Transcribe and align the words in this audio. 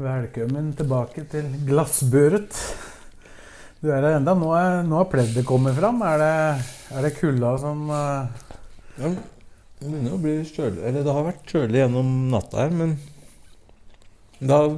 Velkommen 0.00 0.70
tilbake 0.72 1.26
til 1.28 1.48
glassburet. 1.68 2.56
Du 3.82 3.90
er 3.90 3.98
her 4.00 4.14
enda. 4.16 4.32
Nå 4.32 4.46
er, 4.56 4.78
nå 4.88 4.96
er 4.96 5.08
pleddet 5.12 5.44
kommet 5.44 5.74
fram. 5.76 5.98
Er 6.08 6.22
det, 6.22 6.68
er 6.96 7.04
det 7.04 7.10
kulda 7.18 7.50
som 7.60 7.82
uh... 7.92 8.30
Ja, 8.96 9.10
det 9.10 9.90
begynner 9.90 10.14
å 10.16 10.20
bli 10.22 10.32
kjølig 10.44 10.86
Eller 10.88 11.04
det 11.04 11.16
har 11.16 11.26
vært 11.26 11.52
kjølig 11.52 11.82
gjennom 11.82 12.14
natta 12.32 12.62
her, 12.62 12.72
men 12.78 12.94
det 14.40 14.56
har, 14.56 14.72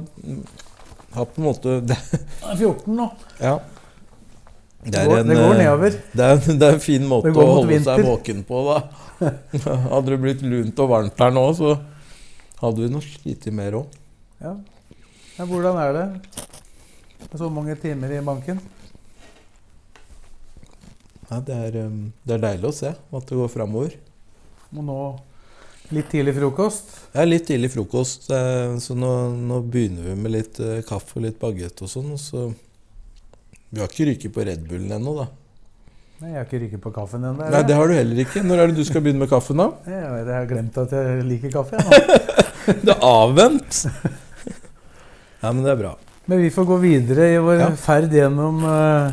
har 1.15 1.29
på 1.31 1.39
en 1.39 1.47
måte 1.47 1.77
det, 1.93 1.97
er 2.03 2.59
14 2.59 2.99
nå? 2.99 3.07
Ja. 3.39 3.55
Det 4.83 5.05
går, 5.07 5.23
det 5.23 5.39
går 5.39 5.47
eh, 5.47 5.57
nedover. 5.61 5.97
Det 6.11 6.29
er, 6.33 6.43
det 6.51 6.67
er 6.67 6.77
en 6.81 6.83
fin 6.89 7.07
måte 7.07 7.31
å 7.31 7.47
holde 7.53 7.71
vinter. 7.71 7.95
seg 7.95 8.11
våken 8.11 8.43
på, 8.51 8.65
da. 8.67 9.31
Hadde 9.95 10.05
det 10.11 10.21
blitt 10.27 10.43
lunt 10.43 10.83
og 10.83 10.93
varmt 10.97 11.25
her 11.27 11.31
nå, 11.39 11.47
så 11.55 11.77
hadde 12.59 12.83
vi 12.83 12.91
nok 12.91 13.07
slitt 13.07 13.51
mer 13.55 13.79
òg. 13.85 13.99
Ja. 14.43 14.57
Ja. 15.37 15.45
Hvordan 15.49 15.79
er 15.81 15.93
det 15.97 16.05
med 17.23 17.35
så 17.41 17.49
mange 17.49 17.75
timer 17.81 18.13
i 18.13 18.21
banken? 18.23 18.61
Ja, 21.29 21.39
det, 21.39 21.53
er, 21.53 21.77
um, 21.87 22.11
det 22.23 22.35
er 22.35 22.43
deilig 22.43 22.69
å 22.69 22.75
se 22.77 22.91
at 22.93 23.29
det 23.29 23.37
går 23.39 23.51
framover. 23.51 23.95
Og 24.73 24.83
nå 24.85 24.97
litt 25.93 26.09
tidlig 26.11 26.35
frokost. 26.37 26.91
Er 27.13 27.29
litt 27.29 27.47
tidlig 27.47 27.71
frokost, 27.73 28.29
så 28.29 28.97
nå, 28.97 29.13
nå 29.37 29.61
begynner 29.69 30.09
vi 30.09 30.17
med 30.17 30.33
litt 30.33 30.59
eh, 30.63 30.81
kaffe 30.87 31.19
og 31.19 31.27
litt 31.27 31.39
bagett 31.41 31.83
og 31.85 31.91
sånn. 31.91 32.15
Så 32.17 32.47
vi 33.69 33.81
har 33.81 33.89
ikke 33.89 34.07
ryket 34.11 34.33
på 34.33 34.45
Red 34.47 34.65
Bullen 34.69 34.93
ennå, 34.97 35.15
da. 35.21 35.27
Nei, 36.23 36.31
jeg 36.31 36.39
har 36.39 36.45
ikke 36.47 36.59
rykket 36.61 36.81
på 36.83 36.91
kaffen 36.95 37.25
ennå. 37.25 37.49
Nei, 37.51 37.63
det 37.67 37.75
har 37.75 37.89
du 37.89 37.95
heller 37.97 38.19
ikke. 38.23 38.45
Når 38.47 38.61
er 38.61 38.71
det 38.71 38.77
du 38.77 38.85
skal 38.87 39.03
begynne 39.03 39.25
med 39.25 39.31
kaffen, 39.31 39.59
da? 39.59 39.69
Jeg 39.89 40.27
har 40.29 40.45
glemt 40.49 40.77
at 40.79 40.93
jeg 40.95 41.25
liker 41.27 41.51
kaffe. 41.57 41.81
Jeg, 41.81 42.05
nå. 42.07 42.75
Det 42.85 42.93
er 42.93 43.01
avvent! 43.03 43.81
Ja, 45.43 45.51
men 45.51 45.63
det 45.65 45.73
er 45.73 45.79
bra. 45.81 45.93
Men 46.31 46.39
vi 46.39 46.51
får 46.55 46.67
gå 46.69 46.77
videre 46.79 47.27
i 47.33 47.39
vår 47.43 47.59
Ja. 47.59 47.69
ferd 47.75 48.13
gjennom 48.15 48.61
uh, 48.63 49.11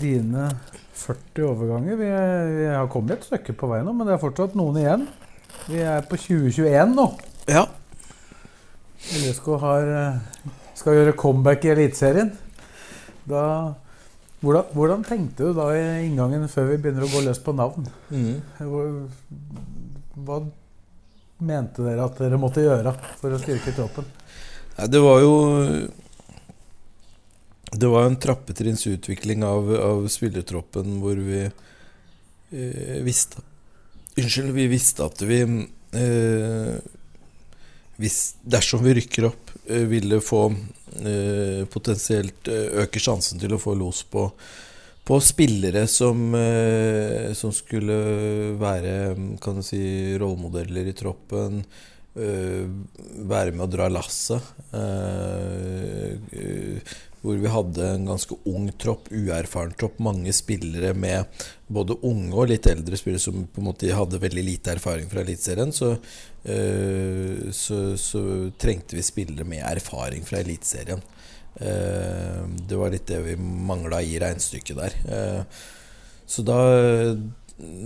dine 0.00 0.48
40 0.96 1.44
overganger. 1.44 1.98
Vi, 2.00 2.08
vi 2.56 2.70
har 2.72 2.88
kommet 2.88 3.18
et 3.18 3.28
stykke 3.28 3.52
på 3.58 3.68
vei 3.68 3.82
nå, 3.84 3.92
men 3.92 4.08
det 4.08 4.16
er 4.16 4.22
fortsatt 4.22 4.56
noen 4.56 4.80
igjen. 4.80 5.04
Vi 5.68 5.82
er 5.84 6.06
på 6.08 6.16
2021 6.16 6.96
nå. 6.96 7.06
Ja. 7.52 7.66
LSK 9.18 9.46
har, 9.60 9.92
eh, 9.98 10.48
skal 10.78 10.96
gjøre 10.96 11.16
comeback 11.18 11.66
i 11.66 11.72
Eliteserien. 11.74 12.32
Da 13.28 13.42
hvordan, 14.42 14.72
hvordan 14.74 15.04
tenkte 15.06 15.50
du 15.50 15.54
da 15.54 15.68
i 15.76 16.06
inngangen 16.08 16.48
før 16.50 16.72
vi 16.72 16.80
begynner 16.82 17.04
å 17.06 17.10
gå 17.12 17.20
løs 17.22 17.38
på 17.44 17.52
navn? 17.54 17.84
Mm. 18.10 18.40
Hva 20.26 20.38
mente 21.46 21.84
dere 21.86 22.08
at 22.08 22.18
dere 22.18 22.40
måtte 22.42 22.64
gjøre 22.64 22.94
for 23.20 23.34
å 23.34 23.38
styrke 23.42 23.74
troppen? 23.76 24.08
Nei, 24.76 24.88
det 24.88 25.02
var 25.04 25.20
jo 25.20 25.34
Det 27.72 27.90
var 27.92 28.06
en 28.06 28.18
trappetrinnsutvikling 28.20 29.44
av, 29.44 29.70
av 29.76 30.08
spillertroppen 30.12 30.98
hvor 31.02 31.20
vi 31.20 31.44
eh, 31.44 32.98
visste 33.04 33.44
Unnskyld, 34.16 34.52
vi 34.52 34.66
visste 34.68 35.06
at 35.06 35.22
vi 35.24 35.40
eh, 35.42 36.74
hvis, 38.02 38.18
Dersom 38.42 38.82
vi 38.84 38.96
rykker 38.98 39.28
opp, 39.28 39.54
eh, 39.68 39.86
ville 39.88 40.20
få 40.24 40.42
eh, 40.50 41.62
potensielt 41.72 42.48
eh, 42.48 42.82
øke 42.84 43.00
sjansen 43.00 43.40
til 43.40 43.54
å 43.56 43.60
få 43.62 43.76
los 43.78 44.02
på 44.08 44.26
på 45.02 45.18
spillere 45.20 45.86
som, 45.90 46.34
eh, 46.34 47.32
som 47.34 47.52
skulle 47.52 47.94
være 48.60 49.16
kan 49.42 49.58
du 49.58 49.62
si, 49.66 49.82
rollemodeller 50.18 50.86
i 50.86 50.94
troppen. 50.94 51.64
Eh, 52.16 52.66
være 53.28 53.54
med 53.54 53.66
å 53.66 53.70
dra 53.70 53.88
lasset. 53.92 54.42
eh, 54.72 56.12
eh, 56.32 56.92
hvor 57.22 57.38
vi 57.38 57.50
hadde 57.54 57.86
en 57.86 58.08
ganske 58.10 58.34
ung 58.50 58.66
tropp, 58.82 59.06
uerfaren 59.14 59.76
tropp. 59.78 60.00
Mange 60.02 60.32
spillere 60.34 60.90
med 60.94 61.44
både 61.70 61.94
unge 62.02 62.34
og 62.34 62.48
litt 62.50 62.66
eldre 62.66 62.98
spillere 62.98 63.22
som 63.22 63.44
på 63.46 63.62
en 63.62 63.68
måte 63.68 63.92
hadde 63.94 64.18
veldig 64.18 64.42
lite 64.42 64.74
erfaring 64.74 65.06
fra 65.06 65.22
Eliteserien. 65.22 65.70
Så, 65.70 65.92
så, 67.54 67.78
så 67.94 68.24
trengte 68.58 68.98
vi 68.98 69.06
spillere 69.06 69.46
med 69.46 69.62
erfaring 69.62 70.26
fra 70.26 70.42
Eliteserien. 70.42 70.98
Det 71.54 72.80
var 72.82 72.90
litt 72.90 73.06
det 73.06 73.22
vi 73.22 73.38
mangla 73.38 74.02
i 74.02 74.18
regnestykket 74.18 74.82
der. 74.82 75.46
Så 76.26 76.42
da 76.42 76.58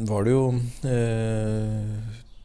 var 0.09 0.25
det 0.25 0.33
jo 0.33 0.47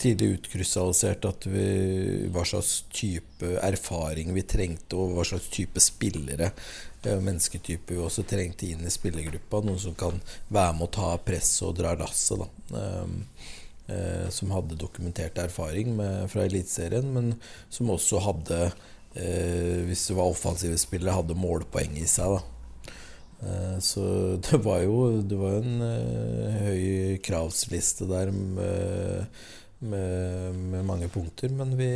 tidlig 0.01 0.35
utkrystallisert 0.37 1.25
at 1.29 1.47
hva 1.47 2.45
slags 2.47 2.73
type 2.93 3.55
erfaring 3.61 4.33
vi 4.35 4.43
trengte, 4.47 4.97
og 4.97 5.15
hva 5.15 5.25
slags 5.27 5.49
type 5.53 5.81
spillere 5.83 6.51
eh, 6.51 7.17
mennesketype 7.21 7.95
vi 7.95 8.01
også 8.01 8.25
trengte 8.27 8.69
inn 8.71 8.85
i 8.85 8.93
spillergruppa. 8.93 9.63
Noen 9.65 9.81
som 9.81 9.97
kan 9.97 10.21
være 10.49 10.77
med 10.77 10.87
å 10.89 10.93
ta 10.97 11.09
presset 11.25 11.67
og 11.69 11.77
dra 11.79 11.95
lasset. 11.99 12.41
da 12.41 12.83
eh, 13.91 14.29
Som 14.33 14.53
hadde 14.55 14.79
dokumentert 14.79 15.37
erfaring 15.41 15.95
med, 15.97 16.29
fra 16.31 16.47
Eliteserien, 16.47 17.11
men 17.13 17.35
som 17.69 17.91
også 17.93 18.23
hadde 18.27 18.63
eh, 19.15 19.81
hvis 19.87 20.07
det 20.09 20.17
var 20.17 20.31
offensive 20.31 20.79
spillere, 20.81 21.17
hadde 21.19 21.37
målpoeng 21.37 21.97
i 21.99 22.07
seg. 22.09 22.37
da 23.41 23.79
Så 23.81 24.03
det 24.49 24.61
var 24.65 24.83
jo 24.85 25.21
det 25.21 25.39
var 25.39 25.59
en 25.61 25.87
eh, 25.87 26.61
høy 26.61 27.17
kravsliste 27.25 28.09
der 28.11 28.31
med, 28.31 29.41
med, 29.81 30.59
med 30.73 30.85
mange 30.85 31.09
punkter. 31.09 31.49
Men 31.49 31.75
vi, 31.77 31.89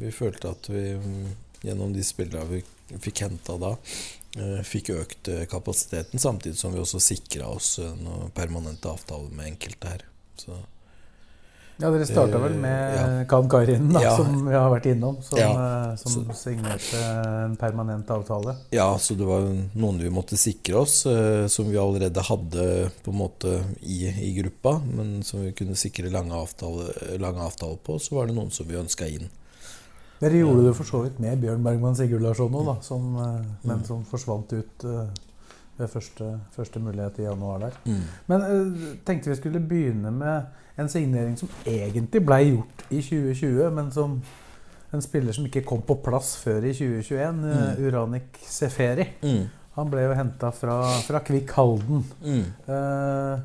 vi 0.00 0.12
følte 0.14 0.52
at 0.54 0.70
vi 0.72 0.84
gjennom 1.62 1.92
de 1.92 2.04
spillene 2.04 2.46
vi 2.48 2.62
fikk 3.00 3.22
henta 3.26 3.56
da, 3.60 3.74
eh, 4.40 4.60
fikk 4.66 4.92
økt 4.96 5.30
eh, 5.30 5.46
kapasiteten. 5.50 6.22
Samtidig 6.22 6.58
som 6.58 6.74
vi 6.74 6.82
også 6.82 7.02
sikra 7.02 7.50
oss 7.52 7.76
noen 7.78 8.32
permanente 8.34 8.90
avtaler 8.90 9.30
med 9.34 9.54
enkelte 9.54 9.94
her. 9.94 10.06
Så 10.40 10.56
Ja, 11.80 11.88
Dere 11.90 12.04
starta 12.06 12.38
vel 12.42 12.52
Eh, 12.52 12.60
med 12.60 12.94
ja. 12.96 13.24
Kan 13.28 13.48
Karin, 13.48 13.86
da, 13.92 14.02
Ja. 14.02 14.16
som 14.16 14.46
vi 14.46 14.52
har 14.54 14.70
vært 14.70 14.86
innom. 14.90 15.22
Som, 15.22 15.38
Ja. 15.38 15.90
eh, 15.92 15.96
som 15.96 16.26
signerte 16.34 17.00
en 17.44 17.56
permanent 17.56 18.06
avtale. 18.10 18.56
Ja, 18.70 18.96
så 18.98 19.16
det 19.16 19.24
var 19.26 19.40
noen 19.74 19.98
vi 19.98 20.10
måtte 20.10 20.36
sikre 20.36 20.76
oss, 20.82 21.06
eh, 21.06 21.46
som 21.46 21.70
vi 21.70 21.76
allerede 21.78 22.20
hadde 22.20 22.90
på 23.02 23.10
en 23.10 23.18
måte 23.18 23.64
i, 23.82 24.08
i 24.08 24.34
gruppa, 24.42 24.78
men 24.84 25.22
som 25.22 25.40
vi 25.42 25.52
kunne 25.52 25.74
sikre 25.74 26.10
lange 26.10 26.32
avtaler 26.36 27.18
lange 27.18 27.40
avtaler 27.40 27.78
på. 27.82 27.98
Så 27.98 28.14
var 28.14 28.26
det 28.26 28.34
noen 28.36 28.50
som 28.52 28.66
vi 28.66 28.74
ønska 28.76 29.08
inn. 29.08 29.28
Dere 30.20 30.36
gjorde 30.36 30.66
det 30.66 30.76
for 30.76 30.84
så 30.84 31.02
vidt 31.04 31.18
med 31.18 31.40
Bjørn 31.40 31.62
Bergman 31.64 31.94
Sigurdarsson 31.96 32.52
òg, 32.52 32.82
som, 32.82 33.16
eh, 33.16 33.40
Mm. 33.40 33.56
men 33.64 33.84
som 33.84 34.04
forsvant 34.04 34.52
ut 34.52 34.84
ved 35.78 35.88
første, 35.88 36.40
første 36.54 36.78
mulighet 36.78 37.18
i 37.20 37.22
januar 37.22 37.58
der. 37.60 37.72
Mm. 37.86 38.00
Men 38.28 38.98
tenkte 39.06 39.30
vi 39.30 39.36
skulle 39.36 39.60
begynne 39.66 40.10
med 40.12 40.44
en 40.80 40.88
signering 40.88 41.36
som 41.38 41.48
egentlig 41.66 42.22
ble 42.26 42.38
gjort 42.50 42.84
i 42.90 42.98
2020, 43.04 43.70
men 43.76 43.90
som 43.94 44.16
en 44.92 45.02
spiller 45.04 45.32
som 45.36 45.46
ikke 45.46 45.62
kom 45.68 45.82
på 45.86 45.94
plass 46.02 46.32
før 46.42 46.64
i 46.66 46.72
2021, 46.74 47.44
eh, 47.46 47.78
Mm. 47.78 47.84
Uranik 47.86 48.38
Seferi. 48.42 49.06
Mm. 49.22 49.44
Han 49.76 49.90
ble 49.92 50.02
jo 50.08 50.14
henta 50.18 50.50
fra, 50.50 50.80
fra 51.06 51.20
Kvikk 51.22 51.50
Halden. 51.54 52.02
Mm. 52.24 52.44
Eh, 52.66 53.38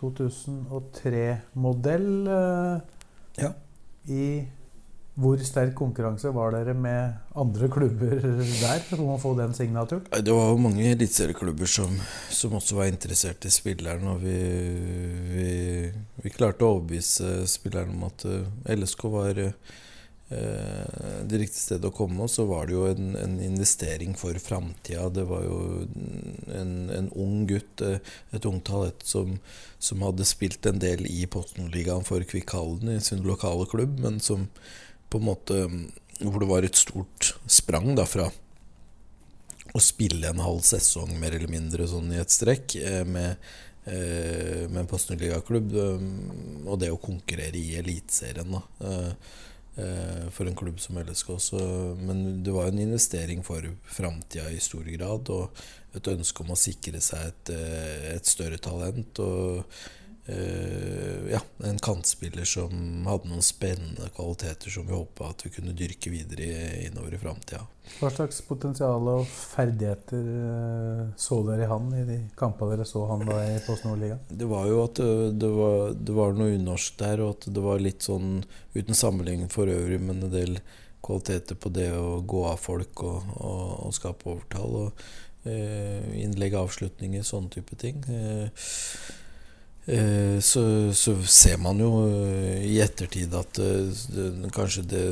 2003-modell. 0.00 2.28
Eh, 2.28 2.80
Ja. 3.40 3.50
I 4.08 4.44
hvor 5.20 5.42
sterk 5.44 5.74
konkurranse 5.76 6.32
var 6.34 6.54
dere 6.54 6.74
med 6.76 7.34
andre 7.38 7.68
klubber 7.72 8.22
der 8.22 8.86
om 8.96 9.12
å 9.14 9.18
få 9.20 9.34
den 9.38 9.52
signaturen? 9.56 10.06
Det 10.10 10.32
var 10.32 10.50
jo 10.52 10.62
mange 10.62 10.86
eliteserieklubber 10.94 11.68
som, 11.70 11.94
som 12.32 12.56
også 12.56 12.78
var 12.78 12.90
interessert 12.90 13.44
i 13.44 13.52
spilleren, 13.52 14.08
og 14.14 14.24
vi, 14.24 14.38
vi, 15.34 15.52
vi 16.24 16.34
klarte 16.34 16.64
å 16.64 16.76
overbevise 16.76 17.44
spilleren 17.50 17.94
om 17.98 18.08
at 18.08 18.26
eh, 18.28 18.74
LSK 18.76 19.06
var 19.12 19.44
eh, 19.44 19.54
det 20.30 21.40
riktige 21.42 21.66
stedet 21.66 21.90
å 21.90 21.94
komme, 21.94 22.24
og 22.24 22.32
så 22.32 22.46
var 22.48 22.68
det 22.68 22.76
jo 22.78 22.88
en, 22.88 23.14
en 23.18 23.38
investering 23.44 24.16
for 24.18 24.36
framtida. 24.40 25.08
Det 25.12 25.24
var 25.28 25.42
jo 25.44 25.56
en, 26.54 26.76
en 26.96 27.08
ung 27.18 27.48
gutt, 27.50 27.82
eh, 27.84 27.98
et 28.36 28.46
ungt 28.48 28.64
talent, 28.70 29.04
som, 29.04 29.36
som 29.82 30.06
hadde 30.06 30.28
spilt 30.28 30.64
en 30.70 30.80
del 30.80 31.04
i 31.10 31.26
Posten-ligaen 31.28 32.06
for 32.08 32.24
Kvikk 32.24 32.54
Halden 32.56 32.94
i 32.94 33.02
sin 33.04 33.26
lokale 33.26 33.68
klubb, 33.68 33.98
men 34.00 34.22
som 34.22 34.48
på 35.10 35.18
en 35.18 35.26
måte 35.26 35.64
hvor 36.20 36.42
det 36.42 36.50
var 36.50 36.66
et 36.66 36.78
stort 36.78 37.34
sprang 37.48 37.94
da 37.96 38.04
fra 38.08 38.28
å 39.74 39.82
spille 39.82 40.30
en 40.30 40.42
halv 40.42 40.62
sesong 40.66 41.12
mer 41.20 41.36
eller 41.36 41.50
mindre 41.50 41.86
sånn 41.88 42.10
i 42.14 42.20
et 42.20 42.32
strekk 42.32 42.74
eh, 42.80 43.04
med, 43.06 43.36
eh, 43.86 44.66
med 44.66 44.82
en 44.82 44.90
postenligaklubb, 44.90 45.76
eh, 45.84 46.08
og 46.66 46.80
det 46.82 46.90
å 46.92 47.00
konkurrere 47.02 47.58
i 47.60 47.76
Eliteserien 47.80 48.58
for 50.34 50.44
en 50.44 50.56
klubb 50.58 50.80
som 50.82 50.98
LSK. 50.98 51.28
også. 51.30 51.58
men 52.02 52.42
det 52.44 52.52
var 52.52 52.68
en 52.68 52.82
investering 52.82 53.40
for 53.46 53.64
framtida 53.86 54.50
i 54.50 54.58
stor 54.60 54.84
grad, 54.84 55.30
og 55.30 55.96
et 55.96 56.10
ønske 56.10 56.42
om 56.42 56.50
å 56.52 56.58
sikre 56.58 57.00
seg 57.00 57.30
et, 57.30 57.52
et 58.10 58.26
større 58.26 58.58
talent. 58.58 59.18
og 59.18 59.64
ja, 61.30 61.40
en 61.66 61.78
kantspiller 61.82 62.46
som 62.46 63.06
hadde 63.08 63.30
noen 63.30 63.44
spennende 63.44 64.10
kvaliteter 64.14 64.70
som 64.70 64.86
vi 64.86 64.94
håpa 64.94 65.30
at 65.32 65.44
vi 65.46 65.52
kunne 65.54 65.74
dyrke 65.76 66.12
videre 66.12 66.48
innover 66.84 67.14
i 67.16 67.20
framtida. 67.20 67.64
Hva 67.98 68.10
slags 68.14 68.38
potensial 68.46 69.08
og 69.10 69.24
ferdigheter 69.26 70.20
uh, 70.22 71.00
så 71.18 71.40
dere 71.48 71.64
i 71.66 71.70
han 71.70 71.88
i 71.96 72.04
de 72.06 72.18
kampene 72.38 72.76
dere 72.76 72.86
så 72.86 73.02
han 73.10 73.24
da 73.26 73.40
i 73.48 73.56
Post-Nord-liga 73.64 74.20
Det 74.28 74.46
var 74.48 74.68
jo 74.70 74.84
at 74.84 75.00
det, 75.00 75.16
det, 75.42 75.50
var, 75.56 75.96
det, 75.96 76.14
var, 76.14 76.36
noe 76.38 76.54
unorsk 76.54 77.00
der, 77.00 77.24
og 77.24 77.34
at 77.34 77.48
det 77.50 77.64
var 77.64 77.82
litt 77.82 78.06
sånn 78.06 78.44
uten 78.76 78.96
sammenligning 78.96 79.50
for 79.52 79.70
øvrig, 79.70 79.98
men 80.04 80.22
en 80.22 80.34
del 80.34 80.60
kvaliteter 81.02 81.58
på 81.58 81.72
det 81.74 81.90
å 81.96 82.20
gå 82.22 82.44
av 82.46 82.60
folk 82.62 83.02
og, 83.06 83.34
og, 83.40 83.64
og 83.88 83.96
skape 83.96 84.28
overtall. 84.30 84.76
og 84.84 85.48
eh, 85.48 86.20
Innlegg, 86.20 86.54
avslutninger, 86.60 87.24
sånne 87.26 87.52
type 87.56 87.78
ting. 87.80 88.04
Eh, 88.12 88.68
så, 90.40 90.92
så, 90.92 91.22
ser 91.22 91.56
man 91.58 91.80
jo 91.80 91.88
eh, 92.04 92.66
i 92.68 92.76
ettertid 92.84 93.32
at 93.34 93.58
eh, 93.58 93.88
det, 94.12 94.50
kanskje 94.52 94.84
det, 94.86 95.04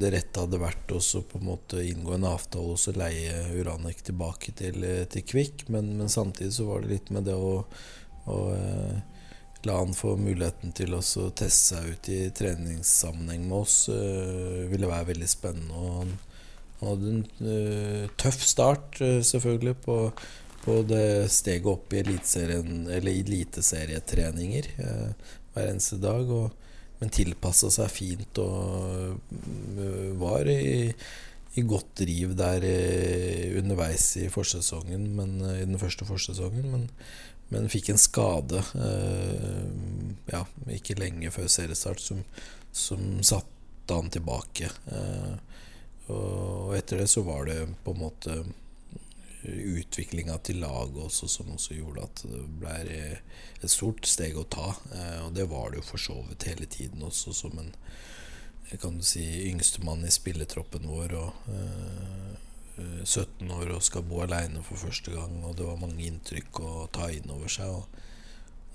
det, 0.00 0.12
rette 0.14 0.40
hadde 0.40 0.60
vært 0.60 0.94
å 0.96 1.00
på 1.20 1.38
en 1.38 1.50
måte 1.50 1.82
inngå 1.84 2.14
en 2.16 2.24
avtale 2.26 2.72
og 2.74 2.80
så 2.80 2.94
leie 2.96 3.44
Uranek 3.54 4.00
tilbake 4.08 4.54
til, 4.56 4.80
til 5.12 5.26
Kvikk. 5.26 5.66
Men, 5.68 5.92
men, 6.00 6.08
samtidig 6.08 6.54
så 6.56 6.66
var 6.70 6.82
det 6.82 6.94
litt 6.94 7.12
med 7.12 7.28
det 7.28 7.36
å, 7.36 7.60
å 8.32 8.38
la 9.66 9.76
han 9.82 9.94
få 9.98 10.14
muligheten 10.16 10.72
til 10.78 10.96
å 10.96 11.02
teste 11.02 11.76
seg 11.76 11.92
ut 11.92 12.10
i 12.10 12.20
treningssammenheng 12.34 13.44
med 13.50 13.58
oss. 13.58 13.78
ville 14.70 14.90
være 14.90 15.10
veldig 15.12 15.28
spennende. 15.28 15.76
Og 15.76 16.00
han, 16.00 16.12
han 16.80 16.90
hadde 16.92 17.14
en 17.14 18.10
tøff 18.16 18.42
start, 18.46 19.00
selvfølgelig, 19.02 19.76
på 19.84 19.98
på 20.66 20.82
det 20.82 21.30
steget 21.30 21.70
opp 21.70 21.94
i 21.94 22.02
eliteserietreninger 22.02 24.66
eh, 24.82 25.14
hver 25.54 25.70
eneste 25.70 26.02
dag. 26.02 26.26
Og, 26.26 26.50
men 27.00 27.10
tilpassa 27.12 27.68
seg 27.72 27.88
fint 27.92 28.38
og 28.40 29.16
uh, 29.76 30.12
var 30.16 30.48
i, 30.48 30.88
i, 30.88 31.62
godt 31.68 32.00
driv 32.00 32.32
der 32.38 32.64
uh, 32.64 33.58
underveis 33.60 34.16
i 34.20 34.28
forsesongen, 34.32 35.16
men, 35.18 35.40
uh, 35.44 35.58
i 35.60 35.66
den 35.68 35.78
første 35.80 36.04
forsesongen. 36.08 36.70
Men, 36.72 36.88
men 37.52 37.68
fikk 37.70 37.92
en 37.92 38.00
skade 38.00 38.58
ja, 40.32 40.40
ikke 40.74 40.96
lenge 40.98 41.30
før 41.30 41.46
seriestart 41.52 42.00
som, 42.02 42.24
som 42.74 43.22
satte 43.22 43.94
han 43.94 44.10
tilbake. 44.10 44.66
og 46.10 46.74
etter 46.74 47.04
det 47.04 47.06
så 47.12 47.22
var 47.22 47.46
det 47.46 47.60
på 47.84 47.94
en 47.94 48.02
måte 48.02 48.34
utviklinga 49.46 50.38
til 50.42 50.60
laget 50.62 50.98
også 51.06 51.28
som 51.30 51.52
også 51.54 51.76
gjorde 51.78 52.06
at 52.06 52.22
det 52.26 52.42
ble 52.60 52.76
et 53.62 53.72
stort 53.72 54.06
steg 54.08 54.38
å 54.38 54.46
ta. 54.50 54.72
Eh, 54.92 55.20
og 55.26 55.34
det 55.36 55.48
var 55.50 55.70
det 55.70 55.82
jo 55.82 55.88
for 55.92 56.02
så 56.02 56.18
vidt 56.28 56.48
hele 56.50 56.68
tiden 56.70 57.04
også 57.06 57.34
som 57.36 57.58
en 57.62 57.74
kan 58.80 58.96
du 58.98 59.04
si, 59.06 59.22
yngstemann 59.46 60.02
i 60.04 60.10
spilletroppen 60.10 60.88
vår. 60.90 61.14
og 61.14 61.46
uh, 61.46 62.34
eh, 62.82 63.04
17 63.04 63.50
år 63.54 63.70
og 63.76 63.84
skal 63.86 64.02
bo 64.02 64.24
aleine 64.24 64.62
for 64.66 64.80
første 64.80 65.14
gang. 65.14 65.38
Og 65.46 65.54
det 65.56 65.68
var 65.68 65.78
mange 65.80 66.02
inntrykk 66.02 66.60
å 66.60 66.72
ta 66.92 67.06
inn 67.14 67.30
over 67.30 67.52
seg. 67.52 67.70
Og, 67.70 67.86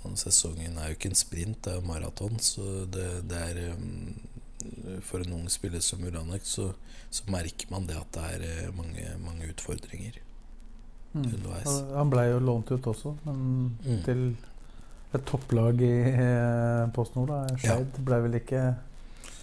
og 0.07 0.15
sesongen 0.17 0.79
er 0.79 0.89
jo 0.89 0.97
ikke 0.97 1.11
en 1.11 1.19
sprint, 1.19 1.59
det 1.65 1.73
er 1.73 1.81
jo 1.81 1.89
maraton. 1.91 2.39
Så 2.39 2.85
det, 2.87 3.09
det 3.29 3.43
er 3.51 3.61
For 5.03 5.19
en 5.19 5.33
ung 5.33 5.47
spiller 5.49 5.81
som 5.83 6.03
Uranek 6.05 6.45
så, 6.45 6.71
så, 7.09 7.25
merker 7.33 7.67
man 7.73 7.87
det 7.89 7.97
at 7.97 8.15
det 8.15 8.25
er 8.47 8.75
mange, 8.77 9.05
mange 9.19 9.51
utfordringer. 9.51 10.21
Mm. 11.11 11.27
Han 11.95 12.11
ble 12.11 12.25
jo 12.29 12.39
lånt 12.39 12.71
ut 12.71 12.87
også, 12.87 13.13
men 13.25 13.37
mm. 13.83 14.01
til 14.05 14.23
et 15.11 15.23
topplag 15.27 15.81
i 15.83 15.93
eh, 16.07 16.83
Post 16.95 17.17
Nord. 17.19 17.33
Skeid 17.59 17.97
ja. 17.97 18.03
ble 18.07 18.19
vel 18.25 18.37
ikke 18.39 18.65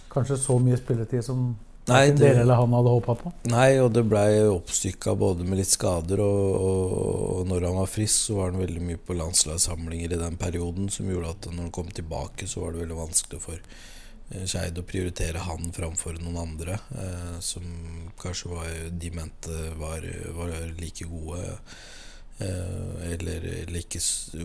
kanskje 0.09 0.39
så 0.41 0.57
mye 0.61 0.79
spilletid 0.79 1.25
som 1.25 1.51
Nei, 1.89 2.11
det, 2.11 2.19
dere 2.21 2.43
eller 2.43 2.59
han 2.59 2.73
hadde 2.77 2.91
håpa 2.93 3.15
på? 3.17 3.31
Nei, 3.49 3.69
og 3.81 3.91
det 3.95 4.03
blei 4.05 4.43
oppstykka 4.45 5.15
både 5.17 5.45
med 5.47 5.61
litt 5.61 5.71
skader, 5.71 6.21
og, 6.21 6.49
og, 6.53 6.91
og, 6.99 7.39
når 7.49 7.65
han 7.65 7.79
var 7.79 7.89
frisk, 7.89 8.27
så 8.27 8.37
var 8.37 8.51
han 8.51 8.61
veldig 8.61 8.83
mye 8.91 8.99
på 9.01 9.17
landslagssamlinger 9.17 10.13
i 10.13 10.19
den 10.21 10.37
perioden, 10.41 10.91
som 10.93 11.09
gjorde 11.09 11.33
at 11.33 11.49
når 11.49 11.63
han 11.65 11.73
kom 11.79 11.89
tilbake, 11.93 12.49
så 12.49 12.65
var 12.65 12.75
det 12.75 12.83
veldig 12.83 12.99
vanskelig 12.99 13.41
for 13.41 13.71
Skeid 14.29 14.77
å 14.77 14.85
prioritere 14.85 15.41
han 15.41 15.71
framfor 15.73 16.19
noen 16.21 16.37
andre 16.37 16.75
eh, 16.93 17.39
som 17.41 17.63
kanskje 18.21 18.51
var, 18.51 18.67
de 19.01 19.09
mente 19.15 19.55
var, 19.79 20.05
var 20.37 20.53
like 20.77 21.07
gode. 21.09 21.57
Eh, 22.37 23.09
eller 23.13 23.49
like 23.73 24.01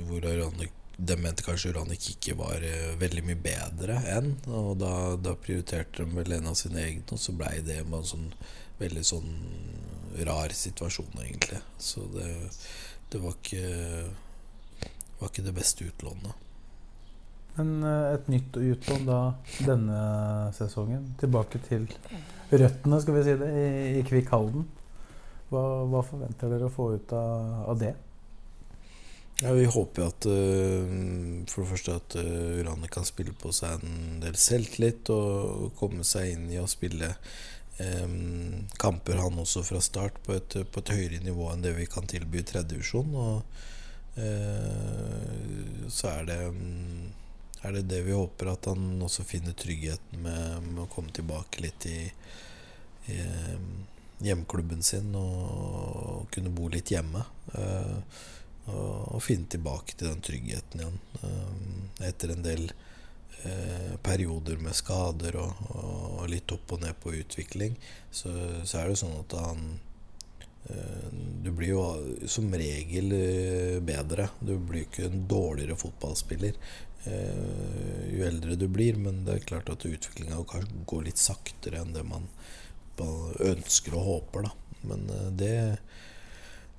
hvor 0.06 0.24
Uranik, 0.24 0.72
de 0.96 1.16
mente 1.18 1.44
kanskje 1.44 1.74
Uranik 1.74 2.08
ikke 2.14 2.36
var 2.38 2.64
eh, 2.64 2.94
veldig 3.00 3.26
mye 3.28 3.40
bedre 3.44 4.00
enn. 4.16 4.32
Og 4.48 4.74
da, 4.80 4.94
da 5.20 5.36
prioriterte 5.36 6.02
de 6.02 6.16
vel 6.16 6.38
en 6.38 6.52
av 6.54 6.58
sine 6.58 6.80
egne, 6.86 7.04
og 7.12 7.20
så 7.20 7.36
blei 7.36 7.58
det 7.66 7.82
en 7.84 8.08
sånn 8.08 8.30
veldig 8.80 9.04
sånn 9.06 9.34
rar 10.26 10.52
situasjon, 10.54 11.12
egentlig. 11.22 11.60
Så 11.78 12.06
det, 12.14 12.30
det 13.12 13.20
var 13.22 13.36
ikke 13.36 13.68
var 15.18 15.30
ikke 15.30 15.46
det 15.46 15.54
beste 15.56 15.86
utlånet. 15.88 16.43
Men 17.58 17.74
eh, 17.86 18.14
et 18.16 18.30
nytt 18.32 18.56
utlån 18.58 19.04
da 19.06 19.18
denne 19.66 19.98
sesongen. 20.56 21.12
Tilbake 21.20 21.60
til 21.68 21.86
røttene, 22.50 23.00
skal 23.02 23.18
vi 23.18 23.26
si 23.26 23.36
det, 23.40 23.50
i, 23.50 23.68
i 24.00 24.02
Kvikk 24.06 24.32
Halden. 24.34 24.66
Hva, 25.52 25.62
hva, 25.86 26.02
forventer 26.02 26.50
dere 26.50 26.66
å 26.66 26.74
få 26.74 26.88
ut 26.96 27.14
av, 27.14 27.62
av 27.70 27.78
det? 27.78 27.94
Ja, 29.42 29.52
Vi 29.54 29.64
håper 29.66 30.06
at 30.08 30.26
uh, 30.30 30.84
for 31.50 31.62
det 31.62 31.70
første 31.72 31.96
at 31.98 32.14
uh, 32.18 32.60
Urane 32.60 32.90
kan 32.90 33.06
spille 33.06 33.34
på 33.38 33.50
seg 33.54 33.82
en 33.82 34.20
del 34.22 34.38
selvtillit 34.38 35.10
og 35.14 35.74
komme 35.78 36.06
seg 36.06 36.36
inn 36.36 36.46
i 36.54 36.60
å 36.62 36.68
spille 36.70 37.10
um, 37.82 38.62
kamper 38.78 39.18
han 39.18 39.42
også 39.42 39.64
fra 39.66 39.82
start 39.82 40.20
på 40.26 40.36
et, 40.38 40.54
på 40.70 40.82
et, 40.82 40.94
høyere 40.94 41.22
nivå 41.26 41.50
enn 41.50 41.66
det 41.66 41.74
vi 41.78 41.90
kan 41.90 42.06
tilby 42.10 42.40
i 42.40 42.46
tredjedivisjon. 42.46 43.10
Og 43.18 43.42
uh, 44.22 45.84
så 45.90 46.14
er 46.14 46.30
det 46.30 46.40
um, 46.46 47.10
er 47.64 47.78
det 47.78 47.86
det 47.88 48.02
vi 48.06 48.12
håper, 48.12 48.52
at 48.52 48.68
han 48.70 49.02
også 49.02 49.24
finner 49.24 49.56
tryggheten 49.56 50.22
med, 50.22 50.70
med 50.70 50.84
å 50.84 50.90
komme 50.92 51.14
tilbake 51.16 51.64
litt 51.64 51.86
i, 51.88 51.98
i 53.08 53.18
eh, 53.18 53.58
hjemklubben 54.24 54.82
sin 54.82 55.14
og 55.18 56.28
kunne 56.34 56.52
bo 56.54 56.68
litt 56.72 56.92
hjemme. 56.94 57.24
Uh, 57.54 57.98
og, 58.64 59.20
finne 59.22 59.48
tilbake 59.50 59.96
til 59.96 60.08
den 60.08 60.22
tryggheten 60.24 60.80
igjen. 60.80 61.00
Uh, 61.20 62.04
etter 62.08 62.32
en 62.32 62.44
del 62.44 62.68
uh, 63.44 63.96
perioder 64.04 64.60
med 64.62 64.76
skader 64.76 65.36
og, 65.42 65.64
og, 65.74 66.22
litt 66.32 66.54
opp 66.54 66.76
og 66.76 66.84
ned 66.84 66.96
på 67.02 67.16
utvikling, 67.20 67.76
så, 68.10 68.32
så 68.64 68.80
er 68.80 68.92
det 68.92 69.02
sånn 69.02 69.18
at 69.24 69.40
han 69.40 69.66
du 71.44 71.50
blir 71.52 71.74
jo 71.74 71.80
som 72.24 72.46
regel 72.56 73.10
bedre. 73.84 74.30
Du 74.40 74.54
blir 74.56 74.86
ikke 74.86 75.10
en 75.10 75.26
dårligere 75.28 75.76
fotballspiller 75.76 76.54
eh, 76.56 76.93
jo 77.04 78.24
eldre 78.26 78.56
du 78.56 78.68
blir. 78.72 78.96
Men 79.00 79.24
det 79.26 79.38
er 79.38 79.46
klart 79.50 79.70
at 79.72 79.86
utviklinga 79.88 80.40
går 80.88 81.06
litt 81.08 81.20
saktere 81.20 81.82
enn 81.82 81.94
det 81.96 82.04
man 82.08 82.28
ønsker 83.44 83.96
og 83.98 84.04
håper. 84.08 84.48
Da. 84.48 84.50
Men 84.88 85.10
eh, 85.10 85.30
det, 85.32 85.78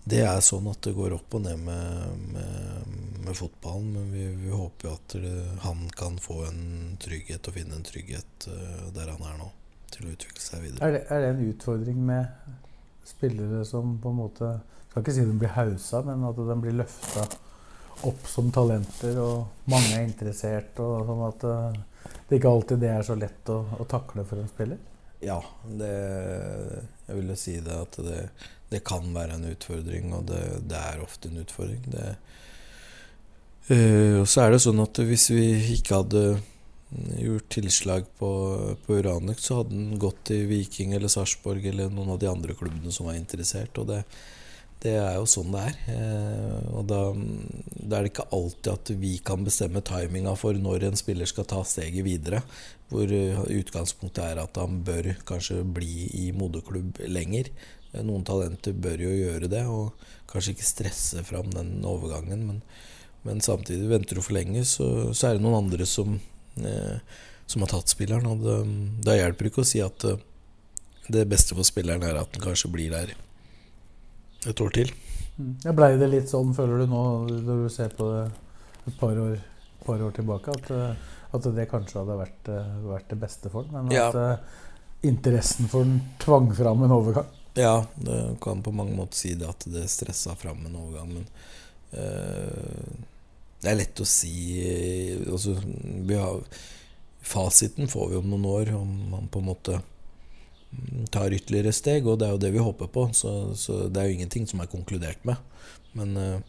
det 0.03 0.21
er 0.25 0.41
sånn 0.45 0.67
at 0.71 0.81
det 0.85 0.95
går 0.97 1.17
opp 1.17 1.37
og 1.37 1.45
ned 1.45 1.61
med, 1.65 2.25
med, 2.33 2.97
med 3.25 3.37
fotballen. 3.37 3.93
Men 3.95 4.11
vi, 4.13 4.27
vi 4.45 4.53
håper 4.53 4.89
jo 4.89 4.95
at 4.95 5.17
han 5.65 5.87
kan 5.97 6.19
få 6.21 6.43
en 6.49 6.97
trygghet 7.01 7.49
og 7.49 7.57
finne 7.57 7.79
en 7.79 7.87
trygghet 7.87 8.49
uh, 8.49 8.85
der 8.95 9.15
han 9.15 9.25
er 9.25 9.39
nå. 9.41 9.49
Til 9.93 10.07
å 10.07 10.13
utvikle 10.15 10.43
seg 10.43 10.63
videre. 10.65 10.85
Er 10.87 10.95
det, 10.95 11.03
er 11.13 11.21
det 11.23 11.33
en 11.33 11.49
utfordring 11.49 11.99
med 12.03 12.53
spillere 13.05 13.61
som 13.69 13.99
på 14.01 14.09
en 14.11 14.17
måte 14.17 14.47
Skal 14.89 15.03
ikke 15.03 15.13
si 15.13 15.25
de 15.27 15.35
blir 15.39 15.51
hausa, 15.53 16.01
men 16.07 16.23
at 16.25 16.39
de 16.39 16.55
blir 16.63 16.73
løfta 16.79 17.25
opp 18.09 18.27
som 18.29 18.51
talenter, 18.53 19.17
og 19.21 19.69
mange 19.71 19.93
er 19.95 20.05
interessert. 20.05 20.79
og 20.83 21.05
sånn 21.09 21.23
at 21.27 21.45
uh, 21.49 22.15
det 22.29 22.39
ikke 22.39 22.51
alltid 22.51 22.81
det 22.83 22.91
er 22.93 23.05
så 23.05 23.15
lett 23.19 23.53
å, 23.53 23.61
å 23.79 23.87
takle 23.89 24.25
for 24.27 24.41
en 24.41 24.51
spiller? 24.51 24.81
Ja, 25.25 25.39
det, 25.65 25.93
jeg 27.07 27.19
vil 27.19 27.31
jo 27.31 27.37
si 27.39 27.55
det 27.65 27.75
at 27.87 27.99
det, 28.05 28.19
det, 28.71 28.83
kan 28.85 29.07
være 29.15 29.37
en 29.37 29.47
utfordring, 29.49 30.11
og 30.17 30.27
det, 30.29 30.41
det 30.69 30.81
er 30.93 31.05
ofte 31.05 31.31
en 31.31 31.41
utfordring. 31.41 31.85
Uh, 33.69 34.19
og 34.21 34.27
så 34.29 34.43
er 34.43 34.53
det 34.53 34.61
sånn 34.61 34.83
at 34.83 34.99
hvis 35.01 35.31
vi 35.33 35.45
ikke 35.77 36.03
hadde 36.03 36.25
gjort 37.17 37.49
tilslag 37.49 38.05
på, 38.19 38.29
på 38.85 38.97
Uranek, 38.99 39.39
så 39.41 39.59
hadde 39.59 39.73
den 39.73 39.99
gått 39.99 40.21
til 40.29 40.45
Viking 40.49 40.93
eller 40.95 41.11
Sarpsborg 41.11 41.65
eller 41.71 41.89
noen 41.93 42.13
av 42.13 42.19
de 42.21 42.29
andre 42.29 42.55
klubbene 42.57 42.93
som 42.93 43.09
var 43.09 43.17
interessert. 43.17 43.77
Og 43.81 43.89
det, 43.89 44.03
det 44.85 44.95
er 45.01 45.17
jo 45.17 45.27
sånn 45.29 45.51
det 45.53 45.63
er. 45.69 45.77
Eh, 45.95 46.67
og 46.77 46.85
da, 46.89 47.01
da, 47.75 47.97
er 47.97 48.05
det 48.05 48.11
ikke 48.13 48.27
alltid 48.37 48.71
at 48.73 48.91
vi 49.01 49.13
kan 49.25 49.45
bestemme 49.45 49.83
timinga 49.85 50.35
for 50.39 50.57
når 50.57 50.89
en 50.89 50.99
spiller 50.99 51.29
skal 51.29 51.47
ta 51.49 51.63
steget 51.67 52.05
videre. 52.07 52.43
Hvor 52.91 53.09
eh, 53.09 53.41
utgangspunktet 53.59 54.23
er 54.23 54.43
at 54.43 54.61
han 54.61 54.83
bør 54.85 55.11
kanskje 55.27 55.63
bli 55.65 56.09
i 56.21 56.29
moderklubb 56.37 57.01
lenger. 57.09 57.49
Eh, 57.91 58.05
noen 58.05 58.27
talenter 58.27 58.77
bør 58.77 59.07
jo 59.07 59.15
gjøre 59.15 59.51
det, 59.51 59.65
og 59.65 60.07
kanskje 60.31 60.55
ikke 60.55 60.69
stresse 60.69 61.25
fram 61.27 61.49
den 61.55 61.79
overgangen. 61.87 62.45
Men, 62.51 62.63
men 63.25 63.43
samtidig, 63.43 63.89
venter 63.89 64.19
du 64.19 64.23
for 64.23 64.37
lenge, 64.37 64.63
så, 64.69 65.11
så 65.11 65.31
er 65.31 65.37
det 65.37 65.45
noen 65.45 65.65
andre 65.65 65.89
som 65.89 66.19
Eh, 66.57 66.97
som 67.45 67.61
har 67.61 67.69
tatt 67.69 67.91
spilleren. 67.91 68.25
Og 68.25 68.41
det, 68.41 68.55
det 69.05 69.19
hjelper 69.19 69.49
ikke 69.49 69.61
å 69.61 69.67
si 69.67 69.81
at 69.83 70.07
det 71.05 71.27
beste 71.29 71.53
for 71.53 71.67
spilleren 71.67 72.05
er 72.07 72.17
at 72.17 72.31
han 72.33 72.41
kanskje 72.41 72.71
blir 72.73 72.93
der 72.95 73.13
et 74.49 74.61
år 74.61 74.75
til. 74.75 74.93
Mm. 75.35 75.53
Ja, 75.65 75.73
Blei 75.75 75.95
det 75.99 76.09
litt 76.11 76.31
sånn, 76.31 76.53
føler 76.55 76.83
du 76.83 76.91
nå, 76.91 77.01
når 77.47 77.65
du 77.65 77.69
ser 77.73 77.95
på 77.95 78.07
det 78.11 78.25
et 78.85 78.99
par 78.99 79.17
år, 79.19 79.39
par 79.85 80.03
år 80.05 80.13
tilbake, 80.15 80.53
at, 80.53 80.69
eh, 80.75 81.15
at, 81.35 81.49
det 81.57 81.67
kanskje 81.71 82.01
hadde 82.01 82.19
vært, 82.19 82.51
vært, 82.85 83.09
det 83.11 83.19
beste 83.21 83.51
for 83.53 83.67
den, 83.67 83.89
Men 83.89 83.97
at 83.97 84.19
ja. 84.19 84.37
interessen 85.09 85.69
for 85.71 85.87
den 85.87 85.99
tvang 86.21 86.51
fram 86.55 86.85
en 86.85 86.95
overgang? 86.95 87.33
Ja, 87.55 87.85
det 87.95 88.37
kan 88.43 88.63
på 88.63 88.73
mange 88.75 88.95
måter 88.97 89.15
si 89.15 89.33
det 89.39 89.47
at 89.47 89.65
det 89.71 89.87
stressa 89.91 90.35
fram 90.35 90.65
en 90.67 90.75
overgang. 90.75 91.13
Men 91.15 91.27
øh, 91.95 93.03
det 93.63 93.71
er 93.71 93.79
lett 93.79 94.01
å 94.03 94.07
si 94.07 94.35
altså, 95.23 95.55
har, 96.11 96.41
Fasiten 97.25 97.87
får 97.89 98.11
vi 98.11 98.17
om 98.19 98.27
noen 98.29 98.45
år, 98.51 98.73
om 98.77 98.89
man 99.09 99.29
på 99.31 99.41
en 99.41 99.47
måte 99.49 99.79
tar 101.11 101.33
ytterligere 101.33 101.73
steg, 101.75 102.07
og 102.07 102.19
det 102.19 102.27
er 102.27 102.35
jo 102.35 102.43
det 102.43 102.51
vi 102.55 102.63
håper 102.63 102.91
på. 102.91 103.07
Så, 103.13 103.31
så 103.59 103.85
det 103.87 104.01
er 104.01 104.09
jo 104.09 104.19
ingenting 104.19 104.47
som 104.49 104.61
er 104.63 104.71
konkludert 104.71 105.25
med. 105.27 105.41
Men 105.95 106.15
uh, 106.17 106.39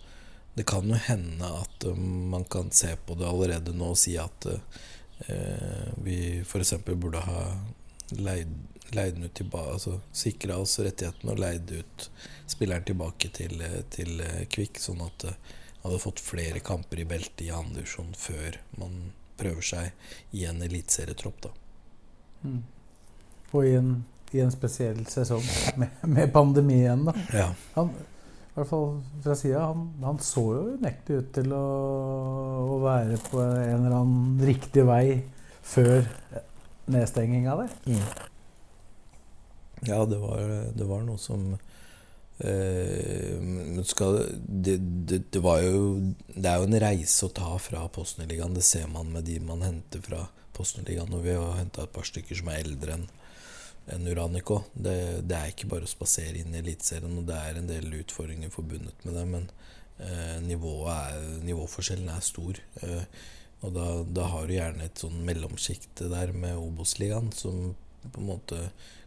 det 0.55 0.67
kan 0.69 0.89
jo 0.89 0.99
hende 1.09 1.51
at 1.63 1.89
uh, 1.89 1.97
man 1.97 2.47
kan 2.51 2.71
se 2.75 2.95
på 3.07 3.19
det 3.19 3.29
allerede 3.29 3.75
nå 3.77 3.93
og 3.95 4.01
si 4.01 4.17
at 4.21 4.49
uh, 4.51 5.91
vi 6.05 6.41
f.eks. 6.45 6.75
burde 6.87 7.23
ha 7.25 7.45
leid, 8.17 8.51
leid 8.95 9.21
ut 9.23 9.35
tilbake, 9.35 9.77
altså 9.79 10.01
sikra 10.15 10.59
oss 10.63 10.79
rettighetene 10.79 11.33
og 11.33 11.41
leid 11.41 11.73
ut 11.73 12.11
spilleren 12.47 12.85
tilbake 12.87 13.31
til, 13.35 13.63
til 13.91 14.21
Kvikk, 14.53 14.79
sånn 14.83 15.01
at 15.07 15.31
hadde 15.87 16.03
fått 16.03 16.21
flere 16.23 16.61
kamper 16.65 17.01
i 17.01 17.07
beltet 17.09 17.47
i 17.47 17.53
andredivisjon 17.55 18.13
før 18.19 18.59
man 18.81 19.11
prøver 19.39 19.65
seg 19.65 20.37
i 20.37 20.47
en 20.49 20.63
eliteserietropp. 20.65 21.47
da. 21.47 21.53
Mm. 22.43 22.63
Og 23.53 23.67
i 23.67 23.75
en, 23.79 23.91
i 24.35 24.43
en, 24.43 24.53
spesiell 24.53 25.01
sesong 25.11 25.45
med, 25.81 26.03
med 26.03 26.33
pandemi 26.35 26.81
igjen, 26.83 27.07
da. 27.09 27.15
Ja. 27.35 27.49
Han, 27.77 27.93
i 27.93 28.59
hvert 28.59 28.71
fall 28.71 28.87
fra 29.25 29.37
sida, 29.37 29.67
han, 29.69 29.89
han, 30.01 30.19
så 30.25 30.43
jo 30.57 30.63
unektelig 30.79 31.21
ut 31.21 31.33
til 31.37 31.53
å, 31.53 31.65
å, 32.65 32.79
være 32.81 33.19
på 33.29 33.43
en 33.43 33.83
eller 33.83 33.99
annen 33.99 34.41
riktig 34.49 34.87
vei 34.89 35.21
før 35.67 36.07
nedstenginga 36.89 37.59
der. 37.61 37.75
Mm. 37.85 38.07
Ja, 39.85 40.01
det 40.09 40.19
var, 40.23 40.41
det 40.73 40.89
var 40.89 41.07
noe 41.07 41.21
som 41.21 41.55
Uh, 42.37 43.81
skal, 43.89 44.19
det, 44.37 44.75
det, 45.09 45.23
det, 45.33 45.41
var 45.41 45.63
jo 45.65 46.13
Det 46.29 46.51
er 46.51 46.59
jo 46.61 46.67
en 46.67 46.79
reise 46.83 47.25
å 47.25 47.33
ta 47.33 47.55
fra 47.57 47.87
Posten-ligaen. 47.89 48.53
Det 48.53 48.65
ser 48.67 48.91
man 48.93 49.09
med 49.15 49.25
de 49.25 49.39
man 49.41 49.65
henter 49.65 50.03
fra 50.05 50.27
Posten-ligaen. 50.53 51.15
Og 51.17 51.25
vi 51.25 51.33
har 51.33 51.57
henta 51.57 51.87
et 51.87 51.95
par 51.95 52.05
stykker 52.05 52.37
som 52.37 52.51
er 52.53 52.61
eldre 52.61 52.99
enn 52.99 53.07
en 53.95 54.09
Uranico. 54.09 54.63
Det, 54.73 54.97
det, 55.29 55.39
er 55.39 55.53
ikke 55.53 55.71
bare 55.71 55.87
å 55.87 55.91
spasere 55.91 56.41
inn 56.41 56.55
i 56.55 56.61
Eliteserien, 56.63 57.19
og 57.21 57.29
det 57.29 57.39
er 57.39 57.61
en 57.61 57.71
del 57.71 57.89
utfordringer 58.01 58.53
forbundet 58.55 59.07
med 59.07 59.19
det. 59.19 59.25
Men 59.31 59.49
eh, 59.99 60.37
er, 60.43 61.23
nivåforskjellen 61.47 62.11
er 62.13 62.25
stor. 62.25 62.61
Eh, 62.83 63.07
og 63.65 63.73
da, 63.73 63.87
da, 64.19 64.29
har 64.35 64.47
du 64.47 64.57
gjerne 64.57 64.87
et 64.87 65.01
sånn 65.01 65.23
mellomsjikte 65.27 66.11
der 66.13 66.35
med 66.37 66.59
Obos-ligaen, 66.61 67.33
som 67.35 67.73
på 68.07 68.23
en 68.23 68.29
måte 68.29 68.59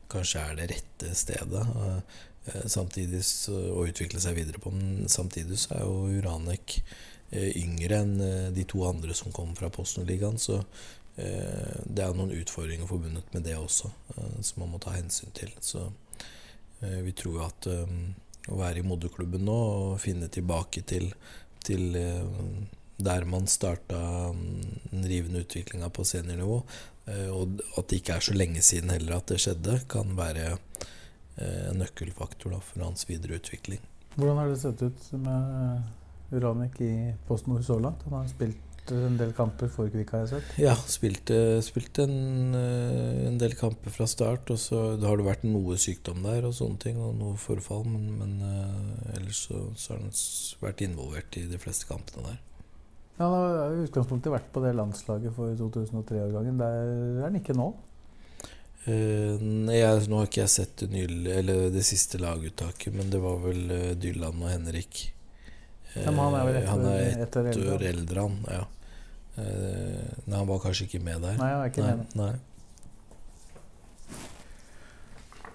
kanskje 0.09 0.41
er 0.41 0.57
det 0.57 0.71
rette 0.71 1.11
stedet. 1.15 1.67
Uh, 1.75 1.99
Eh, 2.45 2.65
samtidig 2.65 3.23
så, 3.25 3.55
utvikle 3.85 4.21
seg 4.21 4.37
videre 4.39 4.61
på. 4.61 4.71
Men 4.73 5.09
samtidig 5.11 5.59
så 5.59 5.75
er 5.75 5.85
jo 5.85 6.19
Uranek 6.19 6.79
eh, 7.31 7.51
yngre 7.59 8.01
enn 8.03 8.15
eh, 8.23 8.47
de 8.55 8.65
to 8.69 8.83
andre 8.87 9.15
som 9.17 9.33
kom 9.35 9.55
fra 9.57 9.71
Posten-ligaen. 9.73 10.39
Så 10.41 10.61
det 11.19 12.03
er 12.03 12.15
noen 12.15 12.31
utfordringer 12.31 12.87
forbundet 12.87 13.33
med 13.35 13.43
det 13.43 13.57
også, 13.59 13.89
som 14.45 14.61
man 14.63 14.73
må 14.73 14.79
ta 14.79 14.93
hensyn 14.95 15.33
til. 15.35 15.51
Så 15.59 15.83
vi 16.79 17.11
tror 17.17 17.41
at 17.49 17.67
å 17.67 18.59
være 18.59 18.79
i 18.79 18.87
moderklubben 18.87 19.43
nå 19.43 19.57
og 19.57 19.97
finne 19.99 20.29
tilbake 20.31 20.85
til, 20.87 21.09
til 21.65 21.97
der 22.99 23.27
man 23.27 23.49
starta 23.51 23.99
mm, 24.31 24.63
den 24.93 25.09
rivende 25.11 25.43
utviklinga 25.43 25.89
på 25.91 26.07
seniornivå, 26.07 26.61
og 27.33 27.61
at 27.79 27.89
det 27.89 28.01
ikke 28.01 28.17
er 28.17 28.25
så 28.25 28.35
lenge 28.35 28.63
siden 28.65 28.91
heller 28.93 29.17
at 29.17 29.31
det 29.31 29.39
skjedde, 29.41 29.79
kan 29.89 30.11
være 30.17 30.51
en 30.51 30.59
eh, 31.39 31.71
nøkkelfaktor 31.77 32.57
for 32.61 32.83
hans 32.83 33.07
videre 33.09 33.39
utvikling. 33.39 33.81
Hvordan 34.15 34.41
har 34.41 34.51
det 34.51 34.59
sett 34.61 34.81
ut 34.83 35.11
med 35.23 36.35
Uranek 36.35 36.81
i 36.83 36.93
PostNord 37.27 37.63
så 37.65 37.79
langt? 37.79 38.03
Han 38.09 38.19
har 38.19 38.27
spilt 38.29 38.68
en 38.95 39.17
del 39.19 39.31
kamper 39.37 39.69
for 39.71 39.89
Kvikka? 39.91 40.23
jeg 40.23 40.29
sett? 40.31 40.53
Ja, 40.61 40.73
spilte, 40.89 41.59
spilte 41.65 42.05
en, 42.07 42.55
eh, 42.57 43.27
en, 43.27 43.37
del 43.41 43.55
kamper 43.59 43.93
fra 43.93 44.07
start. 44.09 44.49
Og 44.53 44.59
så 44.61 44.81
har 45.01 45.19
det 45.19 45.27
vært 45.27 45.45
noe 45.47 45.77
sykdom 45.79 46.23
der 46.25 46.47
og 46.49 46.55
sånne 46.57 46.81
ting, 46.83 47.01
og 47.01 47.17
noe 47.19 47.39
forfall. 47.39 47.85
Men, 47.89 48.07
men 48.19 48.37
uh, 48.43 49.17
ellers 49.17 49.43
så, 49.47 49.61
så, 49.75 49.93
har 49.93 50.01
han 50.03 50.15
vært 50.63 50.85
involvert 50.85 51.37
i 51.41 51.45
de 51.49 51.59
fleste 51.61 51.89
kampene 51.89 52.25
der. 52.31 52.39
Ja, 53.19 53.27
Han 53.27 53.35
har 53.35 53.75
i 53.75 53.85
utgangspunktet 53.85 54.33
vært 54.33 54.49
på 54.55 54.63
det 54.63 54.73
landslaget 54.77 55.35
for 55.35 55.53
2003-årgangen. 55.59 56.59
Der 56.61 56.81
er 56.81 57.21
han 57.27 57.39
ikke 57.39 57.57
nå? 57.57 57.71
Uh, 58.87 59.37
jeg, 59.75 60.09
nå 60.09 60.21
har 60.21 60.27
ikke 60.31 60.43
jeg 60.45 60.55
sett 60.55 60.75
det, 60.81 60.91
nye, 60.95 61.37
eller 61.37 61.69
det 61.73 61.85
siste 61.87 62.21
laguttaket, 62.21 62.93
men 62.95 63.13
det 63.13 63.21
var 63.23 63.39
vel 63.43 63.95
Dylan 63.99 64.43
og 64.43 64.53
Henrik. 64.53 65.09
Ja, 65.95 66.11
han 66.13 66.35
er 66.37 66.45
vel 66.45 67.23
ett 67.23 67.35
et 67.35 67.57
år 67.65 67.83
eldre, 67.89 68.27
han. 68.27 68.35
Ja. 68.45 68.65
Nei, 69.37 70.35
han 70.35 70.47
var 70.49 70.61
kanskje 70.63 70.87
ikke 70.87 71.03
med 71.03 71.21
der. 71.23 71.35
Nei, 71.39 71.49
han 71.53 71.61
er 71.63 71.71
ikke 71.71 71.85
nei, 71.85 71.95
med. 71.99 72.15
Nei. 72.19 72.33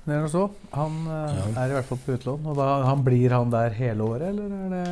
Det 0.05 0.13
er 0.13 0.21
noe 0.21 0.29
så. 0.29 0.45
Han 0.77 0.97
ja. 1.09 1.47
er 1.63 1.73
i 1.73 1.77
hvert 1.79 1.89
fall 1.89 2.01
på 2.05 2.17
utlån. 2.19 2.49
Og 2.53 2.59
da, 2.59 2.69
han 2.85 3.05
blir 3.07 3.33
han 3.33 3.53
der 3.53 3.77
hele 3.79 4.05
året, 4.05 4.35
eller 4.35 4.53
er 4.59 4.73
det 4.75 4.85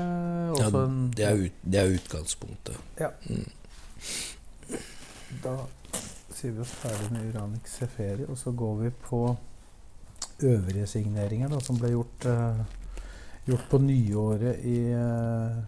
også 0.55 0.71
ja, 0.71 0.85
en 0.87 1.01
det 1.13 1.27
er, 1.29 1.43
ut, 1.45 1.65
det 1.75 1.81
er 1.83 1.97
utgangspunktet. 1.99 2.79
Ja. 3.01 3.11
Mm. 3.29 3.49
Da 5.43 5.57
sier 6.33 6.55
vi 6.57 6.63
oss 6.65 6.73
ferdig 6.81 7.11
med 7.13 7.29
Uranik 7.29 7.69
Seferi, 7.71 8.25
og 8.27 8.39
så 8.41 8.55
går 8.57 8.79
vi 8.81 8.93
på 9.05 9.21
øvrige 10.43 10.87
signeringer 10.91 11.53
da, 11.53 11.61
som 11.63 11.79
ble 11.79 11.93
gjort, 11.93 12.27
uh, 12.27 12.65
gjort 13.47 13.69
på 13.71 13.79
nyåret 13.85 14.65
i, 14.67 14.79
uh, 14.97 15.61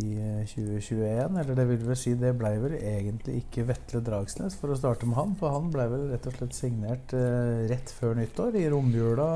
i 0.00 0.14
2021. 0.50 1.00
Eh, 1.04 1.40
Eller 1.42 1.58
det 1.58 1.66
vil 1.68 1.84
vel 1.86 1.98
si, 1.98 2.14
det 2.18 2.32
ble 2.38 2.52
vel 2.62 2.76
egentlig 2.78 3.40
ikke 3.42 3.66
Vetle 3.68 4.02
Dragsnes, 4.04 4.56
for 4.60 4.72
å 4.74 4.78
starte 4.78 5.08
med 5.08 5.18
han. 5.20 5.36
For 5.40 5.54
han 5.54 5.70
ble 5.74 5.86
vel 5.92 6.08
rett 6.12 6.26
og 6.30 6.38
slett 6.38 6.56
signert 6.56 7.14
eh, 7.16 7.66
rett 7.70 7.92
før 7.98 8.18
nyttår, 8.18 8.58
i 8.58 8.66
romjula 8.72 9.28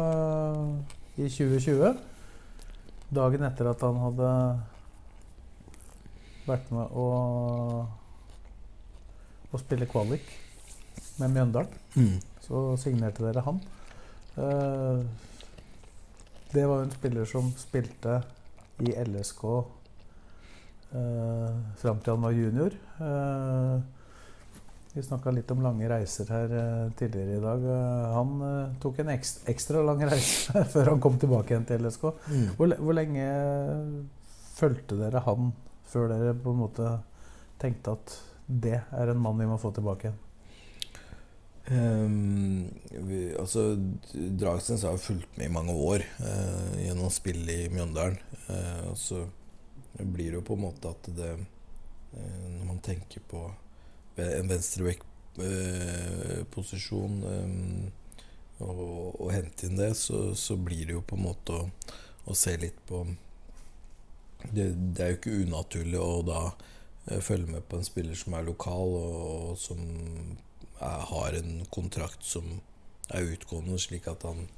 i 1.19 1.29
2020. 1.29 2.03
Dagen 3.15 3.47
etter 3.49 3.71
at 3.71 3.87
han 3.87 4.03
hadde 4.03 4.33
vært 6.49 6.69
med 6.73 6.93
å 6.97 7.09
å 9.49 9.61
spille 9.61 9.89
kvalik 9.89 10.27
med 11.19 11.33
Mjøndalen. 11.33 11.73
Mm. 11.97 12.19
Så 12.45 12.63
signerte 12.81 13.25
dere 13.25 13.45
han. 13.47 13.61
Eh, 14.37 15.01
det 16.53 16.65
var 16.69 16.85
en 16.85 16.93
spiller 16.95 17.29
som 17.29 17.51
spilte 17.61 18.21
i 18.85 18.93
LSK 18.93 19.45
eh, 20.97 21.55
fram 21.81 22.03
til 22.03 22.15
han 22.15 22.27
var 22.27 22.37
junior. 22.37 22.77
Uh, 22.99 23.79
vi 24.95 25.05
snakka 25.05 25.31
litt 25.35 25.51
om 25.55 25.63
lange 25.63 25.89
reiser 25.91 26.31
her 26.33 26.55
uh, 26.55 26.93
tidligere 26.99 27.37
i 27.39 27.43
dag. 27.45 27.67
han 28.15 28.31
tok 28.83 29.03
en 29.03 29.13
ekstra, 29.15 29.45
ekstra 29.53 29.83
lang 29.87 30.03
reise 30.09 30.65
før 30.73 30.95
han 30.95 31.03
kom 31.05 31.19
tilbake 31.21 31.55
igjen 31.55 31.69
til 31.69 31.85
LSK. 31.87 32.09
Mm. 32.29 32.47
Hvor, 32.57 32.77
hvor, 32.79 32.97
lenge 32.97 33.27
fulgte 34.59 34.99
dere 34.99 35.23
han 35.27 35.53
før 35.89 36.09
dere 36.13 36.35
på 36.35 36.55
en 36.55 36.65
måte 36.65 36.97
tenkte 37.63 37.95
at 37.95 38.17
det 38.49 38.81
er 38.81 39.13
en 39.13 39.21
mann 39.23 39.39
vi 39.39 39.47
må 39.47 39.61
få 39.61 39.71
tilbake 39.77 40.09
igjen? 40.09 40.25
Um, 41.71 42.69
vi, 42.91 43.35
altså, 43.37 43.77
Dragsnes 44.15 44.87
har 44.89 44.97
fulgt 44.97 45.37
med 45.37 45.51
i 45.51 45.53
mange 45.53 45.75
år 45.77 46.05
uh, 46.23 46.77
gjennom 46.81 47.13
spill 47.13 47.43
i 47.53 47.67
Mjøndalen. 47.73 48.17
Uh, 48.49 48.95
så 48.97 49.27
blir 49.93 50.31
det 50.31 50.39
jo 50.39 50.43
på 50.47 50.55
en 50.55 50.67
måte 50.67 50.89
at 50.91 51.09
det 51.17 51.33
uh, 51.39 51.45
Når 52.59 52.65
man 52.65 52.79
tenker 52.85 53.21
på 53.29 53.55
en 54.19 54.49
venstreback-posisjon 54.51 57.15
eh, 57.31 57.47
og, 58.59 59.21
og 59.21 59.29
hente 59.31 59.67
inn 59.69 59.79
det, 59.79 59.95
så, 59.95 60.35
så, 60.35 60.57
blir 60.59 60.87
det 60.89 60.95
jo 60.97 61.03
på 61.07 61.15
en 61.15 61.27
måte 61.29 61.53
å, 61.55 61.71
å 62.27 62.35
se 62.35 62.57
litt 62.59 62.81
på 62.89 63.07
det, 64.43 64.75
det, 64.75 65.03
er 65.03 65.09
jo 65.13 65.19
ikke 65.21 65.41
unaturlig 65.45 66.01
å 66.03 66.23
da 66.27 66.51
eh, 66.51 67.23
følge 67.23 67.47
med 67.53 67.63
på 67.71 67.77
en 67.79 67.87
spiller 67.87 68.17
som 68.19 68.35
er 68.35 68.43
lokal, 68.47 68.89
og, 68.99 69.53
og 69.53 69.59
som 69.63 69.79
er, 70.81 71.01
har 71.13 71.33
en 71.39 71.53
kontrakt 71.75 72.23
som 72.27 72.45
er 73.15 73.31
utgående, 73.35 73.79
slik 73.79 74.09
at 74.11 74.23
han 74.27 74.49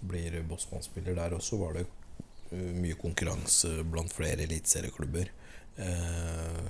blir 0.00 0.42
Bossmann-spiller. 0.48 1.14
Der 1.18 1.34
også 1.36 1.56
var 1.60 1.72
det 1.76 1.86
mye 2.50 2.98
konkurranse 2.98 3.80
blant 3.86 4.12
flere 4.12 4.46
eliteserieklubber. 4.46 5.30
Uh, 5.78 6.68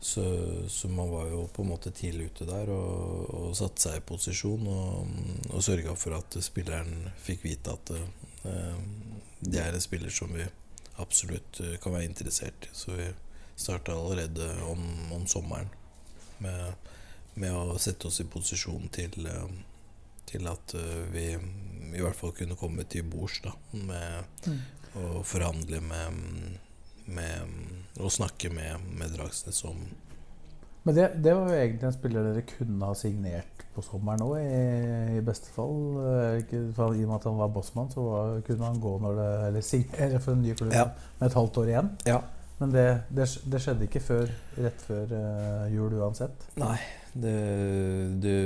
så, 0.00 0.22
så, 0.70 0.88
man 0.88 1.10
var 1.10 1.26
jo 1.32 1.42
på 1.50 1.64
en 1.64 1.72
måte 1.72 1.90
tidlig 1.90 2.28
ute 2.30 2.46
der 2.46 2.70
og, 2.70 3.24
og 3.34 3.56
satte 3.58 3.82
seg 3.82 3.98
i 3.98 4.04
posisjon 4.06 4.68
og, 4.70 5.16
og 5.50 5.64
sørga 5.66 5.96
for 5.98 6.14
at 6.20 6.38
spilleren 6.44 7.08
fikk 7.24 7.42
vite 7.48 7.74
at 7.74 7.94
uh, 7.96 8.78
det 9.40 9.62
er 9.62 9.74
en 9.74 9.82
spiller 9.82 10.14
som 10.14 10.30
vi 10.34 10.46
absolutt 10.98 11.60
kan 11.82 11.94
være 11.94 12.06
interessert 12.08 12.70
i. 12.70 12.74
Så 12.74 12.94
vi 12.94 13.08
starta 13.58 13.94
allerede 13.94 14.62
om, 14.70 15.12
om 15.14 15.26
sommeren 15.26 15.68
med, 16.38 16.72
med, 17.34 17.54
å 17.54 17.78
sette 17.82 18.08
oss 18.08 18.20
i 18.22 18.26
posisjon 18.30 18.88
til, 18.94 19.14
til 20.28 20.46
at 20.50 20.74
vi 21.12 21.30
i 21.96 22.02
hvert 22.02 22.16
fall 22.16 22.34
kunne 22.36 22.56
komme 22.58 22.84
til 22.90 23.06
bords 23.08 23.40
med 23.72 24.24
mm. 24.46 24.58
å 25.00 25.22
forhandle 25.26 25.80
med, 25.84 26.18
med 27.08 27.56
Og 27.98 28.12
snakke 28.12 28.50
med, 28.52 28.84
med 28.94 29.14
Dragsnes 29.16 29.62
om 29.66 29.80
Men 30.84 30.94
det, 30.94 31.06
det, 31.24 31.34
var 31.34 31.48
jo 31.50 31.56
egentlig 31.58 31.88
en 31.88 31.96
spiller 31.96 32.28
dere 32.28 32.44
kunne 32.48 32.90
ha 32.90 32.96
signert 32.96 33.64
på 33.74 33.82
sommeren 33.84 34.24
òg, 34.24 34.38
i, 34.40 35.18
i, 35.18 35.20
beste 35.22 35.52
fall. 35.54 35.74
I 36.40 36.62
og 36.64 36.94
med 36.96 37.16
at 37.18 37.26
han 37.28 37.36
var 37.38 37.50
bossmann, 37.54 37.90
så 37.92 38.02
var, 38.02 38.38
kunne 38.46 38.70
han 38.70 38.80
gå 38.82 38.94
når 39.04 39.18
det 39.18 39.28
Eller 39.48 39.66
signere 39.66 40.20
for 40.24 40.34
en 40.34 40.42
ny 40.42 40.54
klubb 40.58 40.74
ja. 40.74 40.88
med 41.20 41.28
et 41.28 41.36
halvt 41.38 41.60
år 41.62 41.72
igjen. 41.74 41.90
Ja. 42.08 42.22
Men 42.58 42.72
det, 42.74 42.86
det, 43.14 43.28
det, 43.46 43.60
skjedde 43.62 43.86
ikke 43.86 44.02
før, 44.02 44.32
rett 44.58 44.80
før 44.82 45.12
uh, 45.12 45.68
jul 45.70 45.94
uansett? 46.00 46.48
Nei, 46.58 46.78
det, 47.12 47.34
det, 48.22 48.38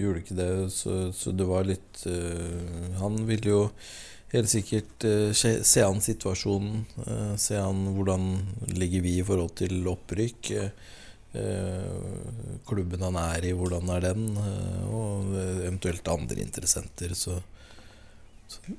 gjorde 0.00 0.22
ikke 0.22 0.36
det. 0.38 0.50
Så, 0.74 0.98
så 1.16 1.32
det 1.36 1.46
var 1.48 1.66
litt 1.68 2.04
uh, 2.06 2.94
Han 3.00 3.20
ville 3.28 3.50
jo 3.52 3.62
helt 4.32 4.50
sikkert 4.52 5.06
uh, 5.08 5.32
se 5.32 5.84
an 5.84 6.00
situasjonen. 6.04 6.84
se 7.40 7.58
an 7.60 7.86
hvordan 7.96 8.30
ligger 8.76 9.04
vi 9.04 9.18
i 9.18 9.26
forhold 9.26 9.56
til 9.62 9.80
opprykk. 9.88 10.54
klubben 12.66 13.02
han 13.04 13.16
er 13.20 13.44
i, 13.44 13.52
hvordan 13.52 13.90
er 13.94 14.00
den? 14.00 14.24
og 14.88 15.34
eventuelt 15.36 16.08
andre 16.08 16.40
interessenter. 16.40 17.12
Så, 17.14 17.36
så 18.48 18.74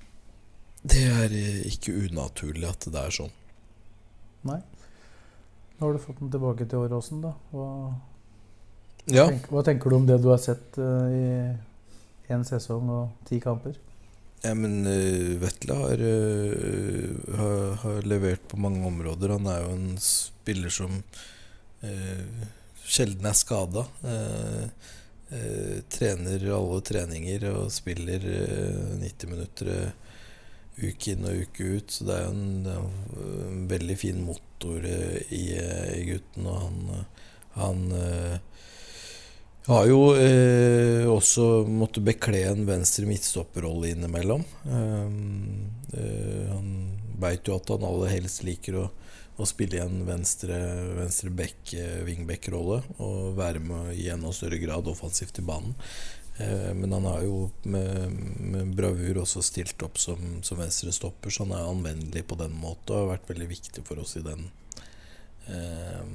det 0.81 1.05
er 1.05 1.35
ikke 1.69 1.93
unaturlig 2.07 2.67
at 2.67 2.89
det 2.89 2.99
er 2.99 3.15
sånn. 3.15 3.33
Nei. 4.49 4.59
Nå 5.79 5.87
har 5.87 5.95
du 5.95 6.01
fått 6.03 6.19
den 6.19 6.31
tilbake 6.31 6.65
til 6.67 6.83
Åråsen, 6.83 7.21
da. 7.23 7.33
Hva, 7.53 7.67
ja. 9.13 9.27
hva, 9.49 9.63
tenker 9.65 9.91
du 9.91 9.99
om 9.99 10.07
det 10.07 10.19
du 10.23 10.29
har 10.31 10.41
sett 10.41 10.77
uh, 10.81 11.07
i 11.09 12.33
én 12.33 12.45
sesong 12.47 12.89
og 12.93 13.29
ti 13.29 13.39
kamper? 13.43 13.77
Ja, 14.43 14.53
men 14.55 14.85
uh, 14.87 15.35
Vetle 15.41 15.77
har, 15.81 16.03
uh, 16.03 17.35
har, 17.39 17.57
har, 17.83 18.07
levert 18.07 18.45
på 18.51 18.59
mange 18.61 18.85
områder. 18.87 19.35
Han 19.37 19.49
er 19.51 19.65
jo 19.65 19.75
en 19.77 19.91
spiller 20.03 20.73
som 20.73 21.01
sjelden 22.83 23.27
er 23.29 23.35
skada. 23.37 23.85
trener 25.95 26.41
alle 26.51 26.79
treninger 26.83 27.45
og 27.53 27.69
spiller 27.71 28.25
90 28.99 29.29
minutter 29.31 29.69
uke 30.75 31.13
inn 31.13 31.23
og 31.23 31.39
uke 31.45 31.69
ut. 31.77 31.93
Så 31.93 32.09
det 32.09 32.17
er 32.17 32.25
jo 32.25 32.33
en, 32.33 32.67
en 32.67 33.63
veldig 33.71 33.95
fin 34.01 34.19
motor 34.27 34.83
i, 34.83 35.45
i, 35.55 36.03
gutten. 36.09 36.49
Og 36.51 36.59
han, 36.65 37.07
han 37.55 37.87
har 39.69 39.89
jo 39.89 39.99
eh, 40.17 41.05
også 41.09 41.63
måttet 41.69 42.05
bekle 42.07 42.43
en 42.49 42.65
venstre 42.67 43.05
midtstopperrolle 43.09 43.93
innimellom. 43.93 44.45
Eh, 44.65 45.11
uh, 45.93 46.45
han 46.49 46.71
veit 47.19 47.47
jo 47.49 47.57
at 47.57 47.69
han 47.73 47.85
aller 47.85 48.13
helst 48.15 48.43
liker 48.47 48.79
å, 48.79 48.85
å 49.39 49.47
spille 49.47 49.79
i 49.79 49.83
en 49.83 50.03
venstre, 50.07 50.57
venstre 50.97 51.31
back, 51.33 51.73
wingback-rolle 52.07 52.81
og 52.97 53.35
være 53.37 53.61
med 53.63 53.93
i 53.97 54.07
enda 54.13 54.31
større 54.35 54.59
grad 54.61 54.87
offensivt 54.89 55.41
i 55.41 55.45
banen. 55.45 55.75
Eh, 56.39 56.73
men 56.73 56.91
han 56.91 57.05
har 57.05 57.21
jo 57.21 57.49
med, 57.63 58.11
med 58.39 58.75
bravur 58.75 59.17
også 59.25 59.41
stilt 59.43 59.83
opp 59.83 59.99
som, 59.99 60.39
som 60.41 60.59
venstrestopper, 60.61 61.33
så 61.33 61.43
han 61.43 61.57
er 61.57 61.67
anvendelig 61.67 62.23
på 62.29 62.37
den 62.39 62.55
måten 62.55 62.95
og 62.95 63.01
har 63.01 63.09
vært 63.17 63.31
veldig 63.33 63.47
viktig 63.49 63.83
for 63.87 63.99
oss 63.99 64.15
i 64.15 64.23
den 64.23 64.45
eh, 65.51 66.05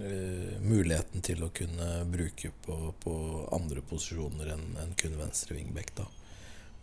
eh, 0.00 0.60
muligheten 0.60 1.22
til 1.24 1.44
å 1.44 1.52
kunne 1.54 2.04
bruke 2.10 2.52
på, 2.64 2.76
på 3.02 3.14
andre 3.54 3.82
posisjoner 3.86 4.54
enn 4.54 4.76
en 4.82 4.94
kun 4.98 5.18
venstre 5.18 5.54
wingback. 5.56 5.92
Da. 5.96 6.06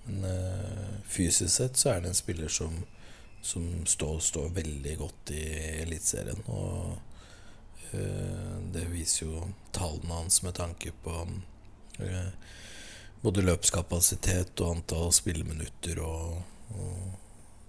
Men 0.08 0.23
uh, 0.23 1.01
fysisk 1.08 1.53
sett 1.53 1.77
så 1.80 1.89
er 1.91 2.01
det 2.01 2.13
en 2.13 2.17
spiller 2.17 2.51
som, 2.53 2.77
som 3.41 3.86
står, 3.86 4.19
står, 4.23 4.49
veldig 4.56 4.95
godt 5.01 5.34
i 5.36 5.43
Eliteserien. 5.84 6.41
Og 6.47 6.95
eh, 7.91 8.56
det 8.71 8.86
viser 8.93 9.25
jo 9.25 9.43
tallene 9.75 10.21
hans 10.21 10.41
med 10.45 10.53
tanke 10.56 10.93
på 11.03 11.25
både 13.23 13.41
løpskapasitet 13.41 14.62
og 14.62 14.75
antall 14.75 15.10
spilleminutter 15.15 15.97
og, 16.06 16.41
og 16.77 17.17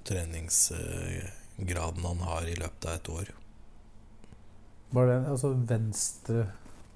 treningsgraden 0.08 2.04
han 2.04 2.20
har 2.28 2.48
i 2.48 2.56
løpet 2.60 2.86
av 2.86 2.92
et 2.94 3.08
år. 3.16 3.26
Var 4.94 5.10
det, 5.10 5.18
altså 5.28 5.52
Venstre 5.68 6.46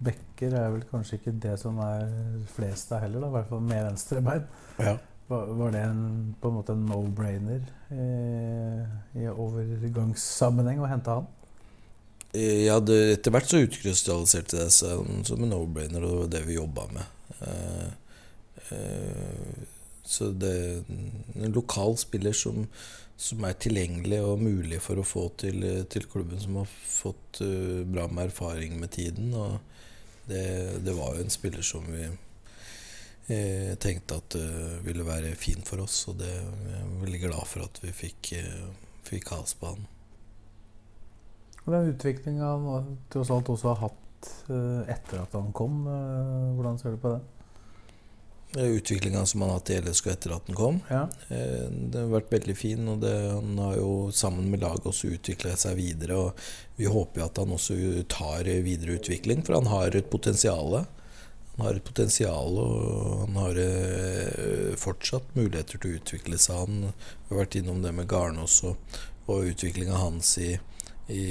bekker 0.02 0.54
er 0.58 0.70
vel 0.74 0.84
kanskje 0.90 1.18
ikke 1.18 1.34
det 1.42 1.54
som 1.60 1.78
er 1.84 2.08
flest 2.54 2.92
av 2.94 3.04
heller, 3.04 3.22
da, 3.22 3.28
i 3.30 3.36
hvert 3.36 3.50
fall 3.50 3.64
med 3.66 3.84
venstrebein. 3.86 4.46
Ja. 4.80 4.96
Var, 5.28 5.52
var, 5.58 5.70
det 5.72 5.82
en, 5.86 6.34
på 6.40 6.50
en 6.50 6.56
måte 6.58 6.74
en 6.74 6.82
no-brainer 6.88 7.62
eh, 7.94 8.82
i 9.22 9.28
overgangssammenheng 9.30 10.82
å 10.82 10.90
hente 10.90 11.14
han? 11.14 11.28
Ja, 12.32 12.78
det, 12.80 12.98
etter 13.18 13.32
hvert 13.34 13.48
så 13.48 13.60
utkrystalliserte 13.62 14.58
det 14.58 14.70
seg 14.74 15.04
som 15.28 15.44
en 15.44 15.52
no-brainer, 15.52 16.02
og 16.02 16.10
det 16.10 16.18
var 16.18 16.32
det 16.34 16.42
vi 16.48 16.56
jobba 16.58 16.88
med. 16.96 17.38
Eh, 17.44 17.88
eh, 18.72 19.62
så 20.12 20.32
det 20.34 20.54
en 21.38 21.54
lokal 21.54 21.96
spiller 22.00 22.36
som, 22.36 22.66
som, 23.22 23.44
er 23.46 23.58
tilgjengelig 23.60 24.18
og 24.26 24.42
mulig 24.42 24.80
for 24.82 24.98
å 24.98 25.06
få 25.06 25.28
til, 25.40 25.62
til 25.90 26.08
klubben, 26.10 26.40
som 26.42 26.58
har 26.60 26.68
fått 26.70 27.42
uh, 27.44 27.82
bra 27.86 28.08
med 28.10 28.30
erfaring 28.30 28.78
med 28.80 28.92
tiden. 28.96 29.32
Og 29.38 29.58
det, 30.28 30.44
det 30.82 30.94
var 30.96 31.16
jo 31.16 31.24
en 31.24 31.34
spiller 31.34 31.64
som 31.66 31.86
vi 31.90 32.04
eh, 32.06 33.72
tenkte 33.82 34.18
at 34.20 34.36
uh, 34.38 34.76
ville 34.86 35.06
være 35.06 35.34
fin 35.38 35.62
for 35.66 35.82
oss, 35.82 36.04
og 36.10 36.20
det 36.22 36.30
jeg 36.30 36.78
er 36.78 36.92
veldig 37.02 37.24
glad 37.24 37.50
for 37.50 37.66
at 37.66 37.82
vi 37.82 37.94
fikk, 38.02 38.34
uh, 38.38 38.94
fikk 39.08 39.32
has 39.34 39.56
på 39.58 39.72
han. 39.72 39.88
Og 41.62 41.74
den 41.74 41.92
utviklinga 41.92 42.54
han 42.54 42.96
tross 43.12 43.30
alt 43.30 43.50
også 43.54 43.74
har 43.74 43.84
hatt 43.88 43.98
etter 44.90 45.18
at 45.18 45.32
han 45.34 45.48
kom, 45.54 45.80
hvordan 46.54 46.76
ser 46.78 46.94
du 46.94 46.98
på 47.02 47.10
det? 47.10 47.20
Utviklinga 48.60 49.26
som 49.26 49.40
han 49.40 49.50
har 49.50 49.58
hatt 49.58 49.70
i 49.70 49.80
LSK 49.80 50.06
etter 50.12 50.34
at 50.36 50.46
han 50.46 50.56
kom. 50.56 50.80
Ja. 50.90 51.02
Eh, 51.28 51.68
det 51.70 51.98
har 51.98 52.10
vært 52.12 52.32
veldig 52.32 52.56
fin, 52.56 52.88
og 52.88 53.00
det, 53.04 53.12
han 53.30 53.58
har 53.58 53.76
jo 53.78 53.92
sammen 54.14 54.50
med 54.52 54.62
laget 54.64 54.88
også 54.88 55.12
utvikla 55.16 55.54
seg 55.56 55.78
videre. 55.80 56.18
Og 56.18 56.76
vi 56.76 56.90
håper 56.90 57.22
jo 57.22 57.28
at 57.28 57.40
han 57.42 57.54
også 57.56 57.78
tar 58.12 58.50
videre 58.66 58.98
utvikling, 58.98 59.44
for 59.46 59.60
han 59.60 59.70
har 59.72 59.96
et 59.96 60.10
potensial. 60.12 60.82
Han 61.56 61.66
har 61.66 61.76
et 61.76 61.84
potensial, 61.84 62.58
og 62.58 63.24
han 63.26 63.40
har 63.40 63.62
eh, 63.62 64.74
fortsatt 64.80 65.34
muligheter 65.36 65.80
til 65.80 65.94
å 65.94 66.02
utvikle 66.02 66.40
seg. 66.40 66.60
Han 66.66 66.92
har 67.30 67.42
vært 67.42 67.56
innom 67.60 67.82
det 67.84 67.92
med 67.96 68.08
Garnås 68.10 68.62
og, 68.68 69.00
og 69.28 69.50
utviklinga 69.52 69.98
hans 70.00 70.36
i, 70.40 70.54
i 71.12 71.24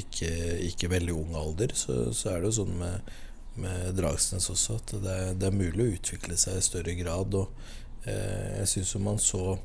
ikke, 0.00 0.32
ikke, 0.70 0.90
veldig 0.90 1.14
ung 1.18 1.36
alder. 1.38 1.74
Så, 1.74 2.08
så 2.14 2.32
er 2.32 2.42
det 2.42 2.50
jo 2.50 2.58
sånn 2.62 2.74
med 2.80 3.12
med 3.60 3.92
Dragsnes 3.98 4.48
også, 4.52 4.78
at 4.80 4.94
det 5.02 5.12
er, 5.12 5.34
det 5.36 5.48
er, 5.48 5.56
mulig 5.56 5.84
å 5.84 5.94
utvikle 5.98 6.38
seg 6.40 6.58
i 6.58 6.64
større 6.64 6.94
grad. 6.98 7.34
Og 7.36 8.08
eh, 8.08 8.58
jeg 8.62 8.70
syns 8.74 8.94
jo 8.94 9.02
man 9.04 9.20
så, 9.22 9.56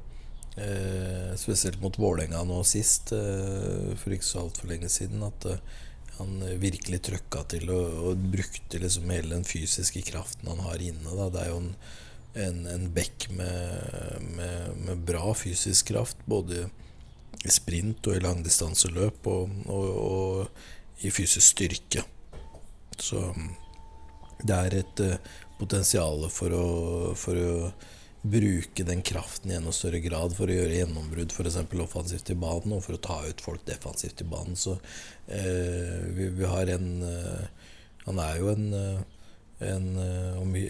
eh, 0.59 1.33
spesielt 1.39 1.81
mot 1.83 1.99
Vålerenga 1.99 2.43
nå 2.47 2.61
sist, 2.67 3.13
eh, 3.15 3.93
for 3.99 4.15
ikke 4.15 4.27
så 4.27 4.43
altfor 4.45 4.71
lenge 4.71 4.91
siden, 4.91 5.23
at 5.27 5.47
eh, 5.51 5.61
han 6.17 6.41
virkelig 6.57 7.03
trøkka 7.05 7.43
til 7.53 7.69
og, 7.69 7.97
og 8.09 8.27
brukte 8.33 8.81
liksom 8.81 9.11
hele 9.13 9.35
den 9.35 9.45
fysiske 9.45 10.01
kraften 10.07 10.49
han 10.49 10.63
har 10.65 10.81
inne. 10.81 11.13
Da. 11.13 11.29
Det 11.33 11.43
er 11.43 11.51
jo 11.51 11.59
en, 11.61 11.69
en, 12.47 12.59
en 12.73 12.87
bekk 12.95 13.29
med, 13.37 14.25
med, 14.33 14.71
med, 14.81 15.05
bra 15.05 15.29
fysisk 15.37 15.93
kraft, 15.93 16.17
både 16.25 16.65
i 17.45 17.53
sprint 17.53 18.09
og 18.09 18.17
i 18.17 18.23
langdistanseløp, 18.25 19.29
og, 19.29 19.53
og, 19.69 19.87
og 20.01 21.05
i 21.05 21.13
fysisk 21.13 21.53
styrke. 21.53 22.01
Så 22.97 23.21
mm, 23.35 23.51
det 24.43 24.57
er 24.57 24.79
et 24.81 25.03
uh, 25.05 25.37
potensial 25.57 26.27
for 26.33 26.53
å, 26.53 26.67
for 27.17 27.39
å 27.41 27.53
bruke 28.27 28.83
den 28.83 29.01
kraften 29.01 29.51
i 29.51 29.55
enda 29.55 29.71
større 29.71 29.99
grad 30.03 30.35
for 30.35 30.49
å 30.49 30.55
gjøre 30.55 30.79
gjennombrudd 30.79 31.33
f.eks. 31.33 31.57
offensivt 31.83 32.31
i 32.33 32.37
banen, 32.39 32.75
og 32.75 32.83
for 32.85 32.97
å 32.97 33.01
ta 33.01 33.19
ut 33.27 33.43
folk 33.43 33.65
defensivt 33.67 34.23
i 34.23 34.27
banen. 34.27 34.57
Så 34.59 34.77
eh, 35.27 36.07
vi, 36.15 36.29
vi, 36.35 36.45
har 36.47 36.73
en 36.73 36.89
eh, 37.07 37.45
Han 38.07 38.19
er 38.23 38.37
jo 38.39 38.49
en, 38.53 38.67
eh, 38.73 38.99
en 39.67 39.87
eh, 39.99 40.41
om 40.41 40.53
vi, 40.55 40.65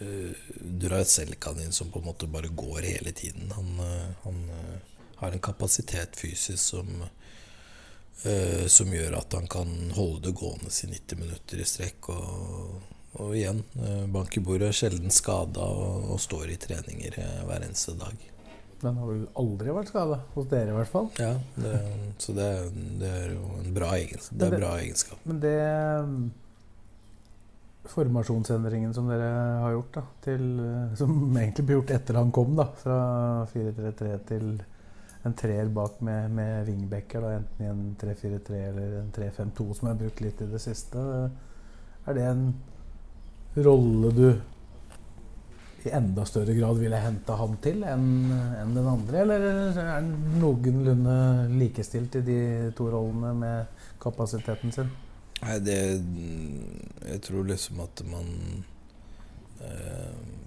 eh, 0.00 0.44
Duracell-kanin 0.82 1.72
som 1.72 1.90
på 1.92 2.00
en 2.00 2.10
måte 2.10 2.30
bare 2.30 2.48
går 2.48 2.88
hele 2.88 3.12
tiden. 3.12 3.52
Han, 3.56 3.76
han 4.24 4.44
har 5.20 5.32
en 5.32 5.44
kapasitet 5.44 6.16
fysisk 6.18 6.62
som 6.62 7.04
som 8.70 8.92
gjør 8.94 9.16
at 9.18 9.34
han 9.34 9.48
kan 9.50 9.70
holde 9.96 10.28
det 10.28 10.34
gående 10.38 10.70
i 10.70 10.90
90 10.92 11.18
minutter 11.18 11.58
i 11.58 11.64
strekk. 11.66 12.10
og 12.14 12.92
og 13.20 13.34
igjen, 13.36 13.62
eh, 13.76 14.04
bank 14.08 14.36
i 14.36 14.40
bordet, 14.40 14.72
sjelden 14.76 15.12
skada 15.12 15.64
og, 15.64 16.12
og, 16.14 16.20
står 16.20 16.52
i 16.54 16.60
treninger 16.60 17.18
eh, 17.20 17.40
hver 17.48 17.66
eneste 17.66 17.92
dag. 18.00 18.28
Den 18.82 18.96
har 18.98 19.10
vel 19.10 19.26
aldri 19.38 19.74
vært 19.76 19.90
skada? 19.92 20.18
Hos 20.34 20.48
dere, 20.50 20.72
i 20.72 20.76
hvert 20.78 20.90
fall? 20.90 21.10
Ja, 21.20 21.34
det, 21.60 21.74
så 22.22 22.34
det, 22.34 22.48
det, 23.02 23.10
er 23.10 23.34
jo 23.36 23.50
en 23.60 23.74
bra, 23.76 23.92
egenskap. 23.98 24.38
Det 24.40 24.48
er 24.48 24.56
bra 24.56 24.72
egenskap. 24.80 25.20
Men 25.28 25.42
det 25.44 25.58
mm, 26.08 26.24
Formasjonsendringen 27.92 28.94
som 28.96 29.10
dere 29.10 29.28
har 29.60 29.76
gjort, 29.76 29.92
da, 29.98 30.06
til, 30.24 30.48
eh, 30.64 30.96
som 30.98 31.14
egentlig 31.42 31.68
ble 31.68 31.78
gjort 31.82 31.96
etter 31.98 32.20
han 32.22 32.32
kom, 32.34 32.56
da, 32.58 32.70
fra 32.80 32.98
4-3-3 33.52 34.12
til 34.32 34.52
en 35.22 35.34
treer 35.38 35.68
bak 35.70 36.00
med, 36.00 36.30
med 36.34 36.66
wingbacker, 36.66 37.22
da, 37.22 37.36
enten 37.38 37.64
i 37.64 37.68
en 37.70 37.82
3-4-3 38.00 38.62
eller 38.68 38.96
en 39.00 39.12
3-5-2, 39.14 39.66
som 39.78 39.88
jeg 39.88 39.94
har 39.94 40.00
brukt 40.00 40.22
litt 40.24 40.42
i 40.42 40.48
det 40.50 40.62
siste. 40.62 41.04
Er 42.06 42.18
det 42.18 42.24
en 42.26 42.48
rolle 43.62 44.10
du 44.16 44.26
i 45.82 45.90
enda 45.90 46.24
større 46.26 46.54
grad 46.54 46.78
ville 46.78 46.98
hente 47.02 47.34
han 47.38 47.56
til 47.62 47.82
enn 47.86 48.04
en 48.32 48.74
den 48.74 48.88
andre? 48.88 49.22
Eller 49.24 49.46
er 49.46 49.88
han 49.96 50.10
noenlunde 50.42 51.16
likestilt 51.54 52.18
i 52.20 52.26
de 52.26 52.42
to 52.78 52.86
rollene 52.90 53.32
med 53.38 53.88
kapasiteten 54.02 54.74
sin? 54.74 54.92
Nei, 55.42 55.58
det 55.58 55.78
Jeg 57.02 57.22
tror 57.26 57.46
liksom 57.48 57.80
at 57.82 58.02
man 58.06 58.28
eh, 59.60 60.41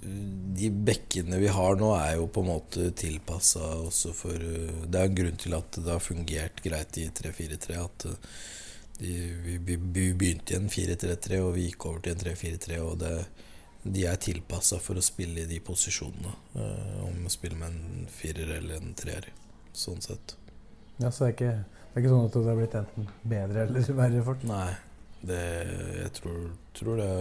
De 0.00 0.70
bekkene 0.70 1.40
vi 1.42 1.50
har 1.52 1.78
nå, 1.80 1.90
er 1.96 2.14
jo 2.18 2.28
på 2.30 2.44
en 2.44 2.50
måte 2.52 2.90
tilpassa 2.98 3.64
også 3.82 4.12
for 4.16 4.38
Det 4.38 4.94
er 5.00 5.08
en 5.08 5.18
grunn 5.18 5.40
til 5.40 5.56
at 5.58 5.78
det 5.78 5.90
har 5.90 6.02
fungert 6.02 6.62
greit 6.64 6.98
i 7.00 7.08
3-4-3. 7.14 7.78
At 7.82 8.06
de, 8.98 9.12
vi, 9.44 9.58
vi, 9.76 10.08
begynte 10.14 10.54
i 10.54 10.58
en 10.58 10.70
4-3-3, 10.70 11.40
og 11.42 11.54
vi 11.56 11.68
gikk 11.68 11.86
over 11.90 12.02
til 12.04 12.16
en 12.16 12.24
3-4-3. 12.24 12.80
Og 12.82 12.98
det, 13.02 13.12
de 13.82 14.04
er 14.10 14.20
tilpassa 14.22 14.80
for 14.82 14.98
å 14.98 15.04
spille 15.04 15.44
i 15.44 15.50
de 15.50 15.60
posisjonene. 15.64 16.34
Uh, 16.56 17.04
om 17.06 17.26
å 17.26 17.32
spille 17.32 17.58
med 17.58 17.74
en 17.74 18.10
firer 18.12 18.56
eller 18.58 18.82
en 18.82 18.94
treer. 18.98 19.30
Sånn 19.76 20.02
sett. 20.02 20.34
Ja, 20.98 21.10
Så 21.10 21.24
det 21.24 21.28
er, 21.28 21.34
ikke, 21.36 21.54
det 21.62 21.94
er 21.94 22.02
ikke 22.02 22.12
sånn 22.14 22.28
at 22.28 22.36
det 22.36 22.48
har 22.48 22.58
blitt 22.58 22.78
enten 22.80 23.10
bedre 23.22 23.66
eller 23.66 23.90
verre 24.02 24.22
for 24.26 24.46
Nei. 24.50 24.70
Det, 25.18 25.42
jeg 25.98 26.10
tror, 26.14 26.42
tror 26.78 27.00
det 27.00 27.12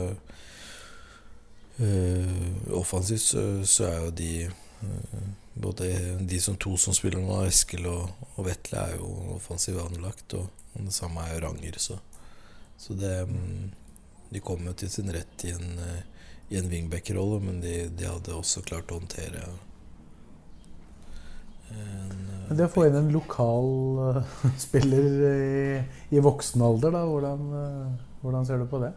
Offensivt 2.74 3.22
så, 3.22 3.42
så, 3.70 3.84
er 3.86 4.00
jo 4.02 4.14
de 4.18 4.32
uh, 4.48 5.28
Både 5.58 5.92
de 6.26 6.40
som 6.42 6.56
to 6.58 6.72
som 6.78 6.94
spiller 6.94 7.22
nå, 7.22 7.36
Eskil 7.46 7.86
og, 7.90 8.10
og 8.36 8.46
Vetle, 8.46 8.82
er 8.82 8.98
jo 8.98 9.36
offensivt 9.36 9.82
anlagt. 9.82 10.34
Og 10.38 10.50
og 10.78 10.86
det 10.86 10.94
samme 10.94 11.24
er 11.26 11.36
jo 11.36 11.44
Ranger, 11.48 11.80
så, 11.82 11.98
så 12.78 12.94
det 12.98 13.16
mm, 13.30 13.72
De 14.30 14.40
kom 14.44 14.66
jo 14.68 14.74
til 14.76 14.92
sin 14.92 15.10
rett 15.14 15.46
i 15.48 15.54
en, 15.56 15.80
eh, 15.80 16.02
i 16.52 16.58
en 16.60 16.68
wingback-rolle, 16.70 17.40
men 17.46 17.62
de, 17.64 17.88
de, 17.90 18.06
hadde 18.06 18.36
også 18.36 18.62
klart 18.66 18.92
å 18.92 19.00
håndtere 19.00 19.46
en, 21.72 22.26
Det 22.52 22.68
å 22.68 22.72
få 22.72 22.86
inn 22.88 23.00
en 23.00 23.10
lokal 23.16 23.72
spiller 24.68 25.08
i, 25.32 25.80
i, 26.12 26.22
voksen 26.24 26.64
alder, 26.68 26.94
da, 26.96 27.06
hvordan, 27.08 27.50
hvordan 28.22 28.48
ser 28.48 28.62
du 28.62 28.68
på 28.70 28.84
det? 28.84 28.94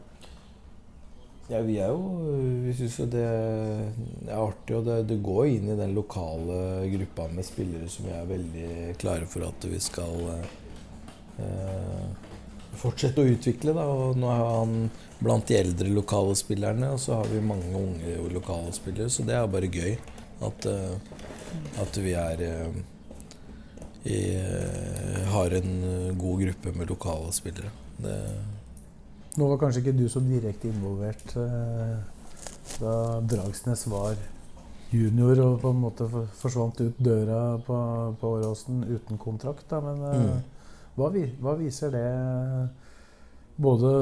Ja, 1.51 1.61
vi 1.67 1.81
er 1.83 1.91
jo 1.91 2.31
Vi 2.63 2.73
syns 2.79 2.97
jo 3.01 3.09
det 3.11 3.25
er 3.27 4.37
artig, 4.37 4.77
og 4.77 4.85
det, 4.87 5.01
det, 5.11 5.19
går 5.25 5.49
inn 5.57 5.73
i 5.73 5.79
den 5.79 5.97
lokale 5.97 6.87
gruppa 6.93 7.27
med 7.35 7.47
spillere 7.49 7.91
som 7.91 8.07
vi 8.07 8.15
er 8.15 8.29
veldig 8.29 8.71
klare 9.03 9.27
for 9.31 9.49
at 9.49 9.67
vi 9.67 9.81
skal 9.83 10.31
Eh, 11.41 12.07
fortsette 12.81 13.23
å 13.23 13.33
utvikle. 13.33 13.75
Da. 13.77 13.87
Og 13.89 14.19
nå 14.21 14.31
er 14.33 14.45
han 14.45 14.77
blant 15.21 15.49
de 15.49 15.59
eldre 15.59 15.93
lokale 15.95 16.37
spillerne, 16.39 16.95
og 16.95 17.03
så 17.03 17.21
har 17.21 17.29
vi 17.33 17.43
mange 17.45 17.71
unge 17.77 18.17
lokale 18.35 18.73
spillere. 18.77 19.11
Så 19.13 19.27
det 19.29 19.37
er 19.37 19.51
bare 19.51 19.71
gøy 19.71 19.97
at, 20.47 20.71
eh, 20.71 20.97
at 21.83 22.01
vi 22.01 22.17
er 22.17 22.47
eh, 22.47 22.81
i, 24.01 24.21
har 25.29 25.53
en 25.59 25.73
god 26.17 26.47
gruppe 26.47 26.73
med 26.73 26.89
lokale 26.89 27.35
spillere. 27.37 27.73
Det 28.01 28.17
nå 29.41 29.49
var 29.49 29.61
kanskje 29.63 29.81
ikke 29.85 29.97
du 29.97 30.05
så 30.13 30.21
direkte 30.25 30.69
involvert 30.69 31.35
da 32.81 32.93
Dragsnes 33.25 33.87
var 33.91 34.19
junior 34.93 35.41
og 35.45 35.59
på 35.63 35.73
en 35.73 35.81
måte 35.81 36.07
forsvant 36.39 36.81
ut 36.83 36.99
døra 37.01 37.57
på, 37.65 37.77
på 38.21 38.33
Åråsen 38.37 38.85
uten 38.89 39.21
kontrakt. 39.21 39.67
Da, 39.71 39.81
men 39.85 40.01
mm. 40.03 40.41
Hva, 40.99 41.11
hva 41.41 41.55
viser 41.57 41.93
det 41.95 42.07
både 43.61 43.93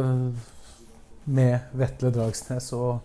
med 1.28 1.74
Vetle 1.76 2.10
Dragsnes 2.14 2.72
og 2.76 3.04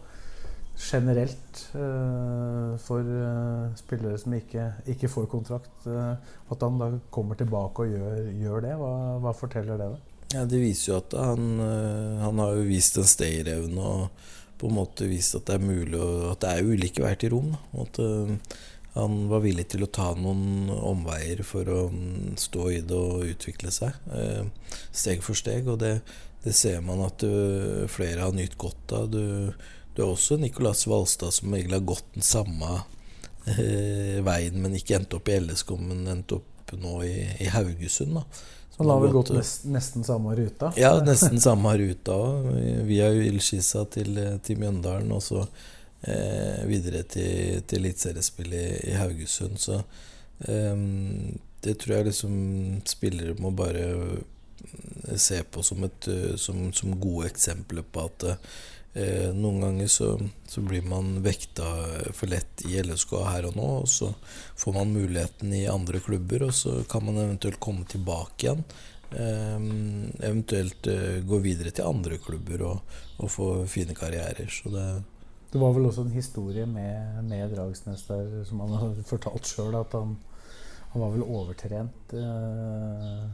generelt 0.80 1.60
eh, 1.78 2.72
for 2.82 3.06
uh, 3.06 3.74
spillere 3.78 4.18
som 4.18 4.34
ikke, 4.34 4.66
ikke 4.90 5.10
får 5.12 5.28
kontrakt, 5.30 5.86
uh, 5.86 6.16
at 6.50 6.66
han 6.66 6.80
da 6.82 6.90
kommer 7.14 7.38
tilbake 7.38 7.86
og 7.86 7.94
gjør, 7.94 8.32
gjør 8.42 8.66
det? 8.66 8.74
Hva, 8.80 8.94
hva, 9.22 9.36
forteller 9.38 9.78
det? 9.78 9.92
da? 9.94 10.13
Ja, 10.34 10.46
Det 10.50 10.60
viser 10.62 10.92
jo 10.92 11.00
at 11.00 11.14
han, 11.18 11.50
han 12.24 12.40
har 12.42 12.56
jo 12.58 12.68
vist 12.68 12.98
en 12.98 13.08
stayerevne 13.10 13.82
og 13.82 14.30
på 14.58 14.70
en 14.70 14.78
måte 14.78 15.06
vist 15.10 15.36
at 15.38 15.46
det 15.50 15.58
er 15.60 15.66
mulig 15.66 16.00
og 16.00 16.32
at 16.32 16.44
det 16.44 16.52
er 16.54 16.70
ulike 16.70 17.04
veier 17.04 17.20
til 17.22 17.36
rom. 17.36 17.52
Og 17.74 17.88
At, 17.88 18.00
han 18.94 19.24
var 19.30 19.42
villig 19.42 19.66
til 19.74 19.86
å 19.86 19.90
ta 19.90 20.12
noen 20.14 20.70
omveier 20.70 21.42
for 21.48 21.70
å 21.70 21.80
mm, 21.90 22.36
stå 22.38 22.68
i 22.70 22.82
det 22.86 22.98
og 22.98 23.26
utvikle 23.26 23.74
seg. 23.74 23.98
Eh, 24.14 24.76
steg 24.94 25.24
for 25.26 25.38
steg. 25.38 25.66
Og 25.70 25.80
det, 25.82 25.96
det 26.46 26.54
ser 26.54 26.84
man 26.86 27.02
at 27.02 27.24
du, 27.26 27.88
flere 27.90 28.22
har 28.22 28.36
nytt 28.38 28.54
godt 28.62 28.94
av. 28.94 29.10
Du, 29.10 29.50
du 29.96 30.04
har 30.04 30.12
også 30.12 30.38
Nicolas 30.38 30.86
Valstad 30.90 31.34
som 31.34 31.54
egentlig 31.54 31.80
har 31.80 31.90
gått 31.90 32.14
den 32.14 32.28
samme 32.28 32.84
eh, 33.50 34.22
veien, 34.26 34.62
men 34.62 34.78
ikke 34.78 35.00
endte 35.00 35.18
opp 35.18 35.32
i 35.32 35.40
LSK, 35.42 35.74
men 35.82 36.06
endte 36.14 36.38
opp 36.38 36.78
nå 36.78 37.00
i, 37.06 37.16
i 37.42 37.50
Haugesund. 37.54 38.22
da 38.22 38.28
han 38.78 38.90
har 38.90 39.02
vel 39.04 39.12
gått 39.14 39.30
nest, 39.36 39.66
nesten 39.70 40.04
samme 40.04 40.36
ruta? 40.36 40.72
Ja, 40.78 40.96
nesten 41.06 41.42
samme 41.42 41.76
ruta. 41.78 42.18
Via 42.88 43.12
Ullskissa 43.14 43.86
til, 43.86 44.18
til 44.44 44.60
Mjøndalen. 44.60 45.12
Og 45.14 45.22
så 45.24 45.44
eh, 46.02 46.64
videre 46.70 47.04
til, 47.06 47.62
til 47.68 47.84
eliteseriespill 47.84 48.54
i, 48.58 48.66
i, 48.90 48.96
Haugesund. 48.98 49.62
Så 49.62 49.78
eh, 50.50 50.86
det 51.64 51.78
tror 51.80 52.00
jeg 52.00 52.10
liksom 52.10 52.36
spillere 52.90 53.38
må 53.40 53.54
bare 53.56 53.86
se 55.20 55.42
på 55.44 55.62
som, 55.64 55.84
et, 55.86 56.08
som, 56.40 56.70
som 56.74 56.96
gode 57.00 57.28
eksempler 57.30 57.86
på 57.92 58.08
at 58.08 58.26
eh, 58.94 59.30
noen 59.36 59.62
ganger 59.64 59.92
så, 59.92 60.10
så, 60.48 60.64
blir 60.66 60.86
man 60.88 61.20
vekta 61.26 61.70
for 62.14 62.32
lett 62.32 62.66
i 62.70 62.80
LSK 62.82 63.14
her 63.28 63.50
og 63.50 63.60
nå, 63.60 63.70
og 63.84 63.92
så 63.92 64.12
får 64.60 64.80
man 64.80 64.96
muligheten 64.96 65.54
i 65.54 65.68
andre 65.70 66.02
klubber, 66.04 66.48
og 66.50 66.58
så 66.58 66.80
kan 66.90 67.06
man 67.06 67.22
eventuelt 67.26 67.62
komme 67.64 67.88
tilbake 67.90 68.48
igjen. 68.48 68.66
Eh, 69.14 69.58
eventuelt 70.26 70.88
eh, 70.88 71.20
gå 71.26 71.38
videre 71.44 71.74
til 71.74 71.86
andre 71.86 72.18
klubber 72.18 72.68
og, 72.72 73.00
og 73.22 73.32
få 73.32 73.50
fine 73.70 73.96
karrierer. 73.98 74.50
Så 74.50 74.74
det, 74.74 74.88
det 75.54 75.62
var 75.62 75.74
vel 75.76 75.86
også 75.86 76.08
en 76.08 76.16
historie 76.16 76.66
med, 76.66 77.24
med 77.30 77.52
Dragsnes 77.54 78.08
der 78.08 78.44
som 78.50 78.64
han 78.66 78.74
har 78.74 78.96
fortalt 79.06 79.50
sjøl, 79.50 79.76
at 79.78 79.94
han, 79.94 80.16
han, 80.94 81.02
var 81.02 81.14
vel 81.14 81.26
overtrent 81.28 82.16
uh, 82.18 83.28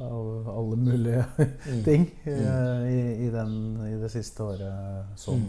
av 0.00 0.48
alle 0.48 0.76
mulige 0.76 1.24
mm. 1.38 1.82
ting 1.88 2.06
mm. 2.24 2.86
i, 2.88 3.00
i, 3.26 3.30
den, 3.30 3.56
i, 3.86 3.96
det 4.00 4.10
siste 4.12 4.42
året 4.42 5.18
som, 5.20 5.42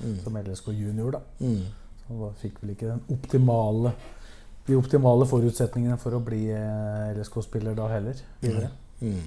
mm. 0.00 0.14
som 0.24 0.38
LSK 0.40 0.72
junior. 0.72 1.18
da. 1.18 1.20
Mm. 1.40 1.66
Så 2.06 2.20
han 2.24 2.38
fikk 2.40 2.62
vel 2.62 2.74
ikke 2.74 2.94
den 2.94 3.04
optimale 3.12 3.92
de 4.68 4.76
optimale 4.76 5.24
forutsetningene 5.24 5.96
for 6.00 6.12
å 6.12 6.20
bli 6.20 6.42
LSK-spiller 7.16 7.76
da 7.76 7.86
heller. 7.88 8.18
videre. 8.42 8.68
Mm. 9.00 9.22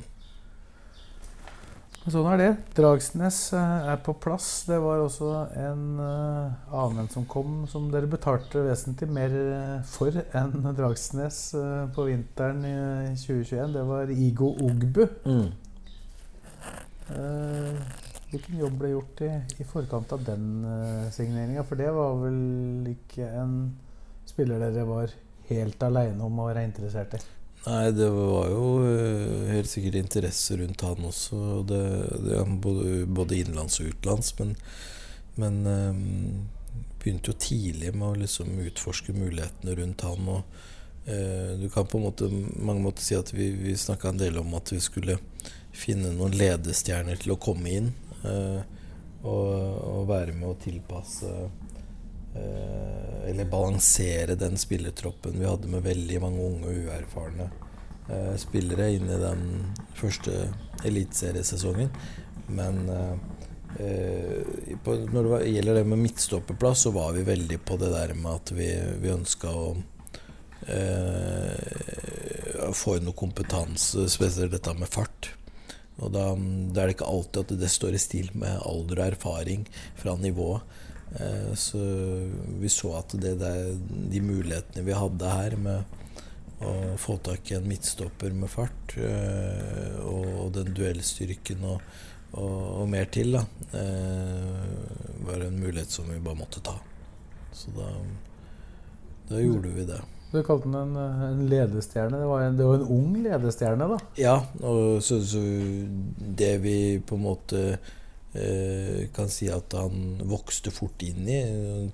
Sånn 2.02 2.26
er 2.32 2.40
det. 2.40 2.50
Dragsnes 2.74 3.36
eh, 3.54 3.90
er 3.92 4.00
på 4.02 4.16
plass. 4.18 4.64
Det 4.66 4.80
var 4.82 5.04
også 5.04 5.28
en 5.62 5.84
uh, 6.02 6.72
annen 6.74 7.10
som 7.14 7.28
kom, 7.30 7.68
som 7.70 7.92
dere 7.94 8.10
betalte 8.10 8.64
vesentlig 8.66 9.06
mer 9.14 9.36
eh, 9.38 9.76
for 9.86 10.18
enn 10.18 10.66
Dragsnes 10.80 11.38
på 11.94 12.06
vinteren 12.08 12.66
i 12.66 12.74
2021. 13.22 13.76
Det 13.76 13.84
var 13.86 14.14
Igo 14.16 14.50
Ogbu. 14.66 15.04
Mm. 15.30 15.52
Eh, 17.14 18.00
hvilken 18.32 18.58
jobb 18.64 18.80
ble 18.82 18.96
gjort 18.96 19.22
i, 19.28 19.32
i 19.62 19.68
forkant 19.70 20.16
av 20.18 20.26
den 20.26 20.48
signeringa? 21.14 21.68
For 21.70 21.78
det 21.78 21.92
var 21.94 22.18
vel 22.24 22.90
ikke 22.96 23.30
en 23.44 23.54
spiller 24.26 24.64
dere 24.64 24.88
var 24.90 25.14
helt 25.52 25.86
aleine 25.86 26.26
om 26.26 26.42
å 26.42 26.50
være 26.50 26.66
interessert 26.66 27.20
i? 27.20 27.22
Nei, 27.62 27.92
det 27.94 28.08
var 28.10 28.48
jo 28.50 28.64
uh, 28.82 29.50
helt 29.52 29.70
sikkert 29.70 30.00
interesse 30.00 30.58
rundt 30.58 30.82
han 30.82 31.06
også. 31.06 31.62
Det, 31.70 31.84
det, 32.26 32.40
både, 32.64 33.06
både 33.06 33.38
innenlands 33.38 33.78
og 33.84 33.92
utenlands. 33.92 34.34
Men, 34.40 34.56
men 35.38 35.62
um, 35.70 36.02
begynte 37.02 37.34
jo 37.34 37.38
tidlig 37.38 37.94
med 37.94 38.08
å 38.08 38.20
liksom 38.24 38.58
utforske 38.66 39.14
mulighetene 39.14 39.78
rundt 39.78 40.06
han. 40.08 40.32
Og 40.34 40.42
uh, 41.06 41.54
du 41.62 41.68
kan 41.70 41.86
på 41.86 42.02
en 42.02 42.08
måte 42.10 42.32
mange 42.58 42.82
måter 42.82 43.06
si 43.06 43.18
at 43.20 43.30
vi, 43.36 43.52
vi 43.62 43.78
snakka 43.78 44.10
en 44.10 44.24
del 44.24 44.42
om 44.42 44.58
at 44.58 44.74
vi 44.74 44.82
skulle 44.82 45.20
finne 45.72 46.16
noen 46.18 46.34
ledestjerner 46.34 47.22
til 47.22 47.36
å 47.36 47.42
komme 47.42 47.78
inn. 47.78 47.94
Uh, 48.26 48.62
og, 49.22 49.50
og, 49.86 50.08
være 50.10 50.34
med 50.34 50.50
å 50.50 50.58
tilpasse 50.58 51.30
Eller 52.34 53.48
balansere 53.52 54.36
den 54.40 54.58
spillertroppen 54.60 55.38
vi 55.40 55.48
hadde 55.48 55.70
med 55.72 55.86
veldig 55.86 56.22
mange 56.24 56.46
unge 56.46 56.72
og 56.72 56.80
uerfarne 56.86 57.48
uh, 58.10 58.36
spillere 58.40 58.90
inn 58.96 59.08
i 59.12 59.20
den 59.22 59.44
første 59.96 60.48
eliteseriesesongen. 60.88 61.92
Men 62.52 62.84
på, 64.84 64.96
når 65.14 65.28
det 65.30 65.52
gjelder 65.54 65.78
det 65.78 65.84
med 65.88 66.02
midtstopperplass, 66.02 66.82
så 66.84 66.92
var 66.92 67.14
vi 67.16 67.24
veldig 67.24 67.60
på 67.64 67.78
det 67.80 67.92
der 67.94 68.12
med 68.18 68.32
at 68.34 68.52
vi, 68.58 68.68
vi 69.00 69.14
ønska 69.14 69.54
å 69.56 69.70
få 72.76 72.98
inn 72.98 73.08
noe 73.08 73.18
kompetanse, 73.18 74.10
spesielt 74.12 74.52
dette 74.54 74.74
med 74.78 74.92
fart. 74.92 75.32
Og 76.02 76.14
da, 76.14 76.32
da, 76.34 76.82
er 76.82 76.90
det 76.90 76.96
ikke 76.96 77.10
alltid 77.10 77.44
at 77.44 77.60
det 77.62 77.72
står 77.72 77.96
i 77.96 78.02
stil 78.02 78.32
med 78.38 78.62
alder 78.66 79.02
og 79.02 79.08
erfaring 79.12 79.66
fra 80.00 80.16
nivået. 80.18 80.64
Eh, 81.20 81.54
så 81.54 81.80
vi 82.60 82.70
så 82.70 82.94
at 83.00 83.16
det 83.20 83.36
der, 83.42 83.74
de 84.12 84.22
mulighetene 84.24 84.86
vi 84.86 84.96
hadde 84.96 85.34
her 85.34 85.58
med 85.60 85.98
å 86.62 86.96
få 87.02 87.18
tak 87.26 87.52
i 87.52 87.58
en 87.58 87.68
midtstopper 87.68 88.34
med 88.38 88.52
fart, 88.52 88.96
eh, 89.02 89.98
og 90.06 90.54
den 90.56 90.72
duellstyrken 90.78 91.66
og, 91.66 91.82
og, 92.38 92.58
og, 92.82 92.86
mer 92.92 93.10
til, 93.12 93.34
da, 93.36 93.44
eh, 93.76 95.20
var 95.26 95.48
en 95.48 95.60
mulighet 95.60 95.92
som 95.92 96.10
vi 96.12 96.22
bare 96.22 96.40
måtte 96.40 96.64
ta. 96.64 96.78
Så 97.52 97.74
da, 97.76 97.90
da 99.32 99.42
gjorde 99.42 99.74
vi 99.76 99.88
det. 99.90 100.00
Du 100.32 100.38
kalte 100.48 100.70
den 100.72 100.94
en, 100.96 101.24
en 101.26 101.40
ledestjerne. 101.52 102.22
Det 102.22 102.28
var 102.30 102.46
en, 102.46 102.56
det 102.56 102.68
var 102.68 102.78
en, 102.80 102.92
ung 102.96 103.18
ledestjerne, 103.26 103.88
da? 103.92 103.98
Ja, 104.16 104.38
og 104.64 105.02
så, 105.04 105.18
så 105.28 105.42
det 106.40 106.54
vi 106.64 106.76
på 107.04 107.18
en 107.18 107.26
måte 107.26 107.64
kan 109.12 109.28
si 109.28 109.50
at 109.52 109.74
han 109.76 110.22
vokste 110.24 110.72
fort 110.72 111.04
inn 111.04 111.26
i, 111.28 111.42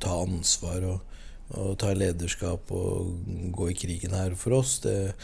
ta 0.01 0.19
ansvar 0.21 0.83
og, 0.85 1.15
og 1.57 1.71
ta 1.81 1.93
lederskap 1.97 2.69
og 2.75 3.15
gå 3.57 3.71
i 3.71 3.77
krigen 3.79 4.13
her 4.13 4.35
for 4.37 4.59
oss 4.59 4.77
det, 4.83 5.15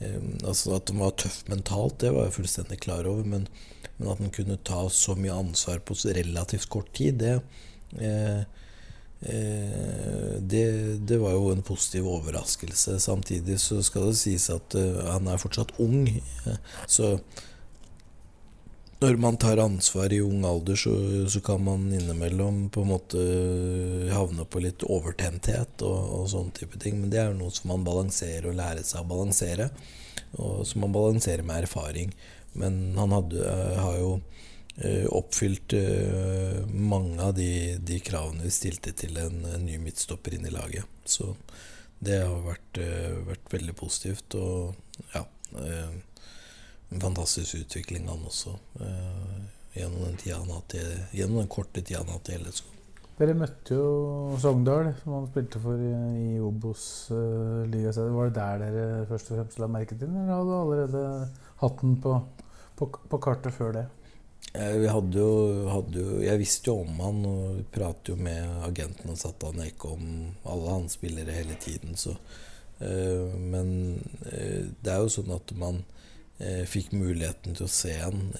eh, 0.00 0.16
altså 0.40 0.78
At 0.78 0.88
han 0.88 1.02
var 1.02 1.12
tøff 1.20 1.42
mentalt, 1.52 1.98
det 2.00 2.14
var 2.14 2.28
jeg 2.28 2.38
fullstendig 2.38 2.80
klar 2.86 3.04
over, 3.10 3.26
men, 3.26 3.46
men 3.98 4.14
at 4.14 4.24
han 4.24 4.32
kunne 4.32 4.56
ta 4.64 4.86
så 4.88 5.16
mye 5.18 5.36
ansvar 5.44 5.84
på 5.84 5.98
relativt 6.08 6.70
kort 6.72 6.92
tid, 6.96 7.20
det 7.20 7.36
eh, 8.00 8.42
Eh, 9.22 10.40
det, 10.40 10.98
det, 11.06 11.18
var 11.18 11.36
jo 11.36 11.52
en 11.52 11.62
positiv 11.62 12.08
overraskelse. 12.10 12.98
Samtidig 13.00 13.60
så 13.60 13.78
skal 13.82 14.08
det 14.10 14.18
sies 14.18 14.48
at 14.50 14.74
han 15.06 15.28
er 15.30 15.38
fortsatt 15.38 15.76
ung. 15.82 16.08
Så 16.90 17.14
når 19.02 19.18
man 19.20 19.38
tar 19.40 19.60
ansvar 19.62 20.12
i 20.14 20.20
ung 20.24 20.44
alder, 20.46 20.78
så, 20.78 20.92
så, 21.30 21.40
kan 21.44 21.62
man 21.64 21.88
innimellom 21.92 22.68
på 22.72 22.84
en 22.84 22.92
måte 22.92 23.24
havne 24.12 24.46
på 24.46 24.62
litt 24.64 24.84
overtenthet 24.86 25.82
og, 25.86 25.98
og 26.18 26.28
sånne 26.32 26.54
type 26.56 26.78
ting. 26.82 27.00
Men 27.00 27.12
det 27.12 27.20
er 27.22 27.32
jo 27.32 27.40
noe 27.40 27.54
som 27.54 27.72
man 27.74 27.86
balanserer 27.86 28.50
og 28.50 28.58
lærer 28.60 28.86
seg 28.86 29.02
å 29.02 29.10
balansere. 29.10 29.68
Og 30.38 30.62
som 30.68 30.84
man 30.86 30.94
balanserer 30.94 31.44
med 31.46 31.66
erfaring. 31.66 32.14
Men 32.56 32.94
han 32.98 33.14
hadde, 33.16 33.56
har 33.82 33.98
jo 34.00 34.14
Eh, 34.76 35.04
oppfylt 35.12 35.74
mange 36.72 37.20
av 37.22 37.34
de, 37.36 37.76
de, 37.76 37.98
kravene 38.00 38.46
vi 38.46 38.52
stilte 38.56 38.94
til 38.96 39.18
en, 39.20 39.42
en, 39.44 39.66
ny 39.66 39.76
midtstopper 39.76 40.32
inn 40.32 40.46
i 40.48 40.52
laget. 40.54 40.88
Så 41.04 41.34
det 42.00 42.22
har 42.22 42.40
vært, 42.46 42.80
vært 43.28 43.52
veldig 43.52 43.74
positivt. 43.76 44.38
Og 44.40 45.12
ja 45.12 45.26
En 46.92 47.00
fantastisk 47.00 47.56
utvikling, 47.62 48.04
han 48.08 48.28
også. 48.28 48.52
Gjennom 49.72 50.04
den, 50.04 50.52
hatt, 50.52 50.76
gjennom 51.16 51.40
den 51.40 51.50
korte 51.52 51.80
tida 51.80 52.02
han 52.02 52.12
har 52.12 52.20
hatt 52.20 52.32
i 52.34 52.38
LSK. 52.42 52.72
Dere 53.22 53.34
møtte 53.36 53.76
jo 53.76 54.36
Sogndal, 54.40 54.88
som 55.02 55.16
han 55.18 55.26
spilte 55.28 55.60
for 55.62 55.78
i, 55.78 55.90
i 56.34 56.38
Obos 56.42 56.84
uh, 57.12 57.62
liga. 57.70 57.92
Var 57.92 58.30
det 58.30 58.36
der 58.38 58.62
dere 58.62 59.02
først 59.10 59.30
og 59.30 59.38
fremst 59.38 59.60
la 59.60 59.68
merke 59.70 59.98
til 59.98 60.08
eller 60.08 60.32
hadde 60.32 60.48
du 60.48 60.54
allerede 60.56 61.02
hatt 61.60 61.82
den 61.84 61.98
på, 62.02 62.14
på, 62.80 62.88
på 63.12 63.20
kartet 63.22 63.54
før 63.54 63.76
det? 63.76 63.84
Eh, 64.52 64.74
vi 64.82 64.88
hadde 64.90 65.20
jo, 65.20 65.28
hadde 65.70 66.00
jo, 66.00 66.16
Jeg 66.24 66.40
visste 66.40 66.72
jo 66.72 66.80
om 66.82 66.98
han 67.04 67.20
og 67.28 67.60
pratet 67.72 68.10
jo 68.10 68.16
med 68.18 68.64
agenten 68.66 69.12
og 69.12 69.20
satte 69.20 69.52
han 69.52 69.68
ikke 69.68 69.92
om 69.92 70.08
alle 70.42 70.78
hans 70.78 70.96
spillere 70.98 71.36
hele 71.36 71.54
tiden. 71.62 71.94
Så, 72.00 72.16
uh, 72.80 73.28
men 73.38 73.74
uh, 74.24 74.62
det 74.82 74.96
er 74.96 75.04
jo 75.04 75.12
sånn 75.20 75.36
at 75.36 75.54
man 75.60 75.84
uh, 75.84 76.01
fikk 76.66 76.92
muligheten 76.96 77.54
til 77.54 77.66
å 77.66 77.70
se 77.70 77.92
han. 78.00 78.32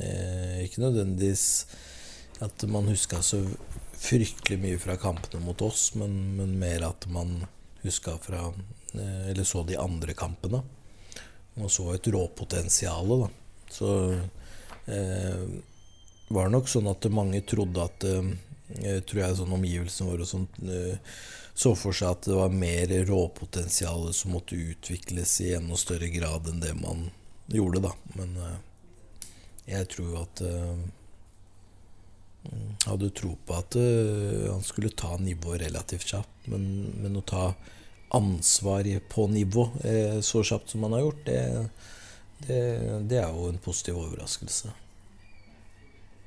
ikke 0.65 0.83
nødvendigvis 0.83 1.45
at 2.43 2.65
man 2.67 2.88
huska 2.91 3.21
så 3.23 3.38
fryktelig 4.03 4.59
mye 4.59 4.79
fra 4.83 4.97
kampene 4.99 5.45
mot 5.45 5.62
oss, 5.62 5.93
men, 5.95 6.17
men 6.38 6.57
mer 6.59 6.88
at 6.88 7.07
man 7.07 7.45
huska 7.85 8.17
fra 8.23 8.49
Eller 8.93 9.45
så 9.45 9.62
de 9.65 9.79
andre 9.81 10.12
kampene. 10.12 10.59
Og 11.57 11.71
så 11.71 11.87
et 11.95 12.09
råpotensial, 12.12 13.15
da. 13.23 13.29
Så 13.73 13.88
var 16.33 16.49
det 16.49 16.55
nok 16.55 16.69
sånn 16.71 16.88
at 16.91 17.09
mange 17.12 17.43
trodde 17.49 17.85
at 17.85 18.05
eh, 18.09 19.01
tror 19.07 19.23
jeg 19.23 19.38
sånn 19.38 19.57
omgivelsene 19.57 20.12
våre 20.12 20.29
sånt, 20.29 20.61
eh, 20.65 20.97
så 21.53 21.75
for 21.77 21.97
seg 21.97 22.15
at 22.15 22.29
det 22.29 22.38
var 22.38 22.55
mer 22.57 22.93
råpotensial 23.09 24.09
som 24.17 24.33
måtte 24.37 24.57
utvikles 24.57 25.35
i 25.45 25.53
enda 25.59 25.77
større 25.77 26.09
grad 26.15 26.49
enn 26.49 26.62
det 26.62 26.73
man 26.79 27.11
gjorde, 27.61 27.83
da. 27.85 27.93
Men 28.19 28.35
eh, 28.37 28.59
jeg 29.73 29.88
tror 29.93 30.23
at 30.25 30.43
jeg 32.43 32.88
hadde 32.88 33.12
tro 33.15 33.37
på 33.47 33.55
at 33.55 33.77
han 33.79 34.65
skulle 34.67 34.91
ta 34.99 35.15
nivået 35.23 35.62
relativt 35.62 36.09
kjapt. 36.11 36.49
Men, 36.51 36.65
men, 36.99 37.19
å 37.21 37.23
ta 37.23 37.45
ansvar 38.19 38.88
på 39.09 39.29
nivå 39.31 39.69
så 40.27 40.43
kjapt 40.43 40.75
som 40.75 40.83
han 40.83 40.97
har 40.97 41.05
gjort, 41.05 41.23
det, 41.29 41.38
det, 42.49 42.62
det 43.12 43.21
er 43.23 43.31
jo 43.31 43.47
en 43.53 43.62
positiv 43.62 44.01
overraskelse. 44.03 44.75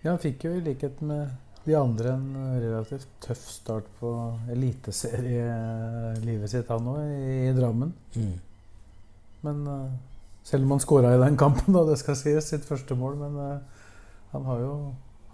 Ja, 0.05 0.13
han 0.13 0.23
fikk 0.23 0.47
jo 0.47 0.55
i 0.55 0.63
likhet 0.63 1.03
med 1.03 1.35
de 1.65 1.73
andre 1.75 2.11
en 2.13 2.61
relativt 2.61 3.07
tøff 3.25 3.41
start 3.49 3.87
på 3.99 4.09
eliteserielivet 4.53 6.51
sitt, 6.51 6.69
han 6.69 6.89
òg, 6.91 6.99
i, 7.09 7.53
Drammen. 7.57 7.93
Mm. 8.13 8.35
Men 9.45 9.63
selv 10.45 10.67
om 10.67 10.75
han 10.75 10.83
skåra 10.83 11.15
i 11.15 11.21
den 11.21 11.37
kampen, 11.37 11.73
da, 11.73 11.83
det 11.87 11.97
skal 12.01 12.17
sies, 12.19 12.49
sitt 12.51 12.67
første 12.67 12.97
mål, 12.97 13.17
men 13.17 13.39
uh, 13.39 13.85
han 14.35 14.45
har 14.51 14.61
jo 14.65 14.75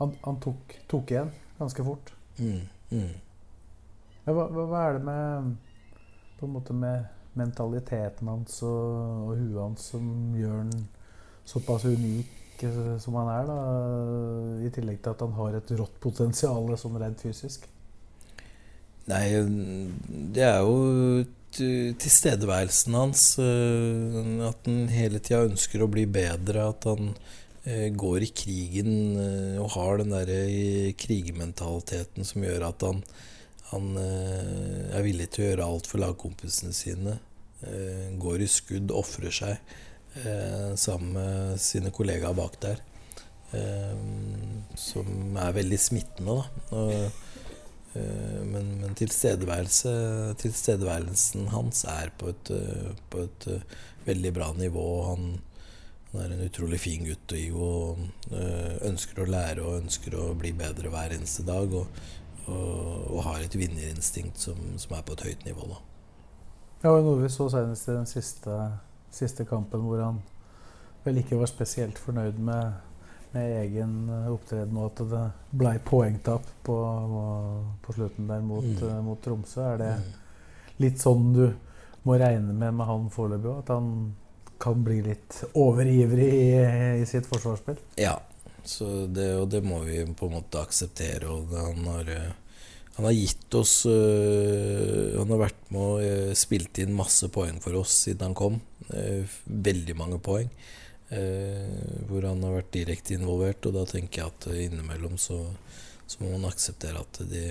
Han, 0.02 0.16
han 0.24 0.38
tok, 0.42 0.72
tok, 0.90 1.12
igjen 1.14 1.28
ganske 1.60 1.84
fort. 1.86 2.08
Mm. 2.40 2.62
Mm. 2.90 3.12
Ja, 4.26 4.34
hva, 4.34 4.48
hva, 4.50 4.80
er 4.80 4.96
det 4.96 5.02
med 5.06 5.52
på 6.40 6.48
en 6.48 6.56
måte 6.56 6.74
med 6.74 7.04
mentaliteten 7.38 8.32
hans 8.32 8.56
og, 8.66 9.28
og 9.28 9.36
huet 9.38 9.60
hans 9.62 9.92
som 9.94 10.08
gjør 10.34 10.56
han 10.64 10.72
såpass 11.46 11.86
unik 11.86 12.66
som 13.02 13.20
han 13.20 13.30
er, 13.34 13.46
da, 13.50 13.60
i 14.66 14.72
tillegg 14.74 15.04
til 15.04 15.14
at 15.14 15.22
han 15.22 15.38
har 15.38 15.60
et 15.60 15.76
rått 15.78 16.02
potensial 16.02 16.74
sånn 16.78 16.98
rent 17.02 17.22
fysisk? 17.22 17.70
Nei, 19.10 19.24
det 20.34 20.44
er 20.46 20.60
jo 20.66 21.24
tilstedeværelsen 21.58 22.98
hans. 22.98 23.26
Eh, 23.42 24.48
at 24.48 24.68
han 24.70 24.88
hele 24.92 25.22
tida 25.24 25.44
ønsker 25.48 25.84
å 25.84 25.90
bli 25.92 26.06
bedre. 26.10 26.70
At 26.72 26.88
han 26.90 27.14
eh, 27.66 27.90
går 27.94 28.28
i 28.28 28.32
krigen 28.36 28.94
eh, 29.22 29.60
og 29.62 29.74
har 29.76 30.02
den 30.02 30.16
derre 30.16 30.94
krigermentaliteten 31.00 32.28
som 32.28 32.48
gjør 32.48 32.68
at 32.72 32.88
han, 32.88 33.04
han 33.72 33.94
er 34.02 35.06
villig 35.06 35.30
til 35.32 35.46
å 35.46 35.50
gjøre 35.52 35.70
alt 35.74 35.88
for 35.88 36.04
lagkompisene 36.04 36.76
sine. 36.76 37.20
Går 38.20 38.42
i 38.42 38.50
skudd, 38.50 38.92
ofrer 38.92 39.32
seg 39.32 39.76
eh, 40.20 40.74
sammen 40.76 41.14
med 41.16 41.62
sine 41.62 41.92
kollegaer 41.94 42.36
bak 42.36 42.58
der. 42.64 42.82
Eh, 43.52 43.98
som 44.80 45.38
er 45.38 45.56
veldig 45.56 45.80
smittende, 45.80 46.40
da. 46.72 46.82
Eh, 47.94 48.44
men, 48.48 48.82
men 48.82 48.96
tilstedeværelse, 48.96 49.92
tilstedeværelsen 50.40 51.48
hans 51.52 51.84
er 51.84 52.12
på 52.18 52.32
et, 52.32 52.52
eh, 52.56 52.92
på 53.12 53.26
et 53.26 53.48
eh, 53.52 53.80
veldig 54.06 54.34
bra 54.34 54.52
nivå. 54.58 54.88
Han, 55.10 55.42
han 56.12 56.22
er 56.22 56.36
en 56.36 56.46
utrolig 56.46 56.80
fin 56.80 57.06
gutt, 57.06 57.34
Og 57.56 58.00
ønsker 58.88 59.22
å 59.22 59.30
lære 59.30 59.64
og 59.64 59.84
ønsker 59.84 60.16
å 60.16 60.34
bli 60.36 60.52
bedre 60.52 60.92
hver 60.92 61.16
eneste 61.16 61.44
dag. 61.48 61.74
Og, 61.74 61.88
og, 62.48 63.12
og 63.12 63.24
har 63.28 63.44
et 63.44 63.56
vinnerinstinkt 63.56 64.40
som, 64.40 64.60
som, 64.78 64.96
er 64.96 65.04
på 65.08 65.14
et 65.14 65.26
høyt 65.28 65.46
nivå. 65.46 65.68
Da. 65.72 65.82
Ja, 66.84 66.94
og 66.96 67.04
noe 67.06 67.22
vi 67.22 67.30
så 67.30 67.48
senest 67.54 67.88
i 67.88 67.96
den 67.96 68.10
siste, 68.10 68.56
siste 69.14 69.46
kampen, 69.46 69.84
hvor 69.86 70.02
han 70.02 70.24
vel 71.06 71.20
ikke 71.22 71.38
var 71.40 71.50
spesielt 71.50 72.00
fornøyd 72.02 72.40
med, 72.42 72.74
med 73.34 73.58
egen 73.62 73.94
opptreden, 74.32 74.78
og 74.78 74.92
at 74.92 75.04
det 75.12 75.26
ble 75.62 75.76
poengtap 75.88 76.48
på, 76.66 76.78
på 77.84 77.96
slutten 77.96 78.28
der 78.30 78.42
mot, 78.44 78.66
mm. 78.66 78.82
uh, 78.84 78.98
mot 79.06 79.22
Tromsø. 79.24 79.64
Er 79.74 79.78
det 79.82 79.92
mm. 80.00 80.10
litt 80.84 81.00
sånn 81.02 81.30
du 81.36 81.46
må 82.08 82.18
regne 82.18 82.54
med 82.54 82.76
med 82.76 82.90
han 82.90 83.08
foreløpig 83.14 83.52
òg? 83.54 83.62
At 83.64 83.72
han 83.76 83.88
kan 84.62 84.84
bli 84.86 85.00
litt 85.06 85.40
overivrig 85.58 86.28
i, 86.28 86.52
i 87.02 87.08
sitt 87.10 87.30
forsvarsspill? 87.30 87.80
Ja, 87.98 88.18
det, 88.62 89.30
og 89.40 89.48
det 89.50 89.64
må 89.66 89.80
vi 89.88 90.04
på 90.06 90.28
en 90.28 90.38
måte 90.38 90.62
akseptere. 90.62 91.32
Og 91.32 91.56
han 91.56 91.88
har, 91.90 92.12
han 92.98 93.08
har 93.08 93.16
gitt 93.16 93.56
oss 93.58 93.88
Han 93.88 95.34
har 95.34 95.42
vært 95.48 95.64
med 95.74 95.82
og 95.82 96.36
spilt 96.38 96.78
inn 96.84 96.94
masse 96.94 97.32
poeng 97.34 97.58
for 97.64 97.80
oss 97.80 98.04
siden 98.06 98.30
han 98.30 98.38
kom. 98.38 98.62
Veldig 99.46 99.98
mange 99.98 100.22
poeng. 100.22 100.52
Hvor 101.12 102.24
han 102.24 102.44
har 102.46 102.54
vært 102.56 102.70
direkte 102.72 103.18
involvert. 103.18 103.66
Og 103.68 103.76
da 103.76 103.84
tenker 103.90 104.22
jeg 104.22 104.32
at 104.32 104.48
innimellom 104.54 105.18
så, 105.20 105.42
så 106.08 106.22
må 106.24 106.32
man 106.38 106.48
akseptere 106.48 107.02
at 107.04 107.20
de 107.28 107.44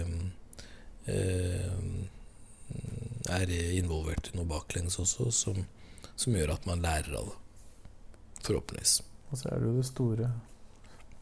er 3.29 3.53
involvert 3.77 4.31
i 4.31 4.39
noe 4.39 4.49
baklengs 4.49 4.99
også, 5.03 5.29
som, 5.35 5.61
som 6.17 6.37
gjør 6.37 6.55
at 6.57 6.67
man 6.69 6.83
lærer 6.85 7.15
av 7.21 7.31
det. 7.31 7.39
Forhåpentligvis. 8.47 9.01
Og 9.31 9.39
så 9.39 9.51
er 9.51 9.61
det 9.61 9.69
jo 9.69 9.79
det 9.79 9.87
store 9.89 10.31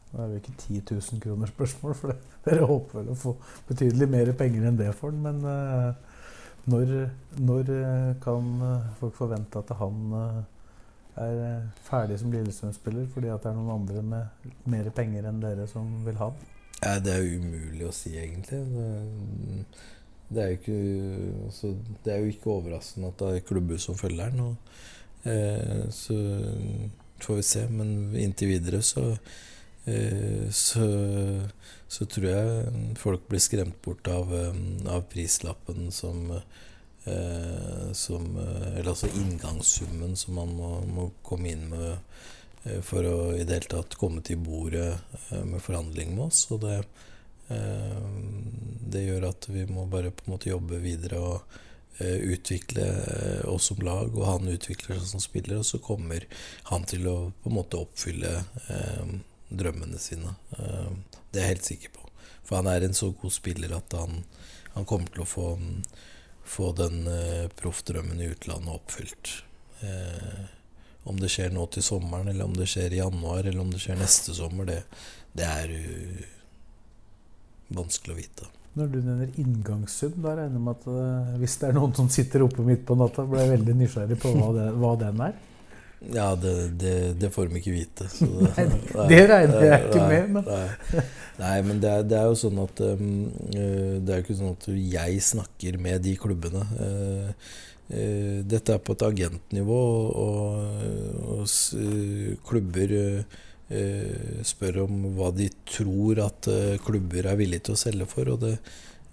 Det 0.09 0.21
er 0.23 0.29
jo 0.31 0.37
ikke 0.39 0.53
10 0.57 0.79
000 0.95 1.21
kroner 1.21 1.49
spørsmål, 1.51 1.95
for 1.95 2.13
dere 2.47 2.69
håper 2.69 3.01
vel 3.01 3.11
å 3.13 3.17
få 3.19 3.35
betydelig 3.67 4.07
mer 4.09 4.31
penger 4.37 4.65
enn 4.65 4.79
det 4.79 4.93
for 4.97 5.13
den. 5.13 5.21
Men 5.21 5.43
uh, 5.45 5.91
når, 6.71 6.93
når 7.37 7.69
uh, 7.69 8.15
kan 8.23 8.47
uh, 8.63 8.87
folk 8.97 9.13
forvente 9.19 9.61
at 9.61 9.75
han 9.77 10.15
er 11.25 11.67
ferdig 11.85 12.19
som 12.21 12.31
Lillestrøm-spiller 12.33 13.09
fordi 13.13 13.31
at 13.33 13.43
det 13.43 13.51
er 13.51 13.57
noen 13.57 13.75
andre 13.75 14.03
med 14.05 14.49
mer 14.69 14.89
penger 14.95 15.27
enn 15.29 15.41
dere 15.43 15.67
som 15.69 15.89
vil 16.05 16.19
ha 16.21 16.31
den? 16.33 16.55
Ja, 16.79 16.93
det 17.03 17.11
er 17.11 17.25
umulig 17.35 17.87
å 17.89 17.95
si, 17.95 18.13
egentlig. 18.15 18.61
Det, 18.71 19.65
det 20.29 20.43
er 20.43 20.53
jo 20.53 20.59
ikke, 20.61 20.79
altså, 21.49 21.73
det 22.05 22.13
er 22.13 22.23
jo 22.23 22.31
ikke 22.31 22.53
overraskende 22.53 23.11
at 23.11 23.19
det 23.19 23.31
er 23.35 23.47
klubber 23.49 23.81
som 23.83 23.97
følger 23.99 24.31
den. 24.31 24.45
Og, 24.45 24.77
eh, 25.27 25.85
så 25.91 26.15
får 27.19 27.35
vi 27.41 27.43
se. 27.43 27.65
Men 27.69 28.15
inntil 28.15 28.53
videre 28.53 28.81
så, 28.85 29.05
eh, 29.85 30.47
så, 30.55 30.87
så 31.87 32.07
tror 32.07 32.29
jeg 32.29 32.95
folk 33.01 33.27
blir 33.27 33.43
skremt 33.43 33.81
bort 33.83 34.07
av, 34.07 34.31
eh, 34.35 34.63
av 34.87 35.03
prislappen 35.11 35.91
som, 35.91 36.31
eh, 36.37 36.47
som 37.95 38.25
eh, 38.37 38.79
Eller 38.79 38.91
altså 38.91 39.07
inngangssummen 39.07 40.17
som 40.19 40.35
man 40.35 40.51
må, 40.53 40.71
må 40.85 41.05
komme 41.23 41.53
inn 41.53 41.69
med 41.71 41.91
eh, 42.65 42.81
for 42.85 43.07
å 43.07 43.17
i 43.33 43.45
det 43.45 43.61
hele 43.61 43.71
tatt 43.71 43.95
komme 43.97 44.21
til 44.25 44.41
bordet 44.43 44.91
med 45.31 45.61
forhandling 45.63 46.11
med 46.17 46.27
oss. 46.27 46.43
Og 46.51 46.61
det, 46.65 46.81
Eh, 47.49 48.01
det 48.89 49.01
gjør 49.07 49.29
at 49.31 49.47
vi 49.49 49.65
må 49.69 49.87
bare 49.89 50.13
på 50.13 50.25
en 50.25 50.35
måte 50.35 50.51
jobbe 50.51 50.77
videre 50.83 51.21
og 51.21 51.55
eh, 51.97 52.19
utvikle 52.35 52.85
eh, 52.85 53.47
oss 53.49 53.71
som 53.71 53.81
lag, 53.85 54.13
og 54.13 54.27
han 54.27 54.51
utvikler 54.53 54.99
seg 54.99 55.07
som 55.15 55.23
spiller, 55.23 55.61
og 55.61 55.65
så 55.65 55.81
kommer 55.81 56.27
han 56.69 56.85
til 56.89 57.07
å 57.09 57.15
på 57.41 57.49
en 57.49 57.57
måte 57.57 57.81
oppfylle 57.81 58.35
drømmene 59.49 59.97
sine. 59.97 60.35
det 60.53 61.39
er 61.39 61.47
jeg 61.47 61.53
helt 61.55 61.69
sikker 61.71 61.93
på. 61.95 62.05
For 62.45 62.59
han 62.59 62.69
er 62.69 62.85
en 62.85 62.97
så 62.97 63.09
god 63.17 63.33
spiller 63.33 63.73
at 63.73 63.97
han, 63.97 64.21
han 64.75 64.85
kommer 64.85 65.09
til 65.13 65.25
å 65.25 65.29
få, 65.29 65.47
få 66.49 66.71
den 66.77 67.03
proffdrømmen 67.59 68.21
i 68.21 68.31
utlandet 68.33 68.73
oppfylt. 68.73 69.33
om 71.09 71.19
det 71.21 71.29
skjer 71.31 71.53
nå 71.53 71.63
til 71.73 71.85
sommeren, 71.85 72.27
eller 72.27 72.49
om 72.49 72.55
det 72.57 72.67
skjer 72.69 72.93
i 72.93 72.99
januar, 72.99 73.45
eller 73.45 73.61
om 73.61 73.69
det 73.71 73.79
skjer 73.83 73.97
neste 74.01 74.33
sommer, 74.35 74.65
det, 74.67 74.81
det 75.37 75.45
er 75.45 75.75
vanskelig 77.73 78.15
å 78.15 78.17
vite. 78.17 78.49
Når 78.77 78.89
du 78.93 78.97
nevner 79.01 79.39
inngangssum, 79.41 80.17
da 80.23 80.35
regner 80.37 80.59
jeg 80.59 80.65
med 80.65 80.75
at 80.77 80.85
uh, 80.87 81.37
hvis 81.41 81.55
det 81.61 81.69
er 81.69 81.77
noen 81.77 81.95
som 81.97 82.09
sitter 82.13 82.45
oppe 82.45 82.65
midt 82.65 82.85
på 82.87 82.97
natta, 82.99 83.25
blir 83.27 83.43
jeg 83.43 83.53
veldig 83.55 83.75
nysgjerrig 83.79 84.17
på 84.21 84.33
hva, 84.37 84.49
det, 84.55 84.67
hva 84.77 84.91
den 85.01 85.23
er? 85.25 85.37
Ja, 85.99 86.29
det, 86.39 86.53
det, 86.79 86.93
det, 87.19 87.29
får 87.35 87.49
de 87.49 87.59
ikke 87.59 87.73
vite. 87.75 88.05
Det, 88.15 88.67
nei, 88.95 89.07
det, 89.09 89.23
regner 89.29 89.65
jeg 89.65 89.87
ikke 89.89 90.03
nei, 90.03 90.07
med. 90.11 90.29
Men. 90.37 90.45
Nei, 90.47 91.03
nei 91.41 91.57
men 91.67 91.81
det 91.83 91.89
er, 91.91 92.05
det 92.07 92.19
er, 92.19 92.29
jo 92.29 92.37
sånn 92.39 92.61
at 92.63 92.79
um, 92.87 93.09
Det 93.51 94.13
er 94.13 94.21
jo 94.21 94.25
ikke 94.25 94.37
sånn 94.39 94.55
at 94.55 94.69
jeg 94.95 95.25
snakker 95.27 95.81
med 95.81 96.05
de 96.07 96.15
klubbene. 96.21 96.63
Uh, 96.79 97.51
uh, 97.91 98.39
dette 98.47 98.77
er 98.77 98.81
på 98.83 98.95
et 98.95 99.05
agentnivå, 99.09 99.83
og, 100.23 100.89
og, 101.35 101.53
uh, 101.75 102.33
klubber 102.47 102.95
Eh, 103.69 104.41
spør 104.41 104.79
om 104.87 105.03
hva 105.13 105.27
de 105.29 105.45
tror 105.69 106.17
at 106.23 106.47
eh, 106.49 106.79
klubber 106.81 107.27
er 107.29 107.35
villige 107.37 107.67
til 107.67 107.75
å 107.75 107.81
selge 107.83 108.07
for. 108.09 108.31
Og 108.33 108.41
det, 108.41 108.55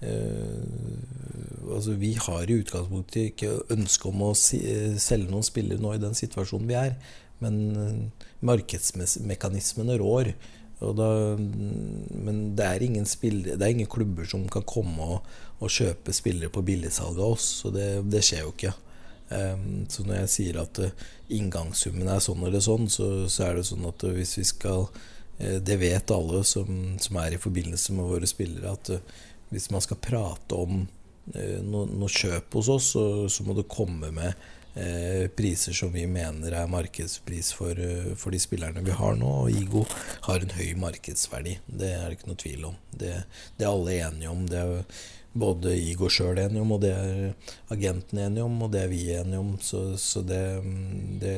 eh, 0.01 1.36
altså 1.75 1.97
vi 1.99 2.13
har 2.21 2.47
i 2.47 2.59
utgangspunktet 2.63 3.33
ikke 3.33 3.55
ønske 3.75 4.11
om 4.11 4.25
å 4.29 4.35
selge 4.37 5.31
noen 5.31 5.47
spillere 5.47 5.83
nå 5.83 5.95
i 5.97 6.03
den 6.03 6.17
situasjonen 6.19 6.69
vi 6.71 6.79
er, 6.79 6.95
men 7.43 8.13
markedsmekanismene 8.47 9.99
rår. 10.01 10.33
Da, 10.77 11.09
men 11.41 12.41
det 12.57 12.65
er, 12.65 13.05
spillere, 13.09 13.57
det 13.57 13.65
er 13.65 13.73
ingen 13.73 13.89
klubber 13.89 14.29
som 14.29 14.45
kan 14.53 14.65
komme 14.69 15.07
og, 15.17 15.37
og 15.57 15.73
kjøpe 15.73 16.13
spillere 16.13 16.53
på 16.53 16.65
billigsalg 16.67 17.17
av 17.17 17.37
oss. 17.37 17.47
Så 17.63 17.73
det, 17.73 17.87
det 18.13 18.21
skjer 18.25 18.45
jo 18.45 18.53
ikke. 18.53 18.75
Um, 19.31 19.87
så 19.91 20.05
når 20.07 20.21
jeg 20.21 20.33
sier 20.35 20.59
at 20.63 20.79
uh, 20.85 21.07
inngangssummen 21.35 22.11
er 22.13 22.21
sånn 22.23 22.45
eller 22.47 22.63
sånn, 22.63 22.91
så, 22.93 23.09
så, 23.25 23.49
er 23.49 23.57
det 23.59 23.65
sånn 23.67 23.89
at 23.89 24.05
hvis 24.15 24.37
vi 24.39 24.45
skal 24.47 24.87
Det 25.37 25.75
vet 25.77 26.11
alle 26.15 26.39
som, 26.49 26.69
som, 26.97 27.17
er 27.21 27.35
i 27.37 27.41
forbindelse 27.41 27.93
med 27.93 28.07
våre 28.09 28.25
spillere, 28.25 28.71
at 28.73 28.89
hvis 29.51 29.67
man 29.69 29.83
skal 29.85 29.99
prate 30.01 30.57
om 30.57 30.87
noe, 31.35 31.87
noe, 31.91 32.11
kjøp 32.13 32.55
hos 32.59 32.69
oss, 32.71 32.93
så, 32.95 33.07
så 33.33 33.47
må 33.47 33.57
det 33.57 33.67
komme 33.73 34.13
med 34.15 34.53
priser 35.33 35.73
som 35.73 35.89
vi 35.89 36.03
mener 36.05 36.53
er 36.53 36.67
markedspris 36.69 37.49
for, 37.57 37.79
for, 38.21 38.35
de 38.35 38.41
spillerne 38.43 38.83
vi 38.85 38.93
har 38.93 39.15
nå. 39.17 39.31
Og 39.47 39.55
Igo 39.63 39.87
har 40.27 40.45
en 40.45 40.53
høy 40.53 40.75
markedsverdi. 40.77 41.55
Det 41.65 41.95
er 41.95 42.03
det 42.05 42.19
ikke 42.19 42.29
noe 42.29 42.41
tvil 42.43 42.67
om. 42.69 42.75
Det, 42.93 43.15
det 43.57 43.65
er 43.65 43.71
alle 43.71 43.95
enige 44.05 44.35
om. 44.35 44.43
Det 44.51 44.61
er 44.61 44.99
både 45.37 45.75
Igo 45.77 46.09
sjøl 46.13 46.39
enige 46.41 46.63
om, 46.63 46.73
og 46.77 46.83
det 46.85 46.93
er 46.97 47.53
agenten 47.73 48.21
enige 48.23 48.47
om, 48.47 48.57
og 48.65 48.73
det 48.73 48.83
er 48.85 48.93
vi 48.93 49.03
enige 49.15 49.43
om. 49.43 49.53
Så, 49.63 49.83
så 50.01 50.23
det, 50.25 50.43
det, 51.23 51.37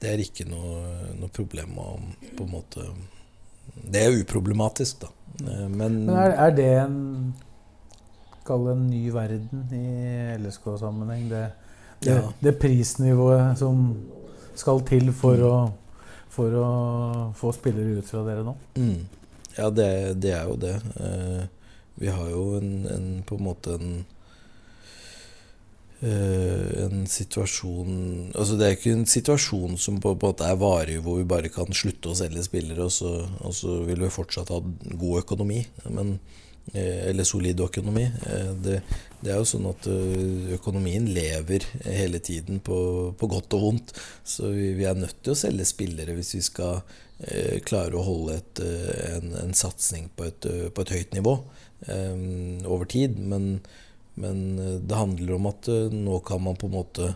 det, 0.00 0.12
er 0.12 0.22
ikke 0.22 0.46
noe, 0.48 0.84
noe, 1.18 1.32
problem 1.34 1.78
å 1.80 1.88
på 2.36 2.46
en 2.46 2.54
måte 2.54 2.86
Det 3.74 4.04
er 4.04 4.20
uproblematisk, 4.20 5.04
da. 5.04 5.10
Eh, 5.42 5.66
men, 5.68 6.04
Men 6.04 6.14
er, 6.14 6.36
er, 6.46 6.54
det 6.54 6.70
en 6.84 6.98
Kall 8.44 8.66
det 8.68 8.74
en 8.76 8.86
ny 8.90 9.02
verden 9.14 9.64
i 9.72 9.84
LSK-sammenheng? 10.36 11.28
Det, 11.30 11.44
det, 12.04 12.12
ja. 12.12 12.32
det, 12.40 12.56
prisnivået 12.60 13.58
som 13.58 13.86
skal 14.54 14.84
til 14.86 15.10
for, 15.16 15.40
mm. 15.40 15.48
å, 15.48 16.14
for 16.32 16.58
å 16.60 16.68
få 17.38 17.54
spillere 17.56 18.00
ut 18.00 18.10
fra 18.10 18.24
dere 18.26 18.44
nå? 18.46 18.56
Mm. 18.76 18.98
Ja, 19.56 19.70
det, 19.70 19.88
det, 20.20 20.34
er 20.34 20.50
jo 20.50 20.58
det. 20.60 20.74
Eh, 21.00 21.44
vi 22.02 22.10
har 22.10 22.28
jo 22.30 22.58
en, 22.58 22.74
en, 22.90 23.08
på 23.26 23.38
en 23.38 23.46
måte 23.46 23.78
en 23.78 23.94
uh, 26.02 26.84
en 26.84 27.04
situasjon 27.08 28.32
Altså 28.34 28.56
Det 28.58 28.66
er 28.66 28.76
ikke 28.76 28.94
en 28.96 29.06
situasjon 29.08 29.78
som 29.80 30.00
på, 30.02 30.14
på 30.18 30.26
en 30.26 30.34
måte 30.34 30.48
er 30.48 30.58
varig, 30.60 30.98
hvor 31.04 31.20
vi 31.20 31.28
bare 31.28 31.52
kan 31.54 31.70
slutte 31.72 32.10
å 32.10 32.18
selge 32.18 32.44
spillere, 32.46 32.88
og 32.88 32.92
så, 32.92 33.14
og 33.40 33.54
så 33.56 33.80
vil 33.88 34.02
vi 34.04 34.12
fortsatt 34.12 34.52
ha 34.52 34.60
god 34.60 35.22
økonomi. 35.22 35.62
Men, 35.88 36.18
eller 36.72 37.26
solid 37.28 37.60
økonomi. 37.60 38.06
Uh, 38.24 38.52
det, 38.64 38.78
det, 39.20 39.30
er 39.30 39.36
jo 39.36 39.48
sånn 39.48 39.66
at 39.68 39.88
økonomien 40.56 41.10
lever 41.12 41.66
hele 41.84 42.20
tiden 42.24 42.62
på, 42.64 42.78
på 43.18 43.28
godt 43.30 43.56
og 43.58 43.66
vondt. 43.66 43.94
Så 44.24 44.52
vi, 44.52 44.72
vi, 44.78 44.86
er 44.88 44.96
nødt 44.98 45.20
til 45.22 45.34
å 45.34 45.38
selge 45.38 45.68
spillere 45.68 46.16
hvis 46.16 46.36
vi 46.38 46.44
skal 46.44 46.84
klare 47.64 47.94
å 47.96 48.02
holde 48.04 48.34
et, 48.36 48.60
en, 49.14 49.30
en 49.38 49.52
satsing 49.56 50.08
på 50.16 50.26
et, 50.26 50.48
på 50.74 50.82
et 50.82 50.92
høyt 50.96 51.14
nivå. 51.16 51.38
Eh, 51.86 52.66
over 52.70 52.84
tid. 52.84 53.18
Men, 53.18 53.60
men, 54.14 54.58
eh, 54.58 54.80
det 54.80 54.94
handler 54.94 55.34
om 55.34 55.46
at 55.46 55.68
eh, 55.68 55.92
nå 55.92 56.18
kan 56.18 56.42
man 56.42 56.56
på 56.56 56.66
en 56.66 56.78
måte 56.78 57.14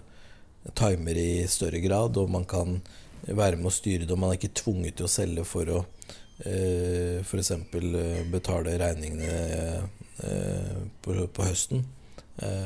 timer 0.75 1.17
i 1.17 1.47
større 1.49 1.81
grad, 1.81 2.17
og 2.17 2.31
man 2.31 2.45
kan 2.45 2.81
være 3.23 3.57
med 3.57 3.71
å 3.71 3.75
styre 3.75 4.05
det. 4.05 4.13
Og 4.13 4.21
man 4.21 4.35
er 4.35 4.41
ikke 4.41 4.61
tvunget 4.63 4.99
til 4.99 5.09
å 5.09 5.13
selge 5.13 5.47
for 5.49 5.73
å 5.73 5.85
eh, 6.45 7.21
f.eks. 7.23 7.53
betale 8.33 8.79
regningene 8.79 9.89
på, 11.03 11.15
på 11.27 11.45
høsten. 11.47 11.85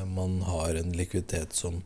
man 0.09 0.41
har 0.43 0.75
en 0.75 0.93
likviditet 0.97 1.53
som, 1.53 1.83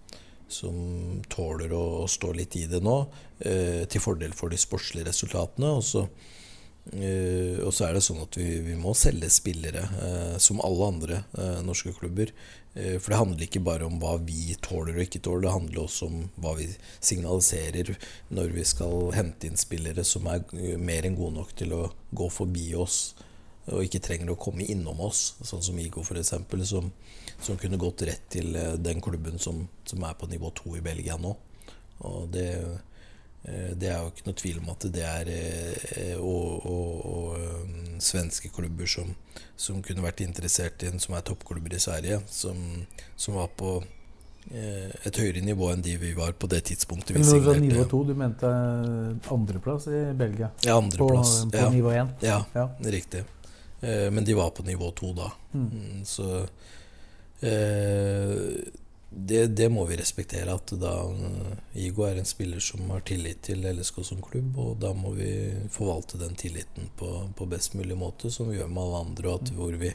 som 0.48 1.22
tåler 1.28 1.72
å 1.74 2.06
stå 2.08 2.32
litt 2.36 2.56
i 2.56 2.66
det 2.70 2.80
nå, 2.84 2.96
eh, 3.40 3.84
til 3.90 4.02
fordel 4.02 4.34
for 4.36 4.52
de 4.52 4.58
sportslige 4.60 5.08
resultatene. 5.08 5.72
Og 5.78 5.84
så, 5.84 6.04
eh, 6.92 7.58
er 7.58 7.94
det 7.94 8.04
sånn 8.04 8.22
at 8.22 8.38
vi, 8.38 8.60
vi 8.62 8.76
må 8.78 8.94
selge 8.94 9.30
spillere, 9.30 9.82
eh, 10.06 10.36
som 10.38 10.62
alle 10.64 10.92
andre 10.92 11.24
eh, 11.38 11.60
norske 11.66 11.94
klubber. 11.98 12.32
Eh, 12.76 12.96
for 13.00 13.12
det 13.12 13.20
handler 13.20 13.46
ikke 13.46 13.64
bare 13.64 13.88
om 13.88 13.96
hva 14.02 14.16
vi 14.20 14.54
tåler 14.60 14.98
og 14.98 15.06
ikke 15.06 15.22
tåler, 15.24 15.46
det 15.46 15.54
handler 15.54 15.82
også 15.86 16.10
om 16.10 16.26
hva 16.44 16.52
vi 16.58 16.68
signaliserer 17.00 17.94
når 18.36 18.52
vi 18.56 18.66
skal 18.68 19.14
hente 19.16 19.48
inn 19.48 19.56
spillere 19.60 20.04
som 20.04 20.28
er 20.28 20.44
mer 20.76 21.08
enn 21.08 21.16
gode 21.16 21.38
nok 21.38 21.56
til 21.56 21.72
å 21.72 21.86
gå 22.16 22.28
forbi 22.32 22.68
oss 22.76 23.00
og 23.66 23.82
ikke 23.82 24.02
trenger 24.04 24.30
å 24.30 24.38
komme 24.38 24.66
innom 24.70 25.00
oss, 25.02 25.32
sånn 25.42 25.64
som 25.64 25.78
Igo 25.82 26.04
f.eks., 26.04 26.34
som, 26.70 26.90
som 27.42 27.58
kunne 27.58 27.80
gått 27.80 28.04
rett 28.06 28.28
til 28.30 28.54
eh, 28.54 28.76
den 28.78 29.00
klubben 29.02 29.40
som, 29.42 29.64
som 29.88 30.04
er 30.06 30.14
på 30.18 30.28
nivå 30.30 30.52
to 30.54 30.76
i 30.78 30.84
Belgia 30.84 31.16
nå. 31.18 31.32
Og 32.06 32.28
det, 32.30 32.46
det 33.46 33.90
er 33.92 34.00
jo 34.02 34.08
ikke 34.10 34.24
noe 34.26 34.38
tvil 34.40 34.56
om 34.58 34.70
at 34.72 34.84
det 34.90 35.02
er 35.06 35.28
og, 36.18 36.64
og, 36.66 37.04
og 37.06 38.00
svenske 38.02 38.50
klubber 38.50 38.90
som, 38.90 39.12
som, 39.54 39.78
kunne 39.86 40.02
vært 40.02 40.24
interessert 40.24 40.82
i 40.82 40.88
en 40.90 40.98
som 41.02 41.14
er 41.14 41.22
toppklubber 41.28 41.76
i 41.76 41.78
Sverige, 41.78 42.18
som, 42.26 42.58
som 43.14 43.38
var 43.38 43.52
på 43.54 43.76
et 44.50 45.18
høyere 45.18 45.44
nivå 45.46 45.70
enn 45.72 45.80
de 45.82 45.94
vi 45.98 46.10
var 46.14 46.34
på 46.38 46.50
det 46.50 46.64
tidspunktet 46.72 47.16
vi 47.16 47.22
signerte. 47.26 47.62
Nivå 47.62 47.86
2, 47.90 48.02
du 48.10 48.12
mente 48.18 48.50
andreplass 49.34 49.88
i 49.90 50.02
Belgia? 50.18 50.50
Ja, 50.66 50.76
andreplass. 50.78 51.40
På, 51.44 51.54
på 51.54 51.64
ja. 51.64 51.70
nivå 51.74 51.94
1? 51.94 52.12
Ja, 52.26 52.42
Ja. 52.54 52.68
riktig. 52.98 53.24
Eh, 53.80 54.10
men 54.10 54.24
de 54.24 54.34
var 54.34 54.50
på 54.50 54.62
nivå 54.62 54.90
2 54.90 55.12
da. 55.12 55.32
Mm, 55.52 56.04
Så 56.04 56.46
eh, 57.40 58.36
det, 59.18 59.46
det 59.46 59.68
må 59.68 59.84
vi 59.84 59.96
respektere. 59.96 60.54
At 60.54 60.72
da 60.80 60.92
eh, 61.08 61.82
Igo 61.86 62.04
er 62.04 62.20
en 62.20 62.28
spiller 62.28 62.60
som 62.60 62.90
har 62.90 63.00
tillit 63.08 63.42
til 63.48 63.64
LSK 63.64 64.02
som 64.04 64.22
klubb, 64.22 64.58
og 64.60 64.76
da 64.82 64.92
må 64.94 65.14
vi 65.16 65.30
forvalte 65.72 66.20
den 66.20 66.36
tilliten 66.36 66.90
på, 66.98 67.10
på 67.36 67.48
best 67.48 67.74
mulig 67.74 67.96
måte, 67.96 68.30
som 68.30 68.50
vi 68.50 68.58
gjør 68.58 68.68
med 68.68 68.82
alle 68.82 69.04
andre, 69.06 69.28
og 69.30 69.40
at 69.40 69.54
hvor 69.56 69.78
vi 69.80 69.92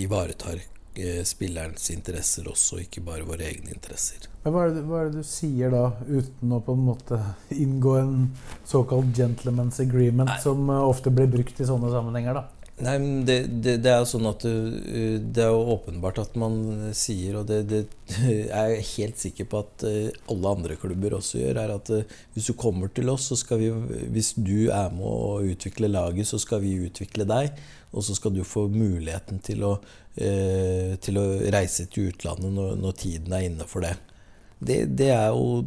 ivaretar 0.00 0.58
eh, 0.58 1.22
spillerens 1.24 1.90
interesser 1.94 2.50
også, 2.50 2.80
ikke 2.82 3.04
bare 3.06 3.28
våre 3.28 3.46
egne 3.46 3.70
interesser. 3.76 4.26
Men 4.42 4.56
hva 4.56 4.66
er, 4.66 4.74
det, 4.74 4.84
hva 4.88 5.00
er 5.04 5.12
det 5.12 5.22
du 5.22 5.30
sier 5.30 5.70
da, 5.72 5.86
uten 6.10 6.58
å 6.58 6.60
på 6.64 6.74
en 6.74 6.84
måte 6.90 7.20
inngå 7.54 7.96
en 8.00 8.18
såkalt 8.66 9.14
gentleman's 9.14 9.78
agreement, 9.84 10.34
som 10.42 10.66
eh, 10.68 10.90
ofte 10.90 11.14
blir 11.14 11.30
brukt 11.38 11.62
i 11.62 11.70
sånne 11.70 11.94
sammenhenger? 11.94 12.42
da? 12.42 12.63
Nei, 12.74 12.94
men 12.98 13.20
det, 13.22 13.36
det, 13.62 13.76
det 13.84 13.90
er 13.92 14.00
jo 14.02 14.08
sånn 14.10 14.24
at 14.26 14.42
du, 14.42 15.18
Det 15.30 15.44
er 15.44 15.52
jo 15.54 15.76
åpenbart 15.76 16.18
at 16.18 16.32
man 16.38 16.56
sier, 16.96 17.36
og 17.38 17.46
det, 17.46 17.60
det 17.70 17.84
er 18.50 18.72
jeg 18.72 18.88
helt 18.88 19.20
sikker 19.22 19.46
på 19.50 19.60
at 19.62 19.84
uh, 19.86 20.08
alle 20.32 20.54
andre 20.58 20.78
klubber 20.80 21.14
også 21.20 21.38
gjør, 21.38 21.60
er 21.62 21.74
at 21.76 21.92
hvis 22.34 22.48
du 22.50 22.56
kommer 22.58 22.90
til 22.90 23.12
oss, 23.12 23.28
så 23.30 23.38
skal 23.38 23.62
vi 23.62 23.70
Hvis 24.16 24.32
du 24.34 24.72
er 24.74 24.90
med 24.94 25.06
å 25.06 25.44
utvikle 25.54 25.92
laget, 25.92 26.26
så 26.26 26.40
skal 26.42 26.64
vi 26.64 26.80
utvikle 26.88 27.28
deg. 27.30 27.54
Og 27.94 28.02
så 28.02 28.16
skal 28.18 28.34
du 28.34 28.42
få 28.42 28.66
muligheten 28.66 29.38
til 29.38 29.62
å, 29.62 29.76
til 30.18 31.20
å 31.20 31.24
reise 31.54 31.86
til 31.86 32.08
utlandet 32.10 32.50
når, 32.50 32.72
når 32.82 32.96
tiden 32.98 33.36
er 33.38 33.46
inne 33.46 33.68
for 33.70 33.86
det. 33.86 33.92
Det, 34.58 34.84
det, 34.98 35.10
er 35.14 35.28
jo 35.28 35.64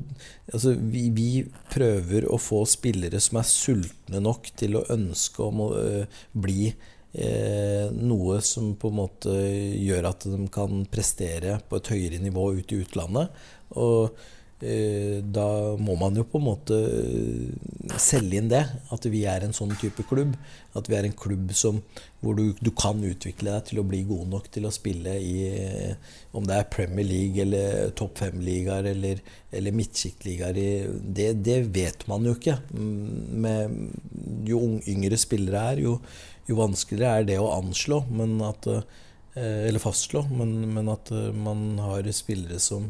Altså, 0.53 0.74
vi, 0.80 1.08
vi, 1.14 1.32
prøver 1.72 2.28
å 2.32 2.39
få 2.39 2.62
spillere 2.70 3.20
som 3.22 3.41
er 3.41 3.47
sultne 3.49 4.22
nok 4.24 4.47
til 4.58 4.80
å 4.80 4.86
ønske 4.93 5.43
om 5.43 5.66
å 5.66 5.68
øh, 5.76 6.22
bli 6.32 6.70
eh, 6.72 6.93
noe 7.16 8.41
som 8.45 8.76
på 8.78 8.91
en 8.91 8.97
måte 8.99 9.32
gjør 9.32 10.10
at 10.10 10.26
de 10.30 10.47
kan 10.53 10.84
prestere 10.91 11.55
på 11.70 11.80
et 11.80 11.91
høyere 11.93 12.20
nivå 12.22 12.49
ute 12.60 12.76
i 12.76 12.82
utlandet. 12.84 13.32
Og 13.80 14.10
eh, 14.12 14.36
da 14.58 15.78
må 15.78 15.93
man 16.01 16.16
jo 16.18 16.24
på 16.26 16.39
en 16.39 16.45
måte 16.47 16.78
selge 18.01 18.39
inn 18.39 18.49
det. 18.49 18.64
At 18.93 19.05
vi 19.05 19.22
er 19.30 19.43
en 19.45 19.53
sånn 19.53 19.76
type 19.78 20.01
klubb. 20.10 20.34
At 20.78 20.88
vi 20.89 20.95
er 20.97 21.05
en 21.05 21.14
klubb 21.18 21.51
som, 21.58 21.78
hvor 22.26 22.34
du, 22.38 22.55
du 22.58 22.72
kan 22.74 22.97
utvikle 23.05 23.53
deg 23.53 23.68
til 23.68 23.82
å 23.82 23.86
bli 23.86 24.01
god 24.10 24.32
nok 24.32 24.47
til 24.53 24.66
å 24.66 24.74
spille 24.74 25.14
i 25.22 25.36
Om 26.34 26.47
det 26.49 26.58
er 26.58 26.72
Premier 26.74 27.05
League 27.05 27.43
eller 27.43 27.91
topp 27.97 28.18
fem-ligaer 28.24 28.89
eller, 28.93 29.22
eller 29.53 29.78
midtsjiktligaer 29.78 30.58
det, 30.58 31.28
det 31.45 31.60
vet 31.76 32.08
man 32.10 32.26
jo 32.26 32.34
ikke. 32.38 32.58
Med, 32.74 33.76
jo 34.49 34.64
yngre 34.89 35.20
spillere 35.22 35.68
er, 35.74 35.84
jo, 35.86 35.99
jo 36.49 36.58
vanskeligere 36.58 37.22
er 37.22 37.30
det 37.30 37.38
å 37.41 37.53
anslå 37.60 38.01
at, 38.49 38.72
eller 39.38 39.84
fastslå. 39.84 40.26
Men, 40.34 40.58
men 40.74 40.89
at 40.93 41.14
man 41.38 41.70
har 41.84 42.10
spillere 42.18 42.58
som 42.64 42.89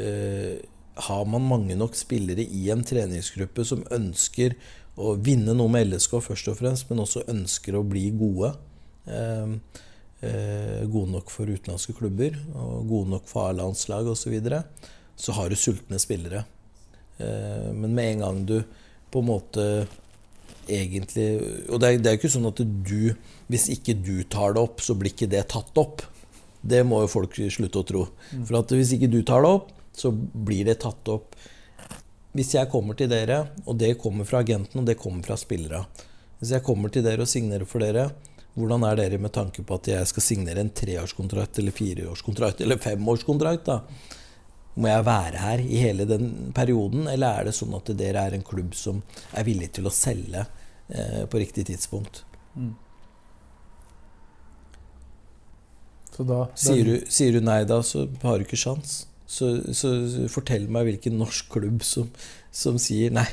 eh, 0.00 0.56
Har 0.96 1.26
man 1.28 1.44
mange 1.44 1.76
nok 1.76 1.96
spillere 1.98 2.44
i 2.44 2.70
en 2.72 2.84
treningsgruppe 2.86 3.64
som 3.68 3.84
ønsker 3.92 4.56
å 4.96 5.12
vinne 5.20 5.52
noe 5.56 5.68
med 5.72 5.90
LSK 5.90 6.18
først 6.24 6.48
og 6.52 6.58
fremst, 6.60 6.88
men 6.88 7.02
også 7.02 7.26
ønsker 7.28 7.76
å 7.76 7.84
bli 7.84 8.06
gode 8.16 8.54
eh, 9.12 9.52
eh, 10.24 10.82
Gode 10.88 11.12
nok 11.12 11.32
for 11.32 11.50
utenlandske 11.52 11.96
klubber 11.98 12.38
og 12.54 12.88
gode 12.88 13.12
nok 13.12 13.28
for 13.28 13.50
A-landslag 13.50 14.08
osv., 14.08 14.22
så, 14.24 14.32
videre, 14.32 14.62
så 15.16 15.36
har 15.36 15.52
du 15.52 15.58
sultne 15.60 16.00
spillere. 16.00 16.46
Eh, 17.20 17.68
men 17.76 17.92
med 17.92 18.14
en 18.14 18.24
gang 18.24 18.42
du 18.48 18.58
på 19.12 19.20
en 19.22 19.30
måte 19.30 19.68
egentlig 20.66 21.26
Og 21.70 21.78
det 21.78 21.88
er, 21.88 22.00
det 22.02 22.10
er 22.10 22.16
ikke 22.18 22.30
sånn 22.32 22.48
at 22.48 22.58
du 22.58 23.14
Hvis 23.46 23.68
ikke 23.70 23.94
du 23.94 24.24
tar 24.26 24.56
det 24.56 24.64
opp, 24.64 24.82
så 24.82 24.96
blir 24.98 25.12
ikke 25.12 25.28
det 25.30 25.44
tatt 25.52 25.78
opp. 25.78 26.02
Det 26.66 26.82
må 26.82 27.04
jo 27.04 27.12
folk 27.12 27.36
slutte 27.36 27.78
å 27.78 27.86
tro. 27.86 28.02
For 28.48 28.58
at 28.58 28.72
hvis 28.74 28.96
ikke 28.96 29.12
du 29.12 29.20
tar 29.22 29.44
det 29.44 29.52
opp, 29.60 29.70
så 29.96 30.12
blir 30.12 30.66
det 30.68 30.80
tatt 30.84 31.08
opp. 31.08 31.36
Hvis 32.36 32.52
jeg 32.54 32.68
kommer 32.72 32.98
til 32.98 33.08
dere, 33.08 33.46
og 33.64 33.78
det 33.80 33.96
kommer 34.00 34.28
fra 34.28 34.42
agenten, 34.44 34.82
og 34.82 34.88
det 34.88 34.98
kommer 35.00 35.24
fra 35.24 35.38
spillere 35.40 35.86
Hvis 36.36 36.50
jeg 36.52 36.64
kommer 36.66 36.92
til 36.92 37.04
dere 37.06 37.24
og 37.24 37.30
signerer 37.30 37.64
for 37.64 37.80
dere, 37.80 38.10
hvordan 38.56 38.84
er 38.88 38.98
dere 39.00 39.20
med 39.20 39.32
tanke 39.32 39.64
på 39.64 39.78
at 39.78 39.88
jeg 39.88 40.08
skal 40.10 40.24
signere 40.24 40.60
en 40.60 40.72
treårskontrakt 40.72 41.58
eller 41.60 41.72
fireårskontrakt 41.76 42.60
eller 42.64 42.80
femårskontrakt? 42.80 43.68
da? 43.68 43.80
Må 44.76 44.88
jeg 44.92 45.04
være 45.08 45.40
her 45.40 45.64
i 45.64 45.80
hele 45.80 46.04
den 46.08 46.52
perioden, 46.56 47.08
eller 47.08 47.40
er 47.40 47.48
det 47.48 47.56
sånn 47.56 47.76
at 47.76 47.88
dere 47.96 48.26
er 48.28 48.36
en 48.36 48.44
klubb 48.44 48.76
som 48.76 49.00
er 49.32 49.48
villig 49.48 49.70
til 49.76 49.88
å 49.88 49.92
selge 49.92 50.44
eh, 50.44 51.22
på 51.24 51.40
riktig 51.40 51.64
tidspunkt? 51.70 52.24
Mm. 52.56 52.74
Så 56.16 56.24
da, 56.24 56.42
Sier 56.56 56.84
du, 56.84 56.94
sier 57.12 57.36
du 57.36 57.44
nei 57.44 57.62
da, 57.68 57.82
så 57.84 58.06
har 58.22 58.36
du 58.36 58.44
ikke 58.44 58.60
sjans. 58.60 59.02
Så, 59.26 59.50
så 59.74 59.90
fortell 60.30 60.68
meg 60.70 60.86
hvilken 60.90 61.18
norsk 61.18 61.50
klubb 61.56 61.82
som, 61.86 62.10
som 62.54 62.78
sier 62.80 63.14
nei. 63.14 63.28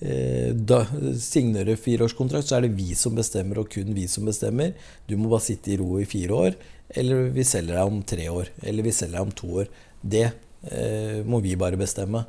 Eh, 0.00 0.52
da 0.56 0.82
signerer 1.20 1.74
du 1.74 1.80
fireårskontrakt, 1.80 2.48
så 2.48 2.58
er 2.58 2.66
det 2.66 2.76
vi 2.76 2.94
som 2.96 3.16
bestemmer, 3.16 3.60
og 3.60 3.70
kun 3.72 3.94
vi 3.96 4.06
som 4.08 4.28
bestemmer. 4.28 4.74
Du 5.08 5.16
må 5.20 5.30
bare 5.32 5.48
sitte 5.50 5.72
i 5.72 5.78
ro 5.80 5.98
i 6.00 6.08
fire 6.08 6.36
år, 6.48 6.60
eller 7.00 7.30
vi 7.34 7.46
selger 7.46 7.76
deg 7.76 7.94
om 7.94 8.02
tre 8.04 8.28
år. 8.32 8.52
Eller 8.64 8.86
vi 8.86 8.94
selger 8.96 9.18
deg 9.18 9.28
om 9.28 9.34
to 9.36 9.54
år. 9.62 9.72
Det 10.00 10.26
eh, 10.26 11.20
må 11.24 11.42
vi 11.44 11.56
bare 11.60 11.80
bestemme. 11.80 12.24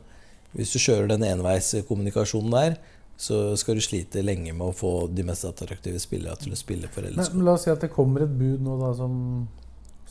Hvis 0.51 0.73
du 0.75 0.81
kjører 0.83 1.07
den 1.13 1.23
enveiskommunikasjonen 1.29 2.55
der, 2.55 2.75
så 3.21 3.55
skal 3.59 3.77
du 3.77 3.83
slite 3.85 4.23
lenge 4.25 4.51
med 4.51 4.65
å 4.65 4.75
få 4.75 4.91
de 5.13 5.23
mest 5.27 5.45
attraktive 5.45 5.99
spillere 6.01 6.39
til 6.41 6.55
å 6.55 6.59
spille 6.59 6.89
for 6.91 7.05
LSK. 7.05 7.35
men 7.35 7.45
la 7.45 7.53
oss 7.53 7.67
si 7.67 7.71
at 7.71 7.83
det 7.83 7.91
kommer 7.93 8.25
et 8.25 8.33
bud 8.33 8.63
nå 8.65 8.79
da 8.81 8.89
som, 8.97 9.13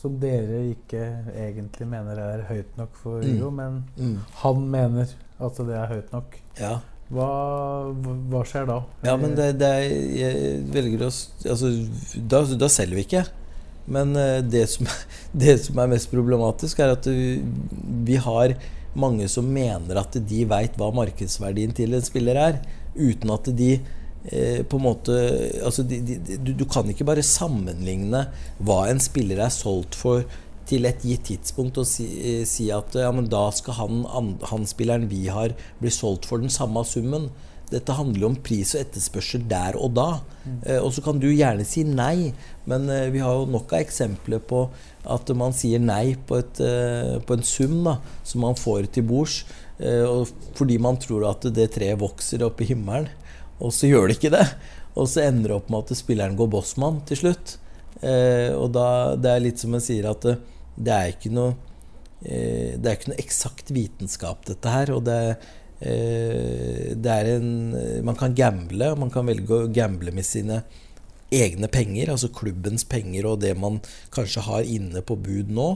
som 0.01 0.15
dere 0.21 0.63
ikke 0.71 1.01
egentlig 1.37 1.87
mener 1.89 2.17
er 2.19 2.45
høyt 2.49 2.77
nok 2.79 2.95
for 2.97 3.21
Mm. 3.21 3.51
Men 3.55 3.83
Mm. 3.97 4.17
han 4.43 4.63
mener 4.71 5.11
at 5.39 5.57
det 5.67 5.75
er 5.77 5.87
høyt 5.91 6.11
nok. 6.13 6.39
Ja. 6.59 6.79
Hva, 7.11 7.27
hva 8.31 8.41
skjer 8.47 8.65
da? 8.69 8.79
Ja, 9.03 9.17
men 9.19 9.35
det, 9.35 9.49
det 9.59 9.67
er, 9.67 9.87
jeg 10.15 10.59
velger 10.71 11.07
å 11.07 11.11
Altså, 11.51 11.71
da, 12.15 12.43
da 12.55 12.69
selger 12.71 12.95
vi 12.95 13.03
ikke. 13.05 13.25
Men 13.91 14.15
eh, 14.15 14.39
det 14.45 14.67
som, 14.69 14.87
det 15.43 15.57
som 15.65 15.79
er 15.83 15.91
mest 15.91 16.11
problematisk, 16.11 16.79
er 16.79 16.93
at 16.95 17.05
vi, 17.11 17.41
vi 18.07 18.15
har 18.21 18.55
mange 18.95 19.27
som 19.31 19.47
mener 19.47 19.99
at 20.01 20.15
de 20.27 20.43
veit 20.45 20.77
hva 20.79 20.89
markedsverdien 20.95 21.73
til 21.75 21.93
en 21.95 22.03
spiller 22.05 22.39
er, 22.39 22.61
uten 22.95 23.31
at 23.31 23.47
de 23.55 23.73
eh, 24.29 24.61
på 24.63 24.77
en 24.79 24.85
måte 24.85 25.17
altså 25.65 25.83
de, 25.87 25.99
de, 26.05 26.37
du, 26.37 26.53
du 26.61 26.65
kan 26.69 26.89
ikke 26.91 27.07
bare 27.07 27.23
sammenligne 27.25 28.25
hva 28.61 28.83
en 28.91 29.01
spiller 29.01 29.41
er 29.45 29.53
solgt 29.53 29.97
for 29.97 30.25
til 30.71 30.85
et 30.87 31.01
gitt 31.03 31.25
tidspunkt 31.27 31.79
og 31.81 31.87
si, 31.89 32.05
eh, 32.21 32.43
si 32.47 32.69
at 32.71 32.93
ja, 32.95 33.09
men 33.11 33.25
da 33.31 33.47
skal 33.55 33.79
han, 33.79 34.03
an- 34.07 34.35
han 34.51 34.67
spilleren 34.69 35.09
vi 35.11 35.25
har, 35.33 35.55
bli 35.81 35.91
solgt 35.91 36.27
for 36.29 36.39
den 36.43 36.53
samme 36.53 36.83
summen. 36.87 37.29
Dette 37.71 37.95
handler 37.95 38.27
om 38.27 38.33
pris 38.43 38.73
og 38.75 38.81
etterspørsel 38.83 39.45
der 39.47 39.77
og 39.79 39.93
da. 39.95 40.05
Eh, 40.67 40.77
og 40.83 40.91
så 40.95 41.03
kan 41.05 41.19
du 41.23 41.29
gjerne 41.31 41.63
si 41.67 41.83
nei, 41.87 42.31
men 42.67 42.87
eh, 42.91 43.05
vi 43.13 43.19
har 43.23 43.35
jo 43.41 43.45
nok 43.51 43.71
av 43.73 43.83
eksempler 43.83 44.41
på 44.47 44.65
at 45.11 45.31
man 45.39 45.55
sier 45.55 45.79
nei 45.81 46.13
på, 46.27 46.39
et, 46.39 46.59
eh, 46.63 47.17
på 47.25 47.35
en 47.37 47.43
sum 47.47 47.77
da, 47.87 47.97
som 48.27 48.43
man 48.45 48.59
får 48.59 48.89
til 48.95 49.07
bords, 49.07 49.41
eh, 49.79 50.03
fordi 50.59 50.77
man 50.83 50.99
tror 51.03 51.29
at 51.31 51.47
det 51.55 51.69
treet 51.77 51.99
vokser 52.03 52.43
opp 52.47 52.59
i 52.63 52.67
himmelen, 52.73 53.07
og 53.61 53.73
så 53.75 53.89
gjør 53.89 54.09
det 54.09 54.17
ikke 54.17 54.33
det. 54.33 54.45
Og 54.99 55.07
så 55.07 55.25
ender 55.27 55.51
det 55.51 55.57
opp 55.57 55.71
med 55.71 55.85
at 55.85 55.99
spilleren 55.99 56.37
går 56.39 56.49
bossmann 56.51 57.01
til 57.07 57.21
slutt. 57.21 57.55
Eh, 58.01 58.51
og 58.57 58.71
da, 58.75 59.15
det 59.19 59.31
er 59.31 59.43
litt 59.45 59.61
som 59.61 59.75
jeg 59.77 59.85
sier 59.87 60.09
at 60.09 60.25
det, 60.25 60.37
det 60.75 60.93
er 60.95 61.11
ikke 61.11 61.29
noe 61.35 61.51
eh, 62.25 62.77
Det 62.79 62.87
er 62.87 62.95
ikke 62.95 63.11
noe 63.11 63.21
eksakt 63.21 63.73
vitenskap, 63.75 64.45
dette 64.49 64.75
her. 64.75 64.93
Og 64.95 65.03
det, 65.07 65.19
eh, 65.79 66.93
det 66.97 67.17
er 67.17 67.33
en 67.37 67.51
Man 68.07 68.19
kan 68.19 68.35
gamble, 68.37 68.91
og 68.91 69.03
man 69.05 69.13
kan 69.13 69.27
velge 69.29 69.63
å 69.63 69.71
gamble 69.71 70.15
med 70.15 70.27
sine 70.27 70.63
egne 71.31 71.69
penger, 71.71 72.09
altså 72.11 72.27
klubbens 72.35 72.83
penger 72.83 73.23
og 73.29 73.37
det 73.39 73.53
man 73.55 73.77
kanskje 74.11 74.43
har 74.49 74.67
inne 74.67 74.99
på 74.99 75.15
bud 75.15 75.53
nå. 75.55 75.67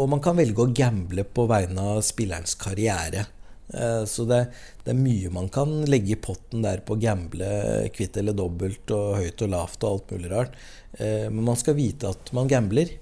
Og 0.00 0.08
man 0.08 0.22
kan 0.24 0.38
velge 0.38 0.64
å 0.64 0.72
gamble 0.72 1.26
på 1.28 1.44
vegne 1.50 1.90
av 1.94 2.00
spillerens 2.06 2.56
karriere. 2.56 3.26
Eh, 3.68 4.04
så 4.04 4.24
det, 4.28 4.40
det, 4.84 4.92
er 4.92 5.00
mye 5.00 5.32
man 5.32 5.48
kan 5.52 5.72
legge 5.88 6.14
i 6.14 6.20
potten 6.20 6.64
der 6.64 6.84
på 6.84 6.96
å 6.96 7.00
gamble 7.00 7.48
kvitt 7.94 8.18
eller 8.20 8.36
dobbelt 8.36 8.92
og 8.94 9.16
høyt 9.22 9.46
og 9.46 9.54
lavt 9.54 9.84
og 9.84 9.90
alt 9.90 10.14
mulig 10.14 10.32
rart. 10.32 10.60
Eh, 10.98 11.26
men 11.30 11.44
man 11.46 11.60
skal 11.60 11.78
vite 11.78 12.12
at 12.12 12.32
man 12.36 12.50
gambler. 12.50 12.92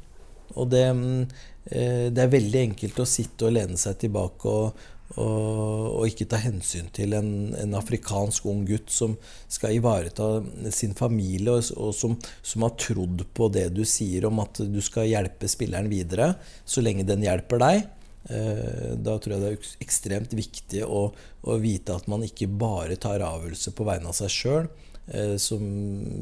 Og 0.55 0.69
det, 0.73 0.87
eh, 0.87 2.09
det 2.13 2.25
er 2.25 2.35
veldig 2.35 2.67
enkelt 2.69 3.03
å 3.03 3.09
sitte 3.09 3.49
og 3.49 3.57
lene 3.57 3.79
seg 3.81 3.99
tilbake 4.05 4.49
og, 4.49 4.83
og, 5.17 5.87
og 6.01 6.05
ikke 6.09 6.29
ta 6.31 6.39
hensyn 6.41 6.89
til 6.95 7.17
en, 7.17 7.33
en, 7.59 7.75
afrikansk 7.77 8.47
ung 8.49 8.63
gutt 8.69 8.93
som 8.93 9.17
skal 9.49 9.77
ivareta 9.77 10.29
sin 10.73 10.95
familie, 10.97 11.53
og, 11.53 11.73
og 11.77 11.97
som, 11.97 12.17
som, 12.41 12.65
har 12.65 12.77
trodd 12.81 13.27
på 13.35 13.49
det 13.53 13.71
du 13.77 13.83
sier 13.89 14.29
om 14.29 14.41
at 14.45 14.63
du 14.63 14.81
skal 14.85 15.11
hjelpe 15.11 15.51
spilleren 15.51 15.91
videre, 15.93 16.35
så 16.65 16.85
lenge 16.85 17.09
den 17.09 17.25
hjelper 17.27 17.61
deg. 17.65 17.91
Eh, 18.31 18.93
da 19.03 19.17
tror 19.19 19.35
jeg 19.35 19.43
det 19.43 19.51
er 19.51 19.71
ekstremt 19.83 20.37
viktig 20.37 20.85
å, 20.87 21.09
å 21.43 21.59
vite 21.63 21.97
at 21.97 22.09
man 22.11 22.23
ikke 22.27 22.51
bare 22.51 22.99
tar 23.01 23.25
avgjørelser 23.27 23.75
på 23.77 23.87
vegne 23.89 24.13
av 24.13 24.19
seg 24.19 24.35
sjøl. 24.35 24.69
Eh, 25.09 25.35
som, 25.43 25.63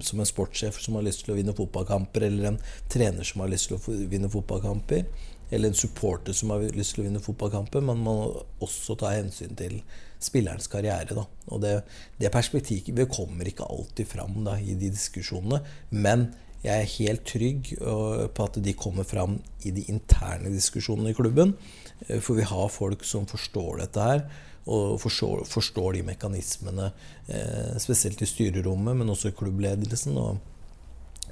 som, 0.00 0.20
en 0.20 0.28
sportssjef 0.28 0.78
som 0.80 0.96
har 0.96 1.04
lyst 1.04 1.26
til 1.26 1.34
å 1.34 1.40
vinne 1.40 1.56
fotballkamper, 1.56 2.24
eller 2.30 2.52
en 2.52 2.62
trener 2.92 3.26
som 3.28 3.44
har 3.44 3.52
lyst 3.52 3.68
til 3.70 3.76
å 3.76 3.98
vinne 4.08 4.32
fotballkamper 4.32 5.04
eller 5.50 5.68
en 5.68 5.74
supporter 5.74 6.34
som 6.36 6.52
har 6.54 6.62
lyst 6.76 6.94
til 6.94 7.02
å 7.02 7.08
vinne 7.08 7.22
fotballkamper, 7.22 7.82
men 7.82 7.98
man 8.04 8.20
må 8.22 8.44
også 8.62 8.94
ta 9.00 9.10
hensyn 9.16 9.56
til 9.58 9.80
spillerens 10.22 10.70
karriere. 10.70 11.16
Da. 11.16 11.24
Og 11.50 11.62
det, 11.64 11.72
det 12.20 12.30
perspektivet 12.30 13.10
kommer 13.10 13.48
ikke 13.48 13.66
alltid 13.66 14.08
fram 14.08 14.44
da, 14.46 14.54
i 14.60 14.76
de 14.78 14.92
diskusjonene. 14.94 15.58
Men 15.90 16.28
jeg 16.62 16.76
er 16.76 16.94
helt 16.94 17.24
trygg 17.26 17.72
på 17.80 18.46
at 18.46 18.58
de 18.62 18.76
kommer 18.78 19.06
fram 19.08 19.38
i 19.66 19.72
de 19.74 19.86
interne 19.90 20.52
diskusjonene 20.52 21.10
i 21.10 21.18
klubben. 21.18 21.56
Eh, 22.06 22.20
for 22.20 22.38
vi 22.38 22.46
har 22.46 22.68
folk 22.72 23.04
som 23.04 23.26
forstår 23.30 23.84
dette 23.84 24.06
her, 24.06 24.24
og 24.70 25.00
forstår, 25.00 25.44
forstår 25.48 25.98
de 25.98 26.04
mekanismene. 26.10 26.90
Eh, 27.26 27.74
spesielt 27.82 28.22
i 28.22 28.28
styrerommet, 28.28 28.96
men 28.96 29.10
også 29.10 29.32
i 29.32 29.36
klubbledelsen 29.36 30.18
og 30.20 30.38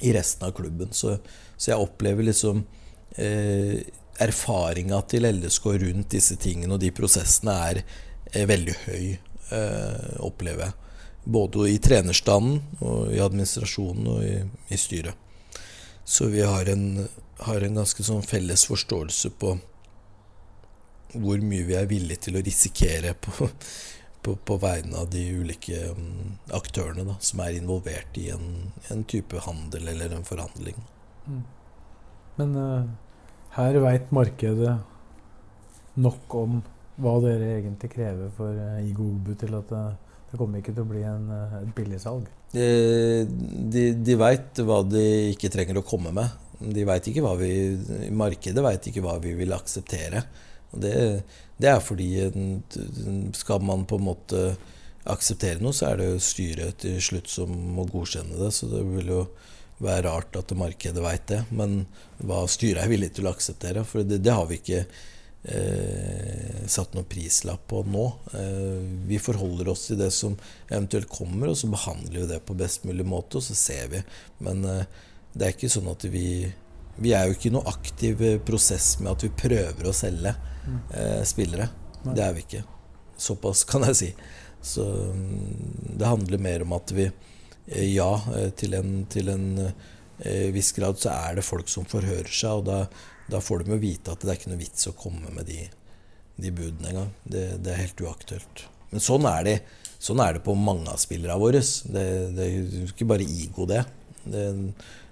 i 0.00 0.12
resten 0.14 0.48
av 0.48 0.56
klubben. 0.56 0.92
Så, 0.92 1.18
så 1.56 1.72
jeg 1.72 1.82
opplever 1.82 2.26
liksom 2.26 2.64
eh, 3.16 3.80
erfaringa 4.18 5.00
til 5.10 5.28
LSK 5.28 5.70
rundt 5.84 6.10
disse 6.16 6.38
tingene 6.40 6.74
og 6.74 6.82
de 6.82 6.90
prosessene 6.94 7.54
er, 7.68 7.82
er 8.34 8.50
veldig 8.50 8.76
høy, 8.86 9.06
eh, 9.54 10.10
opplever 10.24 10.68
jeg. 10.68 10.76
Både 11.28 11.68
i 11.68 11.78
trenerstanden, 11.82 12.62
og 12.80 13.12
i 13.12 13.20
administrasjonen 13.20 14.06
og 14.08 14.22
i, 14.24 14.36
i 14.72 14.78
styret. 14.80 15.26
Så 16.08 16.30
vi 16.32 16.40
har 16.40 16.70
en, 16.72 17.04
har 17.44 17.64
en 17.64 17.82
ganske 17.82 18.04
sånn 18.06 18.24
felles 18.24 18.64
forståelse 18.64 19.34
på 19.36 19.58
hvor 21.14 21.40
mye 21.40 21.66
vi 21.68 21.76
er 21.78 21.88
villige 21.90 22.28
til 22.28 22.38
å 22.38 22.44
risikere 22.44 23.14
på, 23.14 23.48
på, 24.22 24.36
på 24.36 24.56
vegne 24.60 25.00
av 25.00 25.10
de 25.12 25.24
ulike 25.40 25.82
um, 25.94 26.38
aktørene 26.56 27.06
da, 27.08 27.16
som 27.24 27.42
er 27.44 27.58
involvert 27.58 28.18
i 28.20 28.28
en, 28.34 28.72
en, 28.92 29.04
type 29.08 29.40
handel 29.46 29.88
eller 29.94 30.16
en 30.16 30.26
forhandling. 30.28 30.80
Mm. 31.28 31.44
Men 32.38 32.56
uh 32.56 32.80
her 33.58 33.78
veit 33.82 34.10
markedet 34.14 34.74
nok 35.98 36.34
om 36.38 36.58
hva 36.98 37.14
dere 37.22 37.56
egentlig 37.56 37.90
krever 37.92 38.30
for 38.36 38.54
uh, 38.54 38.82
Igo 38.82 39.06
Obu 39.14 39.32
til 39.38 39.54
at 39.58 39.70
det, 39.70 39.84
det 40.30 40.40
kommer 40.40 40.60
ikke 40.60 40.74
til 40.74 40.84
å 40.84 40.90
bli 40.90 41.04
en, 41.06 41.30
eh, 41.32 41.54
et 41.62 41.70
billigsalg? 41.76 42.26
De, 42.52 42.66
de, 43.72 43.84
de 44.04 44.16
veit 44.18 44.60
hva 44.66 44.82
de 44.84 45.04
ikke 45.32 45.50
trenger 45.52 45.78
å 45.80 45.86
komme 45.86 46.12
med. 46.14 46.34
De 46.58 46.84
vet 46.84 47.08
ikke 47.10 47.22
hva 47.24 47.32
vi, 47.38 47.50
Markedet 48.14 48.64
veit 48.64 48.90
ikke 48.90 49.04
hva 49.04 49.16
vi 49.22 49.32
vil 49.38 49.54
akseptere. 49.56 50.24
Det, 50.72 50.94
det, 51.56 51.68
er 51.70 51.80
fordi 51.80 52.10
skal 53.36 53.62
man 53.64 53.86
på 53.88 53.98
en 53.98 54.08
måte 54.10 54.42
akseptere 55.08 55.62
noe, 55.62 55.72
så 55.72 55.90
er 55.90 56.00
det 56.00 56.08
jo 56.10 56.22
styret 56.22 56.82
til 56.84 56.98
slutt 57.02 57.30
som 57.32 57.52
må 57.76 57.86
godkjenne 57.88 58.36
det. 58.40 58.50
Så 58.54 58.68
det 58.70 58.82
vil 58.84 59.12
jo 59.14 59.22
være 59.82 60.08
rart 60.08 60.36
at 60.38 60.56
markedet 60.58 61.04
veit 61.04 61.28
det. 61.30 61.44
Men 61.54 61.84
hva 62.18 62.44
styret 62.50 62.84
er 62.84 62.92
villig 62.92 63.14
til 63.16 63.28
å 63.28 63.32
akseptere, 63.32 63.86
for 63.88 64.04
det, 64.06 64.20
det 64.24 64.34
har 64.34 64.48
vi 64.50 64.58
ikke 64.60 64.82
eh, 64.84 66.62
satt 66.68 66.96
noen 66.96 67.08
prislapp 67.08 67.66
på 67.70 67.82
nå. 67.88 68.06
Eh, 68.36 68.78
vi 69.08 69.20
forholder 69.22 69.72
oss 69.72 69.88
til 69.88 70.00
det 70.00 70.10
som 70.14 70.36
eventuelt 70.68 71.10
kommer, 71.12 71.52
og 71.52 71.60
så 71.60 71.70
behandler 71.72 72.22
vi 72.22 72.30
det 72.34 72.42
på 72.46 72.58
best 72.58 72.88
mulig 72.88 73.06
måte, 73.08 73.38
og 73.38 73.46
så 73.46 73.56
ser 73.58 73.92
vi. 73.94 74.02
Men 74.44 74.64
eh, 74.66 75.04
det 75.32 75.46
er 75.46 75.56
ikke 75.56 75.72
sånn 75.72 75.90
at 75.92 76.08
vi 76.10 76.28
Vi 76.98 77.14
er 77.14 77.28
jo 77.28 77.36
ikke 77.36 77.50
i 77.50 77.54
noen 77.54 77.70
aktiv 77.70 78.22
prosess 78.46 78.96
med 79.00 79.12
at 79.12 79.24
vi 79.26 79.32
prøver 79.44 79.88
å 79.88 79.94
selge 79.94 80.34
eh, 80.94 81.22
spillere. 81.28 81.68
Det 82.04 82.22
er 82.24 82.36
vi 82.36 82.44
ikke. 82.46 82.62
Såpass 83.18 83.64
kan 83.68 83.86
jeg 83.88 83.98
si. 83.98 84.12
Så 84.64 84.84
mm, 84.84 85.96
det 85.98 86.10
handler 86.10 86.42
mer 86.42 86.64
om 86.66 86.74
at 86.76 86.94
vi 86.94 87.06
Eh, 87.68 87.94
ja, 87.94 88.22
eh, 88.36 88.50
til 88.56 88.74
en, 88.78 89.02
til 89.12 89.28
en 89.28 89.48
eh, 89.60 90.48
viss 90.54 90.72
grad 90.76 90.98
så 91.00 91.12
er 91.12 91.38
det 91.38 91.46
folk 91.46 91.68
som 91.68 91.86
forhører 91.88 92.30
seg, 92.32 92.62
og 92.62 92.68
da, 92.68 92.78
da 93.28 93.42
får 93.44 93.64
de 93.64 93.74
jo 93.74 93.82
vite 93.82 94.14
at 94.14 94.24
det 94.24 94.32
er 94.32 94.40
ikke 94.40 94.52
noe 94.54 94.62
vits 94.62 94.88
å 94.88 94.96
komme 94.96 95.32
med 95.34 95.48
de, 95.50 95.66
de 96.40 96.54
budene 96.54 96.92
engang. 96.92 97.12
Det, 97.24 97.44
det 97.64 97.74
er 97.74 97.82
helt 97.84 98.00
uaktuelt. 98.06 98.64
Men 98.92 99.04
sånn 99.04 99.28
er 99.28 99.44
det, 99.44 99.56
sånn 100.00 100.22
er 100.24 100.38
det 100.38 100.46
på 100.46 100.56
mange 100.56 100.88
av 100.88 101.02
spillerne 101.02 101.36
våre. 101.40 101.60
Det, 101.60 102.06
det 102.38 102.46
er 102.46 102.86
ikke 102.86 103.08
bare 103.10 103.28
ego, 103.28 103.68
det. 103.68 103.82
det, 104.24 104.46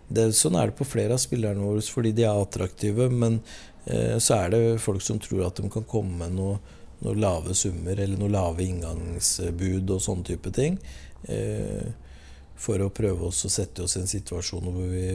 det 0.09 0.31
sånn 0.39 0.57
er 0.59 0.71
det 0.71 0.79
på 0.79 0.87
flere 0.87 1.17
av 1.17 1.23
spillerne 1.23 1.63
våre 1.63 1.83
fordi 1.83 2.13
de 2.15 2.27
er 2.27 2.41
attraktive. 2.41 3.09
Men 3.11 3.41
eh, 3.85 4.17
så 4.23 4.41
er 4.41 4.55
det 4.55 4.63
folk 4.83 5.03
som 5.05 5.21
tror 5.23 5.47
at 5.49 5.61
de 5.61 5.71
kan 5.73 5.87
komme 5.89 6.21
med 6.23 6.37
noe, 6.39 6.59
noe 7.03 7.19
lave 7.19 7.57
summer 7.59 7.99
eller 7.99 8.19
noe 8.21 8.33
lave 8.33 8.67
inngangsbud 8.67 9.95
og 9.97 10.03
sånne 10.03 10.31
type 10.31 10.55
ting. 10.57 10.79
Eh, 11.27 11.93
for 12.57 12.81
å 12.81 12.93
prøve 12.95 13.29
oss 13.29 13.45
å 13.45 13.53
sette 13.53 13.85
oss 13.85 13.99
i 13.99 14.03
en 14.03 14.11
situasjon 14.11 14.71
hvor 14.73 14.89
vi 14.89 15.07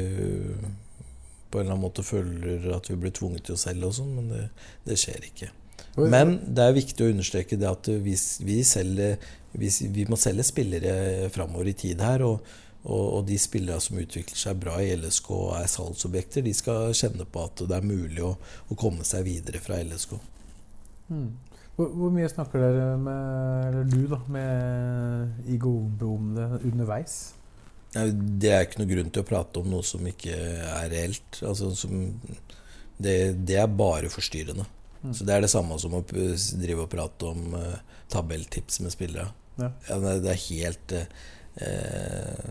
på 1.51 1.59
en 1.59 1.65
eller 1.65 1.73
annen 1.73 1.83
måte 1.83 2.03
føler 2.05 2.67
at 2.75 2.87
vi 2.87 2.99
blir 3.01 3.13
tvunget 3.15 3.47
til 3.47 3.57
å 3.57 3.59
selge 3.59 3.89
og 3.89 3.95
sånn, 3.97 4.11
men 4.15 4.29
det, 4.31 4.43
det, 4.85 4.97
skjer 5.01 5.25
ikke. 5.27 5.49
Men 5.99 6.37
det 6.47 6.63
er 6.63 6.77
viktig 6.77 7.03
å 7.03 7.11
understreke 7.11 7.57
det 7.59 7.67
at 7.67 7.89
vi, 8.05 8.13
vi, 8.45 8.59
selger, 8.63 9.17
vi, 9.51 9.71
vi 9.91 10.05
må 10.07 10.19
selge 10.21 10.45
spillere 10.47 11.27
framover 11.33 11.73
i 11.73 11.75
tid 11.81 12.03
her. 12.05 12.23
Og, 12.23 12.45
og, 12.83 13.25
de 13.27 13.37
spillere 13.37 13.81
som 13.83 13.99
utvikler 14.01 14.37
seg 14.37 14.57
bra 14.61 14.79
i 14.81 14.95
LSK 14.97 15.27
og 15.35 15.51
er 15.59 15.69
salgsobjekter, 15.69 16.41
de 16.45 16.53
skal 16.57 16.95
kjenne 16.97 17.27
på 17.29 17.43
at 17.45 17.61
det 17.69 17.77
er 17.77 17.85
mulig 17.85 18.23
å, 18.25 18.33
å 18.41 18.77
komme 18.79 19.05
seg 19.05 19.27
videre 19.27 19.61
fra 19.61 19.77
LSK. 19.85 20.15
Mm. 21.11 21.29
Hvor, 21.75 21.91
hvor, 21.93 22.09
mye 22.13 22.29
snakker 22.29 22.61
dere 22.61 22.87
med, 22.99 23.67
eller 23.69 23.85
du 23.89 24.01
da, 24.09 24.17
med 24.33 25.51
Igo 25.53 25.75
om 26.09 26.33
det 26.35 26.47
underveis? 26.71 27.19
Det 27.93 28.51
er 28.51 28.65
ikke 28.65 28.81
noe 28.81 28.91
grunn 28.91 29.11
til 29.13 29.23
å 29.23 29.27
prate 29.27 29.61
om 29.61 29.69
noe 29.71 29.85
som 29.85 30.05
ikke 30.07 30.35
er 30.35 30.89
reelt. 30.91 31.41
Altså, 31.45 31.71
som, 31.75 31.93
det, 32.97 33.15
det, 33.47 33.57
er 33.59 33.67
bare 33.67 34.11
forstyrrende. 34.13 34.65
Mm. 35.01 35.13
Så 35.17 35.27
Det 35.27 35.35
er 35.35 35.43
det 35.43 35.51
samme 35.51 35.77
som 35.81 35.97
å 35.97 36.03
drive 36.05 36.85
og 36.85 36.91
prate 36.91 37.29
om 37.29 37.55
uh, 37.57 38.01
tabelltips 38.13 38.79
med 38.85 38.95
spillere. 38.95 39.29
Ja. 39.59 39.69
Ja, 39.89 39.99
det 40.23 40.31
er 40.31 40.43
helt 40.47 40.95
uh, 40.97 42.49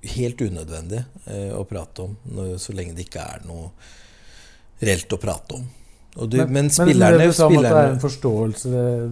Helt 0.00 0.40
unødvendig 0.40 1.02
uh, 1.26 1.58
å 1.58 1.64
prate 1.68 2.06
om 2.06 2.14
når, 2.32 2.54
så 2.62 2.72
lenge 2.76 2.96
det 2.96 3.04
ikke 3.08 3.24
er 3.34 3.42
noe 3.44 3.68
reelt 4.80 5.12
å 5.12 5.20
prate 5.20 5.58
om. 5.58 5.66
Du, 6.14 6.36
men, 6.36 6.52
men, 6.52 6.70
spillerne 6.70 7.18
Men 7.18 7.28
det 7.28 7.36
du 7.36 7.44
at 7.44 7.62
det 7.62 7.70
er 7.70 7.88
en 7.92 8.00
forståelse 8.02 8.70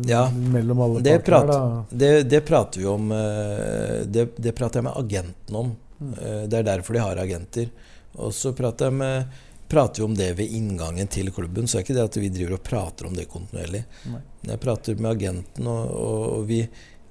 ja, 0.09 0.25
mellom 0.35 0.81
alle 0.83 1.03
det 1.07 1.21
parter? 1.23 1.47
Prat, 1.47 1.91
det, 1.91 2.11
det, 2.27 2.41
prater 2.47 2.83
vi 2.83 2.89
om 2.91 3.13
eh, 3.15 4.01
det, 4.05 4.25
det, 4.37 4.53
prater 4.59 4.81
jeg 4.81 4.89
med 4.89 4.97
agenten 4.99 5.61
om. 5.61 5.71
Eh, 6.01 6.43
det 6.51 6.59
er 6.59 6.67
derfor 6.67 6.99
de 6.99 7.05
har 7.05 7.21
agenter. 7.23 7.71
Og 8.19 8.35
så 8.35 8.51
prater, 8.53 8.91
med, 8.91 9.31
prater, 9.71 10.03
vi 10.03 10.09
om 10.09 10.19
det 10.19 10.33
ved 10.41 10.59
inngangen 10.59 11.07
til 11.07 11.31
klubben. 11.33 11.71
Så 11.71 11.79
er 11.79 11.87
ikke 11.87 11.97
det 12.01 12.09
at 12.11 12.19
vi 12.19 12.33
driver 12.35 12.59
og 12.59 12.65
prater 12.67 13.07
om 13.07 13.15
det 13.15 13.29
kontinuerlig. 13.31 13.85
Nei. 14.11 14.23
Jeg 14.51 14.63
prater 14.67 14.99
med 14.99 15.13
agenten, 15.13 15.71
og, 15.71 15.95
og 15.95 16.49
vi, 16.51 16.65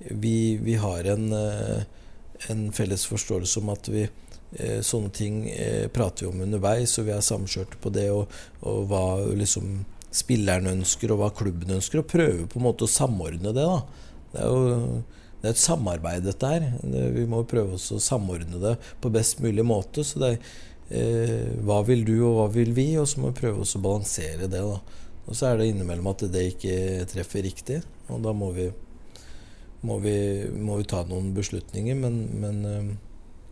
vi, 0.09 0.37
vi, 0.67 0.75
har 0.83 1.13
en, 1.15 1.29
eh, 1.31 1.87
en 2.51 2.67
felles 2.75 3.05
forståelse 3.09 3.61
om 3.63 3.73
at 3.73 3.91
vi 3.91 4.07
Eh, 4.55 4.79
sånne 4.79 5.11
ting 5.11 5.41
eh, 5.51 5.89
prater 5.91 6.23
vi 6.23 6.31
om 6.31 6.41
underveis, 6.45 6.93
og 6.97 7.09
vi 7.09 7.11
er 7.11 7.25
samkjørte 7.25 7.79
på 7.83 7.91
det. 7.93 8.07
Og, 8.13 8.31
og 8.63 8.87
hva 8.91 9.03
liksom 9.35 9.81
spilleren 10.15 10.71
ønsker, 10.71 11.11
og 11.11 11.21
hva 11.21 11.31
klubben 11.35 11.75
ønsker. 11.77 12.01
Og 12.01 12.11
prøve 12.11 12.47
på 12.49 12.61
en 12.61 12.67
måte 12.69 12.87
å 12.87 12.91
samordne 12.91 13.53
det. 13.55 13.65
da. 13.65 13.81
Det 14.33 14.43
er 14.43 14.51
jo 14.51 15.01
det 15.37 15.51
er 15.51 15.53
et 15.53 15.61
samarbeid, 15.61 16.23
dette 16.25 16.49
her. 16.49 16.63
Vi 17.13 17.27
må 17.29 17.43
prøve 17.47 17.77
å 17.77 17.99
samordne 18.01 18.57
det 18.57 18.71
på 19.03 19.11
best 19.13 19.43
mulig 19.43 19.65
måte. 19.67 20.01
Så 20.07 20.23
det 20.23 20.31
er 20.31 20.39
eh, 20.89 21.51
hva 21.67 21.83
vil 21.85 22.01
du, 22.07 22.15
og 22.25 22.39
hva 22.39 22.47
vil 22.55 22.73
vi? 22.77 22.89
Og 22.97 23.05
så 23.09 23.21
må 23.21 23.29
vi 23.29 23.43
prøve 23.43 23.61
å 23.61 23.83
balansere 23.83 24.49
det. 24.49 24.63
da. 24.63 25.03
Og 25.27 25.37
så 25.37 25.51
er 25.51 25.59
det 25.59 25.69
innimellom 25.69 26.09
at 26.09 26.25
det 26.31 26.43
ikke 26.53 27.05
treffer 27.11 27.43
riktig, 27.43 27.81
og 28.07 28.21
da 28.23 28.31
må 28.31 28.53
vi, 28.55 28.69
må 29.85 29.99
vi, 30.03 30.17
må 30.53 30.79
vi 30.79 30.87
ta 30.89 31.03
noen 31.07 31.33
beslutninger. 31.35 31.97
Men, 31.99 32.21
men 32.41 32.63
eh, 32.65 32.91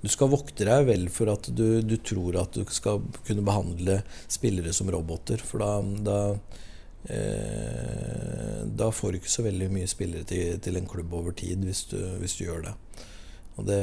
du 0.05 0.11
skal 0.11 0.29
vokte 0.29 0.67
deg 0.67 0.85
vel 0.89 1.07
for 1.13 1.31
at 1.33 1.49
du, 1.49 1.81
du, 1.81 1.95
tror 1.97 2.37
at 2.41 2.57
du 2.57 2.65
skal 2.73 3.03
kunne 3.25 3.45
behandle 3.45 4.01
spillere 4.29 4.73
som 4.75 4.91
roboter. 4.93 5.41
For 5.41 5.63
da, 5.63 5.71
da, 6.05 6.19
eh, 7.09 8.61
da 8.69 8.91
får 8.93 9.11
du 9.11 9.21
ikke 9.21 9.33
så 9.33 9.47
veldig 9.47 9.71
mye 9.73 9.89
spillere 9.89 10.27
til, 10.29 10.59
til 10.61 10.77
en 10.77 10.89
klubb 10.89 11.13
over 11.17 11.33
tid 11.37 11.65
hvis 11.65 11.87
du, 11.89 11.99
hvis 12.21 12.37
du, 12.37 12.45
gjør 12.47 12.69
det. 12.69 12.75
Og 13.55 13.67
det 13.69 13.81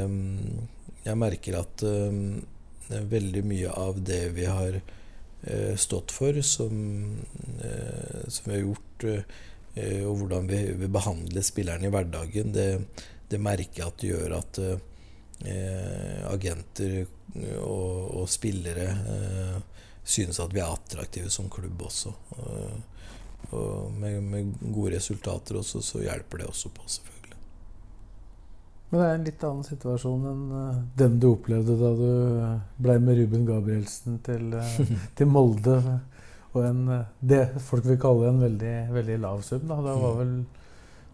Jeg 1.03 1.19
merker 1.19 1.59
at 1.59 1.83
eh, 1.83 3.03
veldig 3.15 3.43
mye 3.47 3.71
av 3.71 3.99
det 3.99 4.23
vi 4.37 4.45
har 4.47 4.79
eh, 4.79 5.75
stått 5.75 6.11
for, 6.11 6.39
som, 6.41 6.75
eh, 7.59 8.23
som, 8.27 8.47
vi 8.47 8.55
har 8.55 8.63
gjort, 8.63 9.07
og 9.73 10.17
hvordan 10.19 10.45
vi, 10.49 10.59
vi 10.77 10.87
behandler 10.91 11.41
spillerne 11.45 11.87
i 11.87 11.93
hverdagen, 11.93 12.51
det, 12.53 12.67
det 13.29 13.41
merker 13.41 13.79
jeg 13.79 13.87
at 13.87 14.01
det 14.01 14.11
gjør 14.11 14.35
at 14.37 14.59
eh, 14.63 16.19
agenter 16.29 17.05
og, 17.63 18.19
og 18.21 18.29
spillere 18.29 18.89
eh, 19.15 19.55
synes 20.03 20.39
at 20.43 20.53
vi 20.53 20.61
er 20.61 20.69
attraktive 20.69 21.31
som 21.33 21.49
klubb 21.49 21.81
også. 21.87 22.13
Og, 22.37 23.09
og 23.53 23.91
med, 23.97 24.21
med, 24.21 24.53
gode 24.73 24.97
resultater 24.97 25.57
også, 25.59 25.81
så 25.81 26.03
hjelper 26.03 26.43
det 26.43 26.51
også 26.51 26.69
på, 26.69 26.85
selvfølgelig. 26.85 27.39
Men 28.89 28.99
det 28.99 29.07
er 29.07 29.17
en 29.17 29.25
litt 29.25 29.43
annen 29.47 29.65
situasjon 29.65 30.25
enn 30.29 30.41
den 30.99 31.15
du 31.21 31.31
opplevde 31.31 31.77
da 31.79 31.93
du 31.97 32.09
ble 32.85 32.99
med 33.01 33.17
Ruben 33.23 33.47
Gabrielsen 33.47 34.19
til, 34.25 34.53
til 35.17 35.31
Molde. 35.33 35.79
Og 36.53 36.65
en, 36.67 36.83
uh, 36.89 37.05
det 37.19 37.45
folk 37.65 37.85
vil 37.87 38.01
kalle 38.01 38.29
en 38.29 38.43
veldig, 38.43 38.75
veldig 38.93 39.17
lav 39.23 39.41
sum. 39.45 39.65
Da. 39.69 39.79
Det 39.85 39.95
var 40.03 40.19
vel 40.19 40.35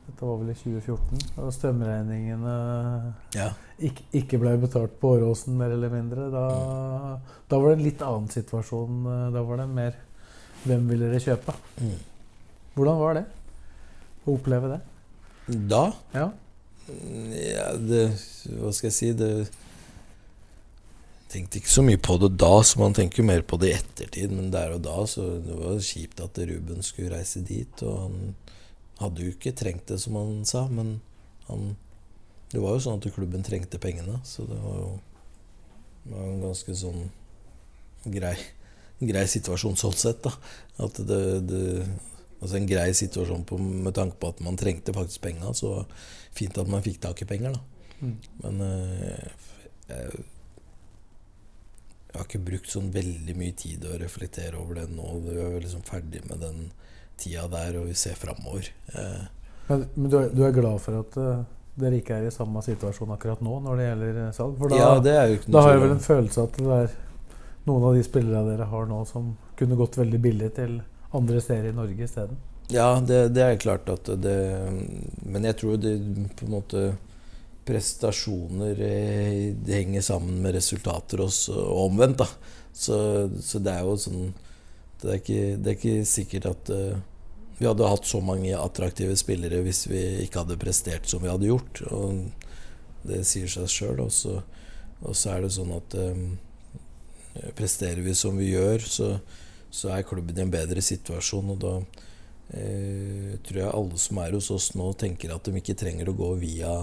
dette 0.10 0.26
var 0.26 0.40
vel 0.42 0.50
i 0.50 0.58
2014. 0.58 1.20
Da 1.36 1.52
strømregningene 1.54 2.54
ja. 3.36 3.52
ikke, 3.78 4.08
ikke 4.18 4.40
ble 4.42 4.56
betalt 4.64 4.96
på 5.02 5.14
Åråsen, 5.20 5.54
mer 5.60 5.76
eller 5.76 5.92
mindre. 5.94 6.30
Da, 6.34 6.46
mm. 6.50 7.28
da, 7.52 7.60
var 7.60 7.70
det 7.70 7.76
en 7.78 7.86
litt 7.86 8.02
annen 8.06 8.30
situasjon. 8.34 9.04
Da 9.36 9.44
var 9.46 9.62
det 9.64 9.68
mer 9.74 10.06
Hvem 10.60 10.90
vil 10.92 11.06
dere 11.06 11.22
kjøpe? 11.24 11.54
Mm. 11.80 12.00
Hvordan 12.76 12.98
var 13.00 13.14
det 13.16 13.22
å 14.26 14.34
oppleve 14.34 14.74
det? 14.74 14.80
Da? 15.72 15.86
Ja. 16.12 16.26
ja 17.32 17.70
det, 17.80 18.02
hva 18.58 18.74
skal 18.76 18.90
jeg 18.90 18.98
si 18.98 19.14
det 19.16 19.32
tenkte 21.30 21.60
ikke 21.60 21.72
så 21.72 21.84
mye 21.86 22.00
på 22.02 22.18
det 22.22 22.32
da, 22.42 22.52
så 22.66 22.80
man 22.82 22.96
tenker 22.98 23.26
mer 23.26 23.44
på 23.46 23.60
det 23.62 23.70
i 23.70 23.78
ettertid. 23.78 24.34
Men 24.34 24.50
der 24.54 24.76
og 24.76 24.84
da 24.86 24.98
så 25.10 25.28
det 25.44 25.58
var 25.58 25.78
kjipt 25.86 26.24
at 26.24 26.40
Ruben 26.50 26.86
skulle 26.86 27.14
reise 27.14 27.44
dit. 27.46 27.84
Og 27.86 28.00
han 28.08 28.34
hadde 29.02 29.26
jo 29.26 29.36
ikke 29.36 29.56
trengt 29.58 29.88
det, 29.92 30.00
som 30.04 30.18
han 30.20 30.42
sa, 30.50 30.66
men 30.68 30.98
han, 31.48 31.74
det 32.52 32.62
var 32.64 32.76
jo 32.76 32.86
sånn 32.88 33.02
at 33.02 33.14
klubben 33.16 33.46
trengte 33.46 33.82
pengene. 33.82 34.20
Så 34.28 34.48
det 34.50 34.60
var 34.64 34.82
jo 34.82 34.92
det 36.06 36.16
var 36.16 36.26
en 36.26 36.42
ganske 36.42 36.76
sånn 36.80 37.10
grei, 38.10 38.36
grei 39.04 39.26
situasjon 39.30 39.78
sånn 39.80 39.98
sett. 40.00 40.24
da. 40.26 40.34
At 40.86 41.02
det, 41.06 41.24
det 41.50 41.66
Altså 42.40 42.56
en 42.56 42.70
grei 42.70 42.94
situasjon 42.96 43.42
på, 43.44 43.58
med 43.60 43.92
tanke 43.98 44.16
på 44.16 44.30
at 44.32 44.38
man 44.40 44.56
trengte 44.56 44.94
faktisk 44.96 45.26
penga. 45.26 45.52
Så 45.52 45.82
fint 46.32 46.56
at 46.56 46.70
man 46.72 46.86
fikk 46.86 47.02
tak 47.04 47.20
i 47.20 47.28
penger, 47.28 47.58
da. 47.58 47.90
Mm. 48.00 48.14
Men 48.44 48.62
øh, 48.64 49.26
jeg, 49.90 50.22
jeg, 52.10 52.18
har 52.18 52.26
ikke 52.26 52.42
brukt 52.46 52.72
sånn 52.74 52.90
veldig 52.94 53.36
mye 53.38 53.56
tid 53.58 53.86
å 53.86 53.98
reflektere 54.02 54.58
over 54.58 54.82
det 54.82 54.88
nå. 54.92 55.12
Vi 55.28 55.36
er 55.38 55.60
liksom 55.62 55.84
ferdig 55.86 56.24
med 56.26 56.42
den 56.42 56.64
tida 57.20 57.46
der, 57.52 57.78
og 57.80 57.90
vi 57.90 57.96
ser 57.98 58.18
framover. 58.18 58.72
Eh. 58.96 59.28
Men, 59.70 59.86
men 59.94 60.10
du, 60.10 60.18
er, 60.18 60.32
du, 60.34 60.44
er, 60.48 60.56
glad 60.56 60.82
for 60.82 61.02
at 61.04 61.18
uh, 61.22 61.44
dere 61.78 62.00
ikke 62.02 62.18
er 62.18 62.30
i 62.30 62.34
samme 62.34 62.64
situasjon 62.66 63.14
akkurat 63.14 63.44
nå 63.46 63.60
når 63.66 63.78
det 63.78 63.90
gjelder 63.90 64.22
eh, 64.24 64.32
salg? 64.36 64.58
For 64.58 64.74
da, 64.74 64.80
ja, 64.82 64.94
da 65.46 65.64
har 65.66 65.76
jeg 65.76 65.84
vel 65.86 65.94
en 65.94 66.08
følelse 66.08 66.46
at 66.48 66.58
det 66.58 66.80
er 66.80 66.96
noen 67.70 67.86
av 67.92 68.00
de 68.00 68.06
spillerne 68.08 68.48
dere 68.50 68.70
har 68.72 68.90
nå, 68.90 69.04
som 69.06 69.36
kunne 69.60 69.78
gått 69.78 70.00
veldig 70.00 70.22
billig 70.24 70.50
til 70.58 70.80
andre 71.14 71.44
steder 71.44 71.70
i 71.70 71.78
Norge 71.78 72.08
isteden? 72.08 72.40
Ja, 72.74 72.90
det, 73.02 73.22
det, 73.34 73.44
er 73.44 73.62
klart 73.62 73.88
at 73.90 74.06
det 74.22 74.38
Men 75.26 75.48
jeg 75.48 75.58
tror 75.58 75.80
det 75.82 75.96
på 76.38 76.46
en 76.46 76.54
måte 76.54 76.84
Prestasjoner 77.68 78.80
det 78.80 79.76
henger 79.76 80.06
sammen 80.06 80.40
med 80.44 80.56
resultater 80.56 81.22
også, 81.26 81.54
og 81.54 81.90
omvendt. 81.90 82.24
da 82.24 82.30
så, 82.80 83.30
så 83.44 83.60
det 83.60 83.74
er 83.74 83.88
jo 83.88 83.98
sånn 84.00 84.30
det 85.00 85.10
er 85.10 85.22
ikke, 85.22 85.44
det 85.60 85.72
er 85.72 85.78
ikke 85.78 86.08
sikkert 86.08 86.46
at 86.50 86.72
uh, 86.76 87.00
vi 87.60 87.68
hadde 87.68 87.88
hatt 87.88 88.08
så 88.08 88.20
mange 88.24 88.52
attraktive 88.56 89.16
spillere 89.20 89.62
hvis 89.64 89.86
vi 89.88 90.02
ikke 90.26 90.44
hadde 90.44 90.60
prestert 90.60 91.08
som 91.08 91.24
vi 91.24 91.32
hadde 91.32 91.48
gjort. 91.48 91.82
Og 91.88 93.08
det 93.08 93.22
sier 93.28 93.52
seg 93.52 93.68
sjøl. 93.72 94.02
Og, 94.04 94.44
og, 95.00 95.16
så 95.16 95.34
er 95.34 95.46
det 95.46 95.54
sånn 95.56 95.72
at 95.76 95.96
um, 96.00 96.26
presterer 97.56 98.04
vi 98.04 98.16
som 98.16 98.36
vi 98.40 98.52
gjør, 98.54 98.84
så, 98.84 99.10
så, 99.72 99.92
er 99.96 100.08
klubben 100.08 100.40
i 100.40 100.44
en 100.44 100.52
bedre 100.52 100.84
situasjon. 100.84 101.56
Og 101.56 101.64
da 101.64 101.74
uh, 101.80 103.34
tror 103.48 103.62
jeg 103.64 103.72
alle 103.72 104.04
som 104.04 104.24
er 104.24 104.36
hos 104.36 104.52
oss 104.56 104.72
nå, 104.76 104.92
tenker 105.00 105.36
at 105.36 105.48
de 105.48 105.64
ikke 105.64 105.80
trenger 105.80 106.12
å 106.12 106.18
gå 106.20 106.34
via 106.44 106.76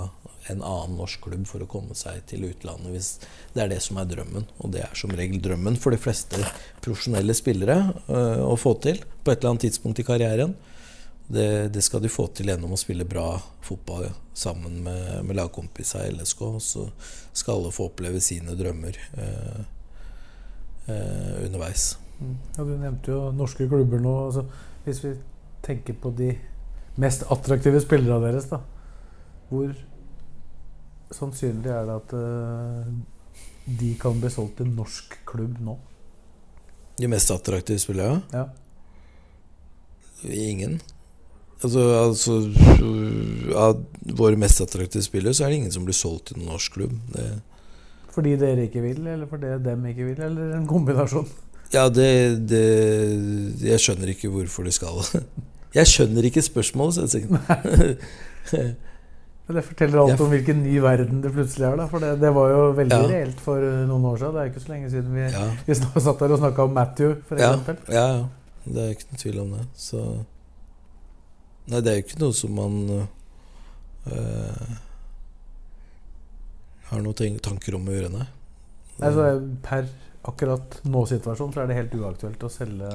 en 0.52 0.62
annen 0.62 0.96
norsk 1.00 1.26
klubb 1.26 1.46
for 1.48 1.62
å 1.62 1.68
komme 1.70 1.96
seg 1.98 2.22
til 2.30 2.46
utlandet 2.48 2.92
hvis 2.92 3.10
det 3.54 3.64
er 3.64 3.72
det 3.72 3.80
som 3.84 3.98
er 4.00 4.08
drømmen. 4.10 4.46
Og 4.62 4.72
det 4.74 4.84
er 4.86 4.96
som 4.98 5.12
regel 5.16 5.42
drømmen 5.42 5.78
for 5.80 5.94
de 5.94 6.00
fleste 6.00 6.40
profesjonelle 6.84 7.34
spillere 7.36 7.78
øh, 8.06 8.42
å 8.46 8.54
få 8.60 8.76
til 8.84 9.02
på 9.02 9.32
et 9.32 9.40
eller 9.40 9.54
annet 9.54 9.66
tidspunkt 9.68 10.02
i 10.02 10.06
karrieren. 10.06 10.56
Det, 11.26 11.68
det, 11.74 11.82
skal 11.82 12.04
de 12.04 12.10
få 12.12 12.28
til 12.30 12.52
gjennom 12.52 12.76
å 12.76 12.78
spille 12.78 13.06
bra 13.08 13.32
fotball 13.66 14.06
sammen 14.36 14.78
med, 14.84 15.24
med 15.26 15.38
lagkompiser 15.40 16.06
i 16.06 16.12
LSK. 16.14 16.42
Så 16.62 16.86
skal 17.32 17.58
alle 17.58 17.74
få 17.74 17.88
oppleve 17.90 18.22
sine 18.22 18.54
drømmer 18.58 18.98
øh, 19.18 19.62
øh, 20.86 21.32
underveis. 21.48 21.96
Mm. 22.20 22.36
Ja, 22.56 22.62
du 22.62 22.76
nevnte 22.76 23.12
jo 23.12 23.24
norske 23.34 23.66
klubber 23.68 24.00
nå. 24.00 24.14
Altså, 24.28 24.46
hvis 24.86 25.02
vi 25.02 25.16
tenker 25.66 25.98
på 25.98 26.14
de 26.14 26.30
mest 27.02 27.26
attraktive 27.32 27.82
spillerne 27.82 28.30
deres, 28.30 28.48
da. 28.52 28.62
Hvor 29.50 29.74
sannsynlig 31.14 31.70
er 31.70 31.86
det 31.88 31.96
at 32.00 32.14
uh, 32.16 32.90
de 33.66 33.92
kan 34.00 34.18
bli 34.20 34.30
solgt 34.32 34.58
til 34.60 34.70
norsk 34.70 35.18
klubb 35.28 35.58
nå? 35.62 35.76
De 36.96 37.10
mest 37.12 37.30
attraktive 37.30 37.78
spillerne? 37.82 38.22
Ja. 38.32 38.46
Ingen. 40.24 40.78
Altså, 41.64 41.82
altså, 41.96 42.38
Av 43.56 43.82
våre 44.16 44.38
mest 44.40 44.60
attraktive 44.64 45.04
spillere 45.04 45.36
så 45.36 45.44
er 45.44 45.52
det 45.52 45.60
ingen 45.60 45.74
som 45.74 45.84
blir 45.84 45.96
solgt 45.96 46.30
til 46.30 46.40
en 46.40 46.50
norsk 46.50 46.78
klubb. 46.78 46.96
Det 47.12 47.28
fordi 48.16 48.32
dere 48.40 48.64
ikke 48.64 48.80
vil, 48.80 49.02
eller 49.12 49.28
fordi 49.28 49.50
dem 49.60 49.82
ikke 49.90 50.06
vil, 50.06 50.20
eller 50.24 50.54
en 50.56 50.64
kombinasjon? 50.66 51.26
Ja, 51.74 51.88
det, 51.92 52.48
det 52.48 52.62
Jeg 53.60 53.82
skjønner 53.82 54.08
ikke 54.14 54.30
hvorfor 54.32 54.64
de 54.64 54.72
skal. 54.72 55.02
Jeg 55.76 55.90
skjønner 55.90 56.24
ikke 56.24 56.40
spørsmålet, 56.40 57.10
sier 57.12 57.28
Det 59.46 59.62
forteller 59.62 60.00
alt 60.02 60.20
om 60.20 60.30
hvilken 60.32 60.64
ny 60.64 60.78
verden 60.82 61.20
det 61.22 61.30
plutselig 61.34 61.68
er. 61.68 61.76
da, 61.78 61.84
For 61.90 62.02
det, 62.02 62.16
det 62.18 62.32
var 62.34 62.50
jo 62.50 62.62
veldig 62.74 62.96
ja. 62.96 63.10
reelt 63.12 63.42
for 63.42 63.62
eh, 63.62 63.84
noen 63.86 64.08
år 64.10 64.16
siden. 64.18 64.34
Det 64.34 64.40
er 64.42 64.50
ikke 64.50 64.62
så 64.64 64.72
lenge 64.72 64.88
siden 64.90 65.12
vi, 65.14 65.26
ja. 65.30 65.44
vi 65.68 65.76
satt 66.06 66.24
der 66.24 66.34
og 66.34 66.40
snakka 66.40 66.66
om 66.66 66.74
Matthew, 66.74 67.12
f.eks. 67.28 67.44
Ja, 67.44 67.52
ja, 67.94 68.08
ja. 68.16 68.24
Det 68.66 68.82
er 68.82 68.96
ikke 68.96 69.12
noen 69.12 69.22
tvil 69.22 69.38
om 69.44 69.52
det. 69.54 69.68
Så 69.78 70.02
Nei, 71.66 71.80
det 71.82 71.90
er 71.90 71.96
jo 71.98 72.04
ikke 72.04 72.20
noe 72.22 72.34
som 72.38 72.52
man 72.54 72.74
øh, 72.94 74.74
har 76.90 77.00
noen 77.02 77.40
tanker 77.42 77.74
om 77.78 77.88
å 77.90 77.96
gjøre, 77.96 78.10
nei. 78.14 78.26
Altså, 79.02 79.24
per 79.66 79.88
akkurat 80.26 80.78
nå-situasjonen 80.86 81.54
så 81.54 81.62
er 81.62 81.70
det 81.70 81.78
helt 81.80 81.96
uaktuelt 81.98 82.46
å 82.46 82.50
selge 82.50 82.92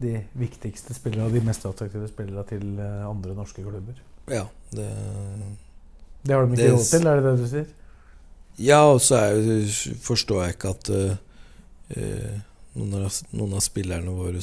de 0.00 0.12
viktigste 0.36 0.94
spillerne, 0.96 1.32
de 1.32 1.40
mest 1.44 1.64
attraktive 1.68 2.08
spillerne 2.10 2.44
til 2.48 2.76
eh, 2.76 3.08
andre 3.08 3.36
norske 3.36 3.64
klubber. 3.64 3.96
Ja, 4.26 4.48
det 4.70 4.88
Det 6.22 6.34
har 6.34 6.46
de 6.46 6.56
ikke 6.56 6.72
råd 6.74 6.86
til, 6.90 7.06
er 7.06 7.20
det 7.20 7.24
det 7.26 7.36
du 7.38 7.48
sier? 7.50 7.66
Ja, 8.56 8.80
og 8.88 9.00
så 9.04 9.20
forstår 10.02 10.42
jeg 10.42 10.56
ikke 10.56 10.72
at 10.72 10.90
uh, 10.90 12.36
noen, 12.76 12.94
av, 13.04 13.18
noen, 13.36 13.52
av, 13.54 13.62
spillerne 13.62 14.14
våre 14.16 14.40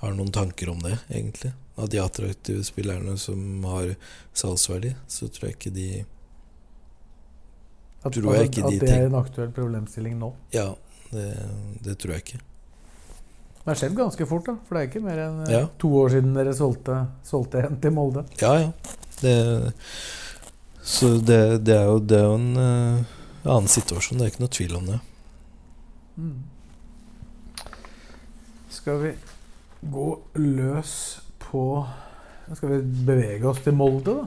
har 0.00 0.16
noen 0.16 0.32
tanker 0.32 0.72
om 0.72 0.80
det, 0.82 0.96
egentlig. 1.08 1.52
Av 1.76 1.88
de 1.92 2.00
attraktive 2.02 2.64
spillerne 2.64 3.16
som 3.20 3.64
har 3.68 3.94
salgsverdi, 4.32 4.94
så 5.06 5.28
tror 5.28 5.50
jeg 5.50 5.58
ikke 5.58 5.74
de 5.76 5.88
At, 8.00 8.14
tror 8.16 8.34
jeg 8.34 8.48
ikke 8.48 8.64
at 8.64 8.72
de 8.72 8.80
det 8.80 8.94
er 8.96 9.06
en 9.10 9.18
aktuell 9.20 9.52
problemstilling 9.52 10.16
nå? 10.18 10.32
Ja, 10.56 10.72
det, 11.12 11.28
det 11.84 11.98
tror 12.00 12.16
jeg 12.16 12.24
ikke. 12.24 12.40
Det 13.60 13.68
har 13.68 13.76
skjedd 13.76 13.96
ganske 13.98 14.26
fort, 14.26 14.46
da. 14.46 14.54
For 14.66 14.74
det 14.76 14.82
er 14.82 14.88
ikke 14.88 15.02
mer 15.04 15.18
enn 15.26 15.40
eh, 15.44 15.52
ja. 15.52 15.64
to 15.78 15.90
år 16.00 16.14
siden 16.14 16.32
dere 16.36 16.54
solgte, 16.56 16.94
solgte 17.28 17.60
en 17.66 17.76
til 17.82 17.92
Molde. 17.92 18.24
Ja, 18.40 18.54
ja. 18.56 18.70
Det, 19.20 19.34
så 20.82 21.10
det, 21.20 21.40
det, 21.66 21.74
er 21.76 21.90
jo, 21.90 21.98
det 22.00 22.16
er 22.16 22.24
jo 22.24 22.38
en 22.38 22.48
uh, 22.56 23.02
annen 23.44 23.68
situasjon. 23.68 24.16
Det 24.18 24.24
er 24.26 24.32
ikke 24.32 24.44
noe 24.46 24.54
tvil 24.56 24.78
om 24.78 24.86
det. 24.88 25.00
Mm. 26.16 26.38
Skal 28.70 29.02
vi 29.04 29.12
gå 29.92 30.06
løs 30.34 30.92
på 31.40 31.62
Skal 32.56 32.68
vi 32.72 32.78
bevege 33.06 33.46
oss 33.46 33.60
til 33.62 33.76
Molde, 33.78 34.16
da? 34.16 34.26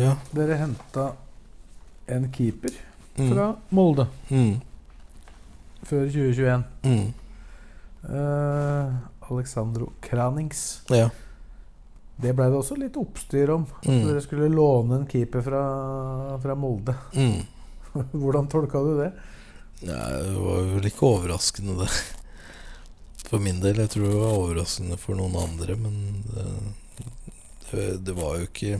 Ja. 0.00 0.14
Dere 0.32 0.56
henta 0.62 1.10
en 2.08 2.30
keeper 2.32 2.72
Mm. 3.12 3.28
fra 3.28 3.46
Molde 3.76 4.06
Mm. 4.30 4.54
før 5.84 6.06
2021. 6.08 6.62
Mm. 6.84 7.12
Eh, 8.08 8.94
Alexandro 9.30 9.92
Kranings. 10.00 10.82
Ja. 10.88 11.10
Det 12.16 12.32
blei 12.36 12.48
det 12.50 12.58
også 12.58 12.76
litt 12.78 12.96
oppstyr 13.00 13.50
om. 13.54 13.66
Mm. 13.86 14.06
Dere 14.06 14.22
skulle 14.22 14.50
låne 14.52 15.00
en 15.00 15.06
keeper 15.10 15.42
fra, 15.42 15.62
fra 16.42 16.54
Molde. 16.58 16.94
Mm. 17.14 17.40
Hvordan 18.22 18.50
tolka 18.52 18.82
du 18.82 18.92
det? 19.00 19.12
Ja, 19.82 20.02
det 20.22 20.34
var 20.38 20.68
vel 20.76 20.86
ikke 20.86 21.08
overraskende, 21.08 21.82
det. 21.82 21.90
For 23.26 23.42
min 23.42 23.62
del. 23.62 23.80
Jeg 23.82 23.94
tror 23.94 24.06
det 24.06 24.20
var 24.20 24.38
overraskende 24.38 24.98
for 25.00 25.18
noen 25.18 25.38
andre, 25.40 25.78
men 25.80 26.22
det, 26.28 26.46
det, 27.70 27.88
det 28.06 28.14
var 28.18 28.36
jo 28.38 28.48
ikke 28.50 28.78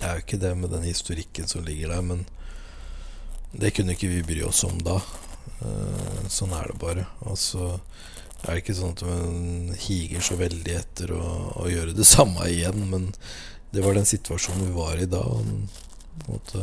Det 0.00 0.08
er 0.08 0.16
jo 0.16 0.24
ikke 0.24 0.40
det 0.42 0.52
med 0.56 0.72
den 0.72 0.84
historikken 0.88 1.48
som 1.48 1.64
ligger 1.64 1.94
der, 1.94 2.02
men 2.02 2.24
det 3.52 3.72
kunne 3.76 3.96
ikke 3.96 4.08
vi 4.08 4.22
bry 4.24 4.42
oss 4.46 4.62
om 4.64 4.78
da. 4.84 5.00
Eh, 5.62 6.28
Sånn 6.28 6.52
er 6.56 6.68
det 6.72 6.78
bare. 6.80 7.06
Og 7.28 7.36
så 7.38 7.80
er 8.46 8.54
det 8.54 8.62
ikke 8.62 8.74
sånn 8.78 8.94
at 8.96 9.02
man 9.04 9.74
higer 9.76 10.20
så 10.24 10.36
veldig 10.40 10.74
etter 10.78 11.12
å, 11.12 11.24
å 11.60 11.66
gjøre 11.68 11.92
det 11.96 12.06
samme 12.16 12.46
igjen, 12.48 12.86
men 12.90 13.10
det 13.72 13.82
var 13.84 13.94
den 13.94 14.08
situasjonen 14.08 14.66
vi 14.70 14.76
var 14.76 14.96
i 14.98 15.06
da. 15.06 15.20
Måte, 16.28 16.62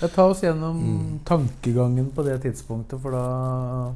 Jeg 0.00 0.10
tar 0.14 0.30
oss 0.30 0.40
gjennom 0.42 0.78
Mm. 0.78 1.18
tankegangen 1.24 2.10
på 2.14 2.22
det 2.26 2.38
tidspunktet, 2.42 3.00
for 3.02 3.10
da, 3.14 3.94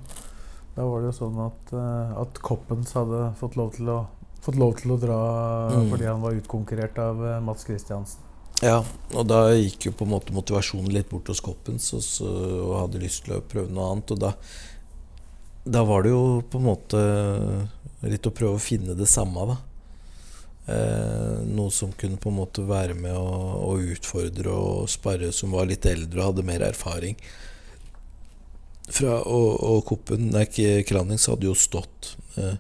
da 0.76 0.85
var 0.89 1.01
det 1.03 1.11
jo 1.12 1.16
sånn 1.20 1.39
at, 1.47 1.72
eh, 1.76 2.20
at 2.22 2.39
Koppens 2.43 2.93
hadde 2.97 3.35
fått 3.41 3.57
lov 3.61 3.72
til 3.76 3.91
å, 3.93 3.99
fått 4.43 4.57
lov 4.59 4.76
til 4.80 4.93
å 4.95 5.01
dra 5.01 5.18
Mm. 5.72 5.91
fordi 5.91 6.07
han 6.09 6.20
var 6.22 6.33
utkonkurrert 6.39 6.99
av 6.99 7.24
eh, 7.26 7.41
Mats 7.41 7.64
Christiansen. 7.64 8.20
Ja, 8.63 8.79
og 9.11 9.27
da 9.27 9.49
gikk 9.59 9.89
jo 9.89 9.95
på 9.99 10.07
en 10.07 10.13
måte 10.13 10.35
motivasjonen 10.35 10.93
litt 10.95 11.09
bort 11.11 11.27
hos 11.33 11.43
Koppens 11.43 11.89
og, 11.97 12.05
og 12.23 12.77
hadde 12.79 13.03
lyst 13.03 13.25
til 13.27 13.35
å 13.35 13.43
prøve 13.43 13.75
noe 13.75 13.89
annet. 13.91 14.13
Og 14.15 14.21
da, 14.23 14.31
da 15.67 15.83
var 15.89 16.05
det 16.07 16.13
jo 16.13 16.25
på 16.47 16.61
en 16.61 16.69
måte 16.69 17.03
litt 18.07 18.29
å 18.29 18.35
prøve 18.35 18.59
å 18.59 18.63
finne 18.63 18.95
det 18.99 19.11
samme, 19.11 19.47
da. 19.51 19.59
Eh, 20.71 21.41
noe 21.51 21.75
som 21.75 21.91
kunne 21.99 22.21
på 22.23 22.31
en 22.31 22.39
måte 22.39 22.63
være 22.63 22.95
med 22.95 23.17
å, 23.19 23.33
å 23.67 23.73
utfordre 23.83 24.55
og 24.55 24.91
sparre, 24.91 25.33
som 25.35 25.55
var 25.57 25.67
litt 25.67 25.87
eldre 25.91 26.21
og 26.21 26.31
hadde 26.31 26.47
mer 26.47 26.63
erfaring. 26.69 27.19
Fra, 28.93 29.19
og, 29.27 29.51
og 29.59 29.83
Koppen, 29.91 30.31
nei, 30.35 30.47
Kranings, 30.87 31.27
hadde 31.31 31.51
jo 31.51 31.59
stått 31.59 32.15
eh, 32.39 32.55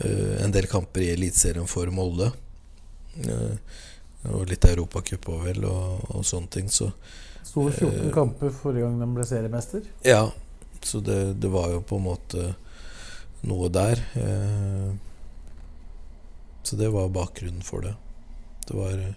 eh, 0.00 0.34
en 0.42 0.54
del 0.54 0.66
kamper 0.70 1.06
i 1.06 1.12
Eliteserien 1.14 1.70
for 1.70 1.90
Molde. 1.94 2.32
Eh, 3.22 3.78
og 4.30 4.46
litt 4.48 4.64
Europacup 4.64 5.28
òg, 5.28 5.44
vel, 5.48 5.64
og, 5.66 6.04
og 6.14 6.24
sånne 6.24 6.48
ting. 6.54 6.68
Så 6.70 6.92
Sto 7.42 7.64
det 7.68 7.74
14 7.80 8.06
Eh. 8.06 8.12
kamper 8.14 8.50
forrige 8.54 8.84
gang 8.86 9.00
de 9.00 9.08
ble 9.16 9.24
seriemester. 9.26 9.82
ja. 10.06 10.30
Så 10.82 10.98
det, 11.00 11.34
det 11.38 11.46
var 11.46 11.68
jo 11.70 11.80
på 11.86 11.94
en 11.96 12.02
måte 12.08 12.54
noe 13.46 13.68
der. 13.70 14.00
Eh, 14.18 14.88
så 16.62 16.76
det 16.76 16.88
var 16.90 17.08
bakgrunnen 17.08 17.62
for 17.62 17.80
det. 17.86 17.92
Det 18.66 18.74
var 18.74 18.92
eh, 18.98 19.14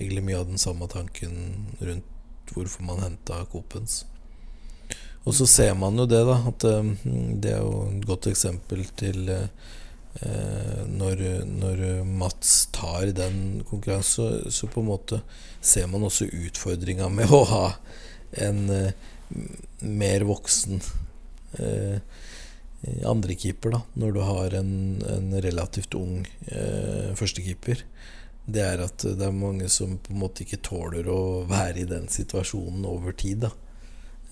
egentlig 0.00 0.24
mye 0.26 0.40
av 0.40 0.48
den 0.50 0.58
samme 0.58 0.88
tanken 0.90 1.36
rundt 1.78 2.52
hvorfor 2.54 2.82
man 2.88 3.04
henta 3.04 3.44
Coopens. 3.52 4.04
Og 5.26 5.34
så 5.34 5.46
ser 5.46 5.74
man 5.78 5.94
jo 5.98 6.06
det, 6.10 6.24
da. 6.26 6.40
At 6.50 6.64
eh, 6.66 6.90
det 7.42 7.54
er 7.54 7.62
jo 7.62 7.86
et 7.92 8.06
godt 8.06 8.26
eksempel 8.30 8.82
til 8.98 9.28
eh, 9.30 9.46
når, 10.96 11.22
når 11.44 11.80
Mats 12.08 12.68
tar 12.72 13.10
den 13.16 13.62
konkurransen, 13.68 14.44
så, 14.46 14.50
så 14.50 14.68
på 14.72 14.80
en 14.80 14.88
måte 14.88 15.20
ser 15.60 15.86
man 15.92 16.06
også 16.06 16.30
utfordringa 16.30 17.08
med 17.12 17.32
å 17.34 17.42
ha 17.50 17.66
en 18.46 18.70
eh, 18.70 18.92
mer 19.80 20.24
voksen 20.28 20.80
eh, 21.58 21.98
andrekeeper, 23.06 23.74
da, 23.74 23.80
når 23.98 24.12
du 24.14 24.20
har 24.22 24.54
en, 24.60 24.72
en 25.10 25.32
relativt 25.42 25.94
ung 25.98 26.26
eh, 26.46 27.12
førstekeeper. 27.18 27.82
Det 28.46 28.62
er 28.62 28.84
at 28.84 29.02
det 29.02 29.26
er 29.26 29.34
mange 29.34 29.68
som 29.72 29.96
på 29.98 30.12
en 30.14 30.20
måte 30.22 30.44
ikke 30.44 30.62
tåler 30.62 31.08
å 31.10 31.42
være 31.50 31.82
i 31.82 31.88
den 31.90 32.06
situasjonen 32.12 32.86
over 32.86 33.16
tid, 33.18 33.48
da. 33.48 33.50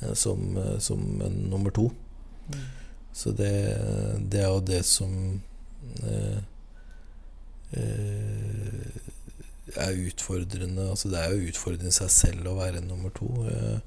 eh, 0.01 0.15
Som, 0.15 0.57
eh, 0.61 0.79
som 0.79 1.03
en 1.25 1.41
nummer 1.51 1.75
to. 1.75 1.91
Så 3.15 3.33
det, 3.35 3.51
det 4.31 4.41
er 4.43 4.51
jo 4.53 4.63
det 4.63 4.85
som 4.87 5.13
eh, 5.17 5.41
eh, 5.41 5.54
er 9.77 10.07
utfordrende. 10.07 10.91
Altså 10.91 11.11
det 11.11 11.21
er 11.21 11.35
jo 11.35 11.51
utfordrende 11.51 11.93
i 11.93 11.99
seg 11.99 12.11
selv 12.13 12.51
å 12.51 12.59
være 12.59 12.85
nummer 12.85 13.13
to. 13.17 13.31
Eh, 13.51 13.79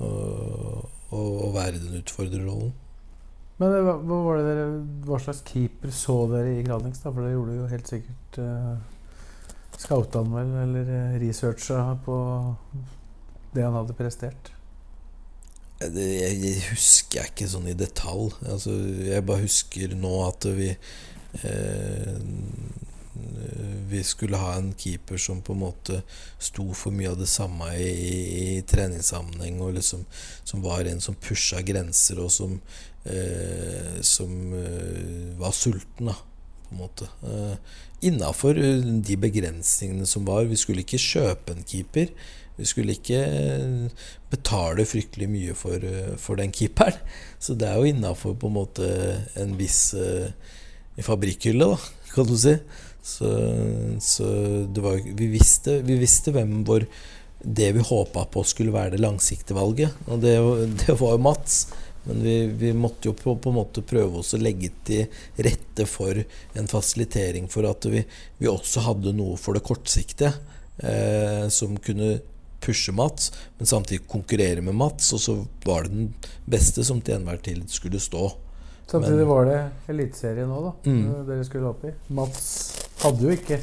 og, 0.00 0.88
og 1.12 1.50
være 1.54 1.80
den 1.82 2.00
utfordrerrollen. 2.00 2.72
Men 3.60 3.74
hva, 3.84 3.98
hva, 4.00 4.18
var 4.24 4.40
det 4.40 4.46
dere, 4.48 4.64
hva 5.06 5.18
slags 5.22 5.42
keeper 5.46 5.92
så 5.94 6.16
dere 6.30 6.56
i 6.56 6.64
Granings? 6.66 7.02
da? 7.02 7.12
For 7.12 7.20
dere 7.22 7.36
gjorde 7.36 7.58
jo 7.58 7.68
helt 7.70 7.92
sikkert 7.92 8.40
uh, 8.40 8.74
han 10.16 10.32
vel, 10.32 10.50
eller 10.64 10.90
researcha 11.20 11.84
på 12.06 12.16
det 13.52 13.66
han 13.66 13.76
hadde 13.76 13.96
prestert? 13.98 14.52
Eh, 15.80 15.90
Det, 15.92 16.08
jeg, 16.08 16.40
jeg 16.42 16.66
husker 16.72 17.20
jeg 17.20 17.34
ikke 17.34 17.50
sånn 17.52 17.70
i 17.70 17.76
detalj. 17.78 18.32
Altså, 18.48 18.74
jeg 19.04 19.28
bare 19.28 19.44
husker 19.44 19.94
nå 20.00 20.14
at 20.26 20.48
vi 20.56 20.72
eh, 20.72 20.78
Vi 23.92 24.02
skulle 24.04 24.36
ha 24.36 24.54
en 24.54 24.72
keeper 24.78 25.20
som 25.20 25.42
på 25.44 25.52
en 25.52 25.62
måte 25.62 26.00
sto 26.40 26.64
for 26.76 26.94
mye 26.96 27.10
av 27.12 27.18
det 27.20 27.28
samme 27.30 27.70
i, 27.76 27.88
i, 27.88 28.16
i 28.56 28.62
treningssammenheng, 28.68 29.60
og 29.64 29.76
liksom 29.76 30.04
som 30.44 30.64
var 30.64 30.88
en 30.88 31.00
som 31.00 31.16
pusha 31.16 31.60
grenser, 31.64 32.20
og 32.22 32.32
som 32.32 32.58
eh, 33.04 34.00
Som 34.02 34.52
eh, 34.56 35.32
var 35.38 35.52
sulten, 35.56 36.08
da, 36.08 36.14
på 36.68 36.74
en 36.74 36.80
måte. 36.84 37.08
Eh, 37.22 37.56
Innafor 38.02 38.58
de 38.58 39.16
begrensningene 39.16 40.06
som 40.06 40.24
var. 40.26 40.48
Vi 40.50 40.56
skulle 40.58 40.82
ikke 40.82 40.98
kjøpe 40.98 41.54
en 41.54 41.66
keeper. 41.66 42.08
Vi 42.56 42.66
skulle 42.68 42.96
ikke 42.96 43.20
eh, 43.26 44.08
betale 44.30 44.86
fryktelig 44.88 45.28
mye 45.30 45.54
for, 45.54 45.84
eh, 45.86 46.16
for 46.18 46.40
den 46.40 46.52
keeperen. 46.52 46.98
Så 47.38 47.54
det 47.54 47.68
er 47.68 47.78
jo 47.78 47.92
innafor 47.92 48.34
en 48.34 49.22
en 49.42 49.58
viss 49.58 49.94
eh, 49.94 50.32
fabrikkhylle, 51.06 51.72
da, 51.72 52.08
kan 52.14 52.28
du 52.28 52.36
si. 52.38 52.56
Så, 53.02 53.28
så 53.98 54.26
var, 54.78 55.00
vi, 55.02 55.26
visste, 55.32 55.80
vi 55.82 55.96
visste 55.98 56.30
hvem 56.30 56.60
vår 56.62 56.84
Det 57.42 57.72
vi 57.74 57.82
håpa 57.82 58.22
på 58.30 58.44
skulle 58.46 58.70
være 58.70 58.94
det 58.94 59.00
langsiktige 59.02 59.58
valget. 59.58 60.04
Og 60.06 60.20
det, 60.22 60.36
det 60.84 60.94
var 61.00 61.16
jo 61.16 61.24
Mats. 61.26 61.64
Men 62.04 62.22
vi, 62.22 62.36
vi 62.58 62.72
måtte 62.74 63.10
jo 63.10 63.14
på, 63.18 63.34
på 63.38 63.50
en 63.50 63.58
måte 63.60 63.82
prøve 63.86 64.22
oss 64.22 64.32
å 64.34 64.40
legge 64.42 64.72
til 64.86 65.06
rette 65.46 65.86
for 65.86 66.18
en 66.18 66.70
fasilitering 66.70 67.46
for 67.50 67.66
at 67.68 67.86
vi, 67.90 68.02
vi 68.38 68.50
også 68.50 68.82
hadde 68.88 69.14
noe 69.14 69.38
for 69.38 69.58
det 69.58 69.62
kortsiktige. 69.66 70.32
Eh, 70.82 71.48
som 71.48 71.76
kunne 71.76 72.16
pushe 72.62 72.92
Mats, 72.92 73.32
men 73.58 73.66
samtidig 73.66 74.06
konkurrere 74.08 74.62
med 74.62 74.74
Mats. 74.74 75.12
Og 75.12 75.20
så 75.20 75.36
var 75.64 75.86
det 75.86 75.94
den 75.94 76.08
beste 76.46 76.84
som 76.86 77.02
til 77.02 77.18
enhver 77.18 77.42
tid 77.42 77.66
skulle 77.70 78.00
stå. 78.02 78.30
Samtidig 78.92 79.24
var 79.26 79.48
det 79.48 79.58
eliteserie 79.88 80.44
nå, 80.44 80.60
da. 80.66 80.72
Mm. 80.84 81.00
eh, 81.00 81.20
Dere 81.30 81.48
skulle 81.48 81.70
opp 81.70 81.84
i. 81.88 81.92
Mats 82.12 82.42
hadde 83.02 83.24
jo 83.24 83.32
ikke 83.32 83.58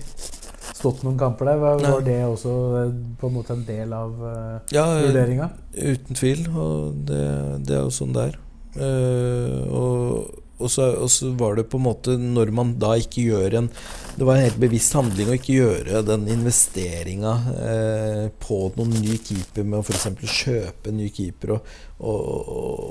stått 0.79 1.03
noen 1.05 1.19
kamper 1.19 1.51
der. 1.51 1.61
Var, 1.61 1.85
var 1.85 2.03
det 2.05 2.19
også 2.25 2.55
eh, 2.79 2.93
på 3.19 3.29
en 3.29 3.35
måte 3.35 3.53
en 3.53 3.65
del 3.67 3.93
av 3.93 4.15
uh, 4.23 4.73
Ja, 4.73 4.87
vurderinga? 5.03 5.51
Uten 5.75 6.17
tvil, 6.17 6.45
og 6.49 7.01
det, 7.09 7.23
det 7.67 7.77
er 7.77 7.83
jo 7.85 7.93
sånn 7.93 8.15
det 8.15 8.29
er. 8.31 8.39
Uh, 8.79 9.61
og, 9.69 10.45
og, 10.59 10.67
så, 10.71 10.85
og 10.99 11.09
så 11.11 11.31
var 11.39 11.55
det 11.55 11.67
på 11.71 11.79
en 11.79 11.85
måte 11.85 12.15
Når 12.19 12.51
man 12.55 12.73
da 12.81 12.91
ikke 12.99 13.23
gjør 13.29 13.55
en 13.61 13.69
Det 14.17 14.27
var 14.27 14.35
en 14.35 14.45
helt 14.47 14.59
bevisst 14.59 14.95
handling 14.97 15.31
å 15.31 15.37
ikke 15.37 15.55
gjøre 15.55 16.03
den 16.07 16.27
investeringa 16.35 17.33
eh, 17.55 18.25
på 18.43 18.59
noen 18.75 18.97
ny 18.99 19.15
keeper 19.23 19.63
med 19.63 19.79
å 19.79 19.85
f.eks. 19.85 20.09
kjøpe 20.43 20.91
en 20.91 20.99
ny 20.99 21.07
keeper 21.15 21.55
og, 21.55 21.71
og, 21.99 22.27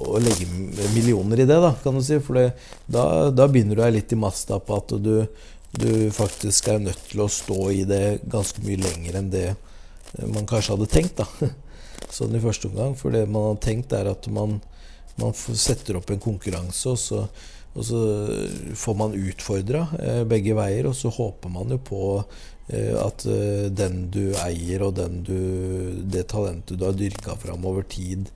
og, 0.08 0.16
legge 0.24 0.48
millioner 0.94 1.44
i 1.44 1.46
det, 1.48 1.60
da, 1.60 1.74
kan 1.82 1.96
du 1.96 2.02
si. 2.04 2.18
For 2.24 2.40
da, 2.40 3.04
da 3.28 3.48
begynner 3.48 3.76
du 3.76 3.84
deg 3.84 3.94
litt 3.98 4.16
i 4.16 4.20
masta 4.20 4.58
på 4.60 4.80
at 4.80 4.96
du, 5.04 5.14
du 5.76 5.92
faktisk 6.16 6.72
er 6.72 6.80
nødt 6.88 7.04
til 7.10 7.24
å 7.24 7.30
stå 7.32 7.60
i 7.76 7.84
det 7.88 8.02
ganske 8.28 8.64
mye 8.64 8.80
lenger 8.86 9.20
enn 9.20 9.32
det 9.32 9.48
man 10.32 10.46
kanskje 10.48 10.76
hadde 10.76 10.90
tenkt. 10.92 11.20
da 11.20 11.50
Sånn 12.14 12.36
i 12.36 12.42
første 12.42 12.70
omgang. 12.70 12.96
For 12.98 13.14
det 13.14 13.26
man 13.28 13.52
har 13.52 13.62
tenkt, 13.62 13.92
er 13.92 14.10
at 14.10 14.28
man, 14.32 14.58
man 15.20 15.36
setter 15.36 15.98
opp 16.00 16.10
en 16.12 16.22
konkurranse, 16.22 16.94
og 16.94 17.00
så, 17.00 17.24
og 17.78 17.84
så 17.86 17.98
får 18.74 18.94
man 18.98 19.14
utfordra 19.14 19.84
eh, 20.02 20.22
begge 20.26 20.56
veier, 20.58 20.88
og 20.90 20.96
så 20.98 21.12
håper 21.14 21.52
man 21.54 21.70
jo 21.70 21.78
på 21.86 22.00
eh, 22.18 22.94
at 22.98 23.22
eh, 23.30 23.68
den 23.70 24.08
du 24.10 24.32
eier, 24.42 24.82
og 24.82 24.98
du, 25.28 25.38
det 26.02 26.26
talentet 26.32 26.78
du 26.78 26.86
har 26.88 26.96
dyrka 26.98 27.36
fram 27.38 27.66
over 27.68 27.86
tid, 27.86 28.30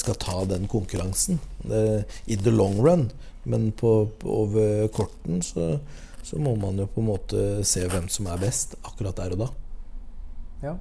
skal 0.00 0.16
ta 0.16 0.46
den 0.48 0.62
konkurransen. 0.64 1.36
I 1.68 2.36
the 2.40 2.48
long 2.48 2.78
run. 2.80 3.10
Men 3.44 3.66
på, 3.76 4.08
over 4.24 4.86
korten 4.96 5.42
så, 5.44 5.74
så 6.24 6.40
må 6.40 6.54
man 6.56 6.80
jo 6.80 6.86
på 6.88 7.02
en 7.02 7.10
måte 7.10 7.42
se 7.68 7.82
hvem 7.84 8.06
som 8.08 8.30
er 8.32 8.40
best 8.40 8.78
akkurat 8.80 9.20
der 9.20 9.34
og 9.36 9.42
da. 9.42 9.50
Ja. 10.62 10.72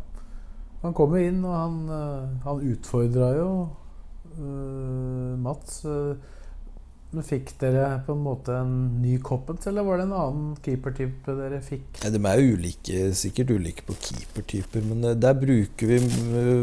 Han 0.86 0.96
kommer 0.96 1.20
inn, 1.20 1.44
og 1.44 1.52
han, 1.52 2.40
han 2.46 2.64
utfordra 2.64 3.34
jo 3.36 3.52
uh, 4.40 5.36
Mats. 5.44 5.82
Uh, 5.84 6.16
men 7.12 7.24
Fikk 7.24 7.54
dere 7.62 8.02
på 8.04 8.14
en 8.18 8.24
måte 8.26 8.56
en 8.60 8.74
ny 9.02 9.16
Coppens, 9.24 9.68
eller 9.70 9.86
var 9.88 10.02
det 10.02 10.08
en 10.10 10.16
annen 10.18 10.50
keepertype 10.64 11.36
dere 11.38 11.62
fikk? 11.64 12.02
Ja, 12.04 12.12
de 12.12 12.20
er 12.20 12.44
ulike, 12.44 13.06
sikkert 13.16 13.54
ulike 13.56 13.86
på 13.88 13.96
keepertyper, 13.96 14.84
men 14.90 15.08
eh, 15.08 15.16
der 15.16 15.38
bruker 15.40 15.94
vi 15.94 16.02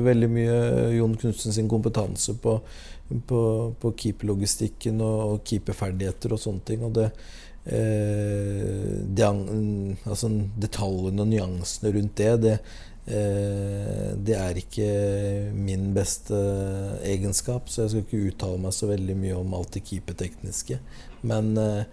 veldig 0.05 0.31
mye 0.35 0.59
Jon 0.99 1.17
Knutsen 1.21 1.57
sin 1.57 1.71
kompetanse 1.71 2.37
på, 2.45 2.59
på, 3.31 3.41
på 3.81 3.95
keeperlogistikken 4.05 5.01
og, 5.05 5.41
keeperferdigheter 5.49 6.37
og 6.37 6.45
sånne 6.45 6.69
ting. 6.69 6.85
Og 6.85 6.93
det, 7.01 7.09
eh, 7.65 9.01
de, 9.17 9.31
altså 10.05 10.33
detaljene 10.61 11.25
og 11.25 11.33
nyansene 11.33 11.97
rundt 11.97 12.21
det, 12.21 12.35
det 12.45 12.59
Eh, 12.59 12.94
det 13.05 14.33
er 14.33 14.57
ikke 14.57 14.87
min 15.53 15.91
beste 15.93 16.39
egenskap, 17.05 17.69
så 17.69 17.83
jeg 17.83 17.91
skal 17.93 18.05
ikke 18.07 18.21
uttale 18.31 18.61
meg 18.63 18.73
så 18.73 18.89
veldig 18.89 19.17
mye 19.19 19.37
om 19.37 19.53
alt 19.59 19.75
det 19.77 19.83
keepertekniske. 19.91 20.79
Men, 21.25 21.57
eh, 21.57 21.85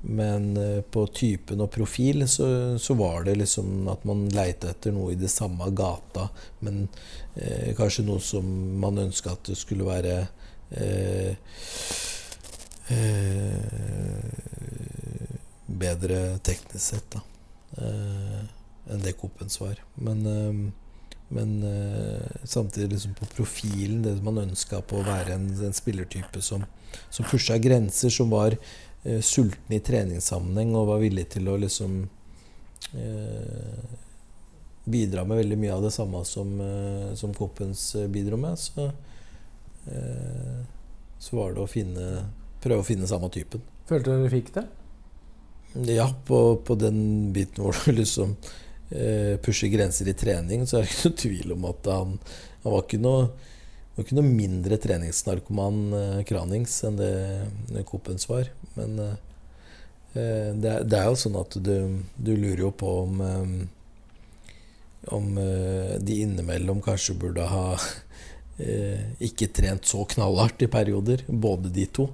men 0.00 0.56
eh, 0.56 0.80
på 0.80 1.06
typen 1.06 1.60
og 1.60 1.70
profil 1.74 2.28
så, 2.28 2.78
så, 2.78 2.94
var 2.94 3.24
det 3.24 3.38
liksom 3.38 3.88
at 3.92 4.04
man 4.08 4.28
leita 4.32 4.70
etter 4.72 4.94
noe 4.96 5.12
i 5.12 5.20
det 5.20 5.30
samme 5.32 5.70
gata, 5.76 6.28
men 6.64 6.86
eh, 7.34 7.74
kanskje 7.76 8.06
noe 8.06 8.22
som 8.24 8.46
man 8.80 9.00
ønska 9.08 9.34
at 9.34 9.50
det 9.50 9.58
skulle 9.60 9.88
være 9.88 10.16
eh, 10.70 11.32
eh, 12.94 14.28
bedre 15.66 16.22
teknisk 16.46 16.84
sett, 16.94 17.16
da. 17.18 17.24
Enn 18.88 19.02
det 19.04 19.12
Coppens 19.12 19.60
var. 19.60 19.80
Men, 19.94 20.26
eh, 20.26 20.72
men 21.28 21.62
eh, 21.62 22.44
samtidig 22.44 22.92
liksom 22.92 23.14
på 23.14 23.26
profilen, 23.26 24.02
det 24.02 24.22
man 24.24 24.38
ønska 24.38 24.80
på 24.80 25.00
å 25.00 25.06
være 25.06 25.34
en, 25.36 25.48
en 25.64 25.76
spillertype 25.76 26.40
som, 26.42 26.64
som 27.10 27.28
pusha 27.28 27.58
grenser, 27.60 28.08
som 28.10 28.30
var 28.32 28.56
uh, 28.56 29.20
sulten 29.20 29.74
i 29.76 29.80
treningssammenheng 29.84 30.72
og 30.72 30.88
var 30.88 31.02
villig 31.02 31.26
til 31.34 31.50
å 31.52 31.58
liksom 31.60 31.98
uh, 32.94 33.82
bidra 34.88 35.26
med 35.28 35.42
veldig 35.42 35.58
mye 35.60 35.74
av 35.74 35.84
det 35.84 35.92
samme 35.92 36.22
som, 36.24 36.54
uh, 36.64 37.12
som 37.12 37.34
Coppens 37.36 37.90
bidro 38.08 38.40
med, 38.40 38.56
så, 38.56 38.88
så 41.20 41.36
var 41.36 41.52
det 41.52 41.60
å 41.60 41.68
finne, 41.68 42.08
prøve 42.64 42.82
å 42.82 42.88
finne 42.88 43.08
samme 43.08 43.28
typen. 43.32 43.60
Følte 43.88 44.16
dere 44.16 44.32
fikk 44.32 44.50
det? 44.56 44.64
Ja, 45.92 46.08
på, 46.26 46.56
på 46.64 46.76
den 46.80 47.30
biten 47.36 47.64
hvor 47.64 47.76
du 47.84 47.92
liksom 47.92 48.34
pushe 49.44 49.68
grenser 49.68 50.08
i 50.08 50.14
trening, 50.16 50.62
så 50.64 50.78
er 50.78 50.86
det 50.86 50.92
ikke 50.94 51.10
noe 51.10 51.20
tvil 51.22 51.54
om 51.54 51.64
at 51.68 51.88
han, 51.92 52.14
han 52.62 52.72
var 52.72 52.86
ikke 52.86 53.00
noe 53.02 53.26
var 53.98 54.06
ikke 54.06 54.14
noe 54.20 54.30
mindre 54.30 54.76
treningsnarkoman 54.78 55.78
eh, 55.98 56.18
Kranings 56.28 56.76
enn 56.86 57.00
det 57.00 57.82
Coppens 57.88 58.28
var. 58.30 58.46
Men 58.76 58.94
eh, 59.02 59.16
eh, 60.14 60.52
det, 60.54 60.70
er, 60.70 60.86
det, 60.86 61.00
er, 61.00 61.08
jo 61.08 61.18
sånn 61.18 61.38
at 61.40 61.58
du, 61.58 61.74
du 62.14 62.30
lurer 62.36 62.62
jo 62.68 62.70
på 62.78 62.92
om 63.02 63.24
eh, 63.26 63.58
om 65.18 65.26
eh, 65.40 65.96
de 66.04 66.20
innimellom 66.22 66.82
kanskje 66.84 67.16
burde 67.18 67.46
ha 67.48 67.66
ikke 69.28 69.46
trent 69.54 69.86
så 69.86 70.02
knallhardt 70.10 70.64
i 70.66 70.70
perioder, 70.70 71.20
både 71.30 71.70
de 71.70 71.84
to. 71.94 72.08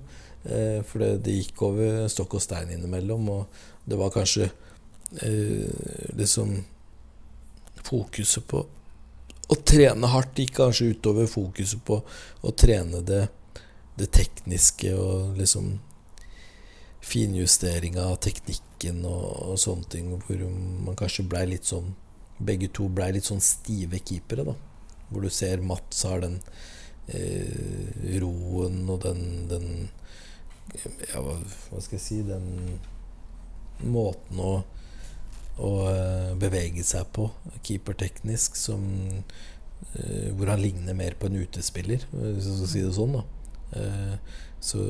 for 0.85 1.01
det, 1.01 1.33
gikk 1.33 1.63
over 1.65 2.03
stokk 2.13 2.37
og 2.37 2.43
stein 2.45 2.69
innimellom, 2.75 3.31
og 3.33 3.63
det 3.89 3.97
var 3.97 4.13
kanskje 4.13 4.51
eh, 4.51 4.64
liksom 6.19 6.57
Fokuset 7.85 8.47
på 8.49 8.63
å 9.53 9.57
trene 9.61 10.09
hardt 10.09 10.39
gikk 10.41 10.57
kanskje 10.59 10.93
utover 10.95 11.29
fokuset 11.29 11.83
på 11.85 11.99
å 12.45 12.53
trene 12.57 13.03
det, 13.07 13.27
det 13.99 14.09
tekniske 14.15 14.95
og 14.97 15.37
liksom 15.41 15.75
finjustering 17.05 17.99
av 18.01 18.17
teknikken 18.25 19.03
og, 19.05 19.27
og, 19.51 19.59
sånne 19.61 19.91
ting, 19.93 20.09
hvor 20.25 20.47
man 20.87 20.97
kanskje 20.99 21.27
blei 21.29 21.47
litt 21.55 21.69
sånn 21.69 21.93
Begge 22.35 22.67
to 22.75 22.89
blei 22.91 23.13
litt 23.15 23.29
sånn 23.29 23.39
stive 23.45 24.01
keepere, 24.03 24.43
da. 24.43 24.55
Hvor 25.07 25.23
du 25.23 25.29
ser 25.31 25.61
Mats 25.63 26.01
har 26.03 26.19
den 26.25 26.41
eh, 27.07 28.17
roen 28.19 28.81
og 28.91 29.05
den, 29.05 29.21
den 29.53 29.69
Ja, 31.13 31.23
hva, 31.23 31.37
skal 31.79 31.95
jeg 31.95 32.03
si 32.03 32.19
Den 32.27 32.81
måten 33.87 34.43
å 34.43 34.51
å 35.63 35.73
eh, 35.91 36.31
bevege 36.39 36.85
seg 36.87 37.09
på, 37.15 37.29
keeperteknisk, 37.63 38.57
som 38.59 38.85
eh, 39.13 40.31
hvor 40.35 40.51
han 40.51 40.63
ligner 40.63 40.97
mer 40.99 41.19
på 41.19 41.31
en 41.31 41.39
utespiller, 41.45 42.07
hvis 42.11 42.49
jeg 42.49 42.59
skal 42.59 42.73
si 42.73 42.83
det 42.87 42.95
sånn. 42.97 43.19
da 43.19 43.25
eh, 43.81 44.41
så, 44.65 44.81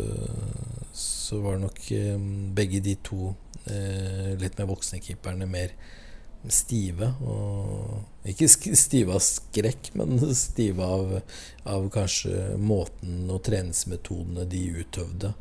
så 0.95 1.41
var 1.43 1.59
nok 1.59 1.81
begge 2.55 2.79
de 2.79 2.93
to 3.03 3.33
litt 4.39 4.61
mer 4.61 4.69
voksne 4.71 5.01
keeperne 5.03 5.49
mer 5.51 5.73
stive. 6.47 7.09
Og 7.27 8.29
ikke 8.31 8.47
stive 8.79 9.17
av 9.17 9.25
skrekk, 9.25 9.89
men 9.99 10.23
stive 10.39 10.87
av, 10.87 11.17
av 11.67 11.89
kanskje 11.91 12.53
måten 12.61 13.25
og 13.35 13.43
treningsmetodene 13.49 14.47
de 14.47 14.63
utøvde. 14.85 15.33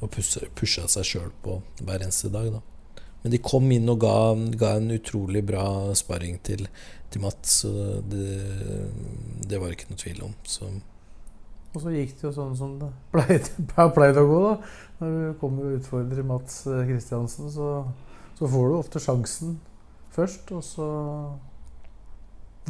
Og 0.00 0.16
pusha 0.56 0.88
seg 0.88 1.10
sjøl 1.10 1.36
på 1.44 1.58
hver 1.82 2.00
eneste 2.00 2.32
dag. 2.32 2.48
da 2.56 2.64
men 3.26 3.32
de 3.34 3.40
kom 3.42 3.64
inn 3.74 3.90
og 3.90 4.04
ga, 4.04 4.18
ga 4.54 4.76
en 4.78 4.92
utrolig 4.94 5.40
bra 5.42 5.64
sparring 5.98 6.36
til, 6.46 6.60
til 7.10 7.24
Mats. 7.24 7.56
Så 7.64 7.70
det, 8.06 8.26
det 9.50 9.58
var 9.58 9.72
ikke 9.74 9.88
noe 9.88 9.98
tvil 9.98 10.20
om. 10.28 10.36
Så. 10.46 10.68
Og 11.72 11.82
så 11.82 11.90
gikk 11.90 12.12
det 12.20 12.28
jo 12.28 12.30
sånn 12.36 12.52
som 12.54 12.76
det 12.78 12.92
pleide, 13.10 13.64
pleide 13.96 14.22
å 14.22 14.28
gå. 14.30 14.36
da. 14.44 14.52
Når 15.00 15.16
du 15.16 15.32
kommer 15.40 15.66
og 15.66 15.80
utfordrer 15.80 16.28
Mats 16.28 16.60
Kristiansen, 16.68 17.50
så, 17.50 17.72
så, 18.38 18.46
får 18.46 18.70
du 18.70 18.76
ofte 18.76 19.02
sjansen 19.02 19.58
først. 20.14 20.54
Og 20.54 20.62
så 20.62 20.86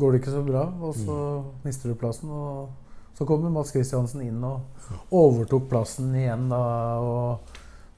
går 0.01 0.17
det 0.17 0.23
ikke 0.23 0.39
så 0.39 0.43
bra, 0.49 0.65
og 0.81 0.97
så 0.97 1.19
mm. 1.21 1.53
mister 1.69 1.93
du 1.93 2.01
plassen. 2.01 2.33
Og 2.33 3.13
så 3.21 3.29
kommer 3.29 3.53
Mats 3.53 3.77
Kristiansen 3.77 4.25
inn 4.25 4.41
og 4.41 5.13
overtok 5.13 5.69
plassen 5.69 6.17
igjen 6.17 6.49
da. 6.49 6.65
og 7.05 7.55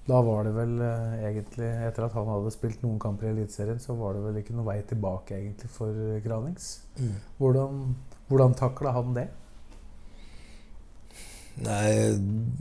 da 0.09 0.23
var 0.25 0.47
det 0.47 0.55
vel 0.57 0.79
eh, 0.81 1.19
egentlig, 1.29 1.69
etter 1.85 2.07
at 2.07 2.15
han 2.17 2.31
hadde 2.31 2.53
spilt 2.55 2.81
noen 2.85 3.01
kamper 3.03 3.29
i 3.29 3.35
Eliteserien, 3.35 3.81
så 3.83 3.97
var 3.99 4.17
det 4.17 4.25
vel 4.25 4.41
ikke 4.41 4.57
noe 4.57 4.69
vei 4.71 4.79
tilbake 4.89 5.37
egentlig 5.37 5.69
for 5.75 5.93
Granings. 6.25 6.71
Mm. 6.97 7.13
Hvordan, 7.37 7.83
hvordan 8.31 8.57
takla 8.57 8.95
han 8.97 9.13
det? 9.19 9.27
Nei, 11.67 11.93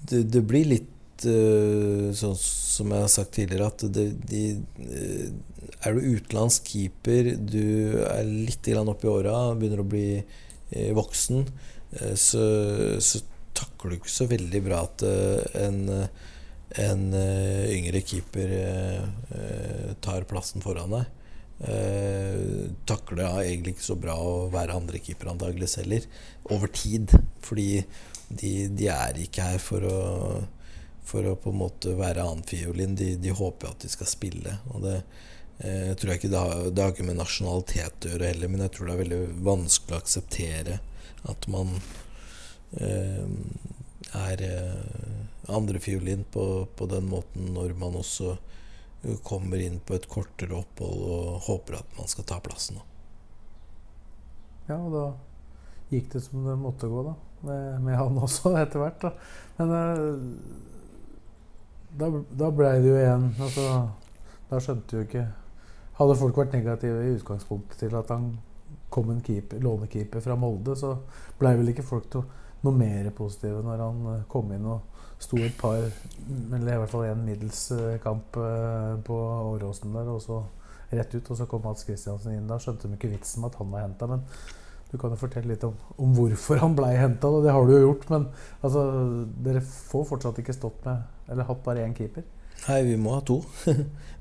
det, 0.10 0.26
det 0.34 0.44
blir 0.50 0.68
litt 0.74 1.28
uh, 1.30 2.10
sånn 2.18 2.36
som 2.42 2.92
jeg 2.92 3.06
har 3.06 3.12
sagt 3.14 3.36
tidligere, 3.38 3.70
at 3.70 3.86
det, 3.96 4.08
de, 4.28 4.44
uh, 4.82 5.68
Er 5.86 5.94
du 5.94 6.08
utenlandsk 6.18 6.72
keeper, 6.74 7.36
du 7.38 8.02
er 8.02 8.26
litt 8.26 8.68
oppi 8.82 9.12
åra, 9.12 9.54
begynner 9.56 9.86
å 9.86 9.88
bli 9.88 10.08
uh, 10.20 10.92
voksen, 10.98 11.46
så, 12.20 12.42
så 13.00 13.20
takler 13.56 13.94
du 13.94 13.96
ikke 14.02 14.12
så 14.12 14.26
veldig 14.28 14.60
bra 14.66 14.82
at 14.84 15.04
en 15.56 15.78
en 16.76 17.14
uh, 17.14 17.70
yngre 17.72 18.02
keeper 18.04 18.52
uh, 18.52 19.94
tar 20.04 20.28
plassen 20.28 20.64
foran 20.64 20.92
deg. 20.98 21.14
Uh, 21.58 22.68
takler 22.86 23.24
ja, 23.24 23.32
egentlig 23.42 23.78
ikke 23.78 23.88
så 23.88 23.96
bra 23.98 24.18
å 24.20 24.50
være 24.54 24.76
andrekeeper 24.78 25.32
antakeligvis 25.32 25.80
heller, 25.82 26.10
over 26.54 26.72
tid. 26.74 27.16
Fordi 27.46 27.70
de, 28.28 28.52
de, 28.68 28.90
er 28.92 29.22
ikke 29.24 29.48
her 29.54 29.64
for 29.64 29.88
å, 29.88 30.02
for 31.08 31.32
å 31.32 31.38
på 31.40 31.54
en 31.54 31.62
måte 31.64 31.96
være 31.98 32.26
annenfiolin. 32.28 32.98
De, 33.00 33.14
de 33.22 33.34
håper 33.34 33.72
at 33.72 33.86
de 33.86 33.94
skal 33.94 34.12
spille. 34.12 34.58
Og 34.74 34.84
det, 34.86 35.00
uh, 35.64 35.94
tror 35.96 36.14
jeg 36.14 36.22
ikke 36.22 36.34
det 36.36 36.44
har, 36.44 36.68
det 36.68 36.84
har 36.84 36.94
ikke 36.94 37.08
med 37.08 37.22
nasjonalitet 37.22 38.10
å 38.10 38.14
gjøre 38.14 38.34
heller, 38.34 38.52
men 38.52 38.68
jeg 38.68 38.76
tror 38.76 38.90
det 38.90 38.98
er 38.98 39.04
veldig 39.06 39.24
vanskelig 39.48 39.96
å 39.96 40.04
akseptere 40.04 40.82
at 41.28 41.48
man 41.50 41.72
er 44.16 44.42
andrefiolin 45.48 46.26
på, 46.32 46.68
på 46.76 46.88
den 46.92 47.08
måten 47.10 47.52
når 47.56 47.74
man 47.80 47.98
også 48.00 48.36
uh, 48.36 49.18
kommer 49.24 49.62
inn 49.64 49.80
på 49.80 49.96
et 49.98 50.08
kortere 50.12 50.58
opphold 50.58 51.04
og 51.08 51.48
håper 51.48 51.80
at 51.80 51.98
man 52.00 52.12
skal 52.12 52.28
ta 52.28 52.40
plassen. 52.44 52.80
Ja, 54.68 54.78
og 54.78 54.92
da 54.92 55.06
gikk 55.92 56.12
det 56.14 56.24
som 56.26 56.44
det 56.48 56.58
måtte 56.60 56.90
gå, 56.92 57.04
da. 57.08 57.16
Med, 57.48 57.82
med 57.86 58.00
han 58.00 58.18
også, 58.28 58.56
etter 58.60 58.84
hvert. 58.84 59.04
da. 59.06 59.14
Men 59.60 59.76
uh, 59.76 60.74
da, 61.98 62.12
da 62.44 62.50
blei 62.54 62.78
det 62.82 62.92
jo 62.92 62.98
igjen 63.00 63.30
altså, 63.42 63.68
Da 64.50 64.60
skjønte 64.62 64.98
jo 64.98 65.06
ikke 65.08 65.24
Hadde 65.98 66.18
folk 66.20 66.38
vært 66.38 66.54
negative 66.54 67.06
i 67.06 67.14
utgangspunktet 67.16 67.80
til 67.82 67.96
at 67.98 68.12
han 68.14 68.36
kom 68.94 69.10
en 69.10 69.24
keeper, 69.26 69.60
lånekeeper 69.64 70.22
fra 70.24 70.36
Molde, 70.40 70.76
så 70.78 70.94
blei 71.40 71.56
vel 71.58 71.72
ikke 71.72 71.84
folk 71.84 72.06
to, 72.14 72.22
noe 72.66 72.76
mer 72.76 73.10
positive 73.16 73.64
når 73.66 73.84
han 73.84 74.06
eh, 74.14 74.28
kom 74.32 74.52
inn 74.56 74.68
og 74.68 74.98
sto 75.22 75.40
et 75.42 75.56
par, 75.58 75.82
eller 75.82 76.74
i 76.74 76.78
hvert 76.82 76.92
fall 76.92 77.08
en 77.08 77.26
middels 77.26 77.64
eh, 77.74 77.98
kamp 78.04 78.38
eh, 78.42 78.94
på 79.06 79.18
Åråsen 79.54 79.96
der, 79.96 80.12
og 80.14 80.22
så 80.24 80.44
rett 80.92 81.16
ut. 81.16 81.32
Og 81.32 81.40
så 81.40 81.48
kom 81.50 81.66
Mats 81.66 81.88
Kristiansen 81.88 82.38
inn. 82.38 82.48
Da 82.50 82.60
skjønte 82.62 82.88
de 82.88 82.98
ikke 82.98 83.12
vitsen 83.12 83.44
med 83.44 83.52
at 83.52 83.60
han 83.62 83.74
var 83.74 83.86
henta. 83.86 84.10
Men 84.12 84.24
du 84.92 84.96
kan 85.02 85.12
jo 85.12 85.20
fortelle 85.20 85.52
litt 85.52 85.66
om, 85.68 85.76
om 86.00 86.16
hvorfor 86.16 86.62
han 86.62 86.78
blei 86.78 86.94
henta, 87.00 87.32
det 87.44 87.54
har 87.54 87.68
du 87.68 87.76
jo 87.76 87.84
gjort. 87.88 88.08
Men 88.14 88.30
altså, 88.62 88.88
dere 89.46 89.64
får 89.66 90.10
fortsatt 90.14 90.42
ikke 90.44 90.56
stått 90.56 90.86
med, 90.88 91.06
eller 91.28 91.50
hatt 91.50 91.64
bare 91.66 91.86
én 91.86 91.98
keeper. 91.98 92.26
Nei, 92.68 92.82
vi 92.88 92.98
må 93.02 93.18
ha 93.18 93.22
to. 93.26 93.42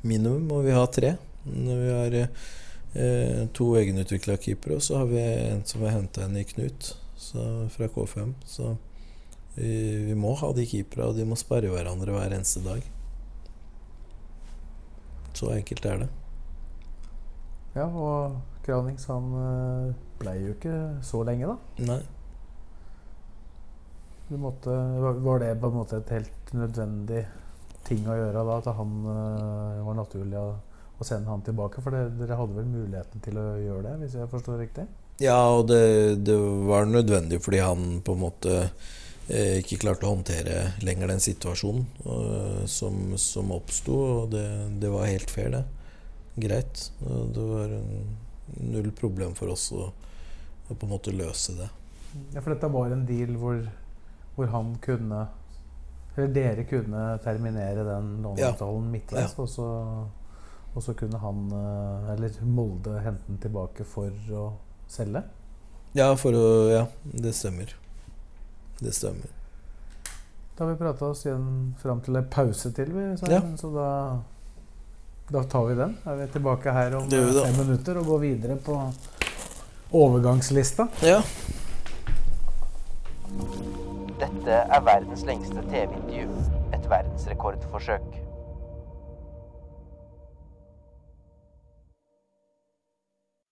Minimum 0.09 0.49
må 0.51 0.63
vi 0.67 0.77
ha 0.77 0.85
tre. 0.93 1.17
Når 1.47 1.83
vi 1.83 1.91
har 1.95 2.21
eh, 2.21 3.43
to 3.55 3.73
egenutvikla 3.79 4.41
keepere, 4.43 4.81
og 4.81 4.87
så 4.87 5.03
har 5.03 5.11
vi 5.13 5.21
en 5.23 5.67
som 5.69 5.85
har 5.87 6.01
henta 6.01 6.25
en 6.27 6.41
i 6.41 6.47
Knut 6.49 6.97
så, 7.17 7.43
fra 7.73 7.89
K5. 7.93 8.35
Så 8.45 8.75
vi, 9.57 9.71
vi 10.11 10.15
må 10.19 10.35
ha 10.41 10.53
de 10.57 10.67
keepera, 10.69 11.11
og 11.11 11.17
de 11.17 11.27
må 11.29 11.39
sperre 11.41 11.73
hverandre 11.73 12.15
hver 12.15 12.37
eneste 12.37 12.63
dag. 12.65 12.85
Så 15.37 15.51
enkelt 15.53 15.89
er 15.89 16.05
det. 16.05 16.11
Ja, 17.77 17.87
og 17.89 18.39
Kranings 18.65 19.05
han 19.11 19.33
blei 19.33 19.97
ble 20.21 20.37
jo 20.41 20.53
ikke 20.55 20.77
så 21.05 21.21
lenge, 21.29 21.51
da. 21.53 21.85
Nei. 21.93 22.03
Du 24.29 24.39
måtte, 24.43 24.73
var 25.23 25.43
det 25.43 25.53
på 25.61 25.69
en 25.69 25.77
måte 25.77 26.01
et 26.01 26.15
helt 26.17 26.55
nødvendig 26.57 27.21
ting 27.87 28.09
å 28.11 28.17
gjøre 28.17 28.43
da? 28.49 28.57
At 28.59 28.71
han 28.75 28.95
uh, 29.07 29.85
var 29.87 29.99
naturlig 30.01 30.39
å, 30.41 30.49
å, 30.97 31.07
sende 31.07 31.31
han 31.31 31.45
tilbake? 31.47 31.85
For 31.85 31.95
det, 31.95 32.17
dere 32.19 32.39
hadde 32.41 32.57
vel 32.57 32.67
muligheten 32.73 33.23
til 33.23 33.39
å 33.39 33.45
gjøre 33.61 33.85
det, 33.87 33.93
hvis 34.03 34.17
jeg 34.19 34.33
forstår 34.33 34.59
riktig? 34.65 34.89
Ja, 35.23 35.39
og 35.57 35.69
det, 35.71 35.81
det 36.29 36.37
var 36.69 36.89
nødvendig 36.89 37.41
fordi 37.45 37.63
han 37.65 38.01
på 38.05 38.17
en 38.17 38.21
måte 38.21 38.57
eh, 39.29 39.63
ikke 39.63 39.81
klarte 39.87 40.05
å 40.05 40.13
håndtere 40.13 40.75
lenger 40.85 41.09
den 41.15 41.23
situasjonen 41.25 41.87
uh, 42.05 42.67
som, 42.69 43.15
som 43.21 43.55
oppsto. 43.57 43.97
Og 43.97 44.35
det, 44.35 44.45
det 44.83 44.93
var 44.93 45.09
helt 45.09 45.33
fair, 45.33 45.55
det 45.57 45.65
greit. 46.37 46.93
Det 47.35 47.41
var 47.41 47.81
null 48.61 48.93
problem 48.93 49.35
for 49.35 49.53
oss 49.53 49.71
å, 49.73 49.89
å, 50.69 50.75
på 50.75 50.87
en 50.87 50.93
måte 50.93 51.15
løse 51.15 51.57
det. 51.57 51.69
Ja, 52.35 52.43
For 52.43 52.53
dette 52.53 52.71
var 52.73 52.93
en 52.93 53.07
deal 53.09 53.35
hvor, 53.41 53.59
hvor 54.37 54.49
han 54.53 54.77
kunne 54.85 55.27
Eller 56.17 56.31
dere 56.33 56.63
kunne 56.65 57.01
terminere 57.25 57.83
den 57.85 58.23
låneavtalen 58.25 58.87
ja. 58.87 58.93
midtveis, 58.95 59.35
ja. 59.35 59.43
og, 59.43 59.49
så, 59.53 59.67
og 60.73 60.85
så 60.85 60.95
kunne 60.97 61.21
han, 61.21 61.43
eh, 61.53 62.13
eller 62.15 62.39
Molde, 62.49 62.95
hente 63.05 63.29
den 63.29 63.43
tilbake 63.43 63.85
for 63.85 64.33
å 64.33 64.47
selge? 64.89 65.23
Ja, 65.97 66.11
for 66.21 66.37
å 66.37 66.47
Ja, 66.71 66.87
det 67.03 67.33
stemmer. 67.37 67.73
Det 68.79 68.93
stemmer. 68.93 69.33
Da 70.57 70.65
har 70.65 70.73
vi 70.73 70.79
prata 70.81 71.11
oss 71.13 71.27
igjen 71.27 71.75
fram 71.81 72.01
til 72.05 72.17
en 72.17 72.29
pause 72.33 72.73
til, 72.73 72.93
vi, 72.93 73.11
så, 73.21 73.29
ja. 73.31 73.43
så 73.61 73.71
da 73.75 73.91
da 75.29 75.43
tar 75.43 75.65
vi 75.67 75.75
den. 75.75 75.97
Da 76.05 76.13
er 76.13 76.17
vi 76.17 76.27
tilbake 76.33 76.73
her 76.73 76.95
om 76.97 77.09
fem 77.11 77.57
minutter 77.59 77.99
og 77.99 78.07
går 78.07 78.19
videre 78.19 78.57
på 78.57 78.77
overgangslista. 79.91 80.87
Ja. 81.03 81.23
Dette 84.21 84.61
er 84.61 84.85
verdens 84.87 85.25
lengste 85.27 85.65
TV-intervju. 85.67 86.31
Et 86.79 86.91
verdensrekordforsøk. 86.91 88.26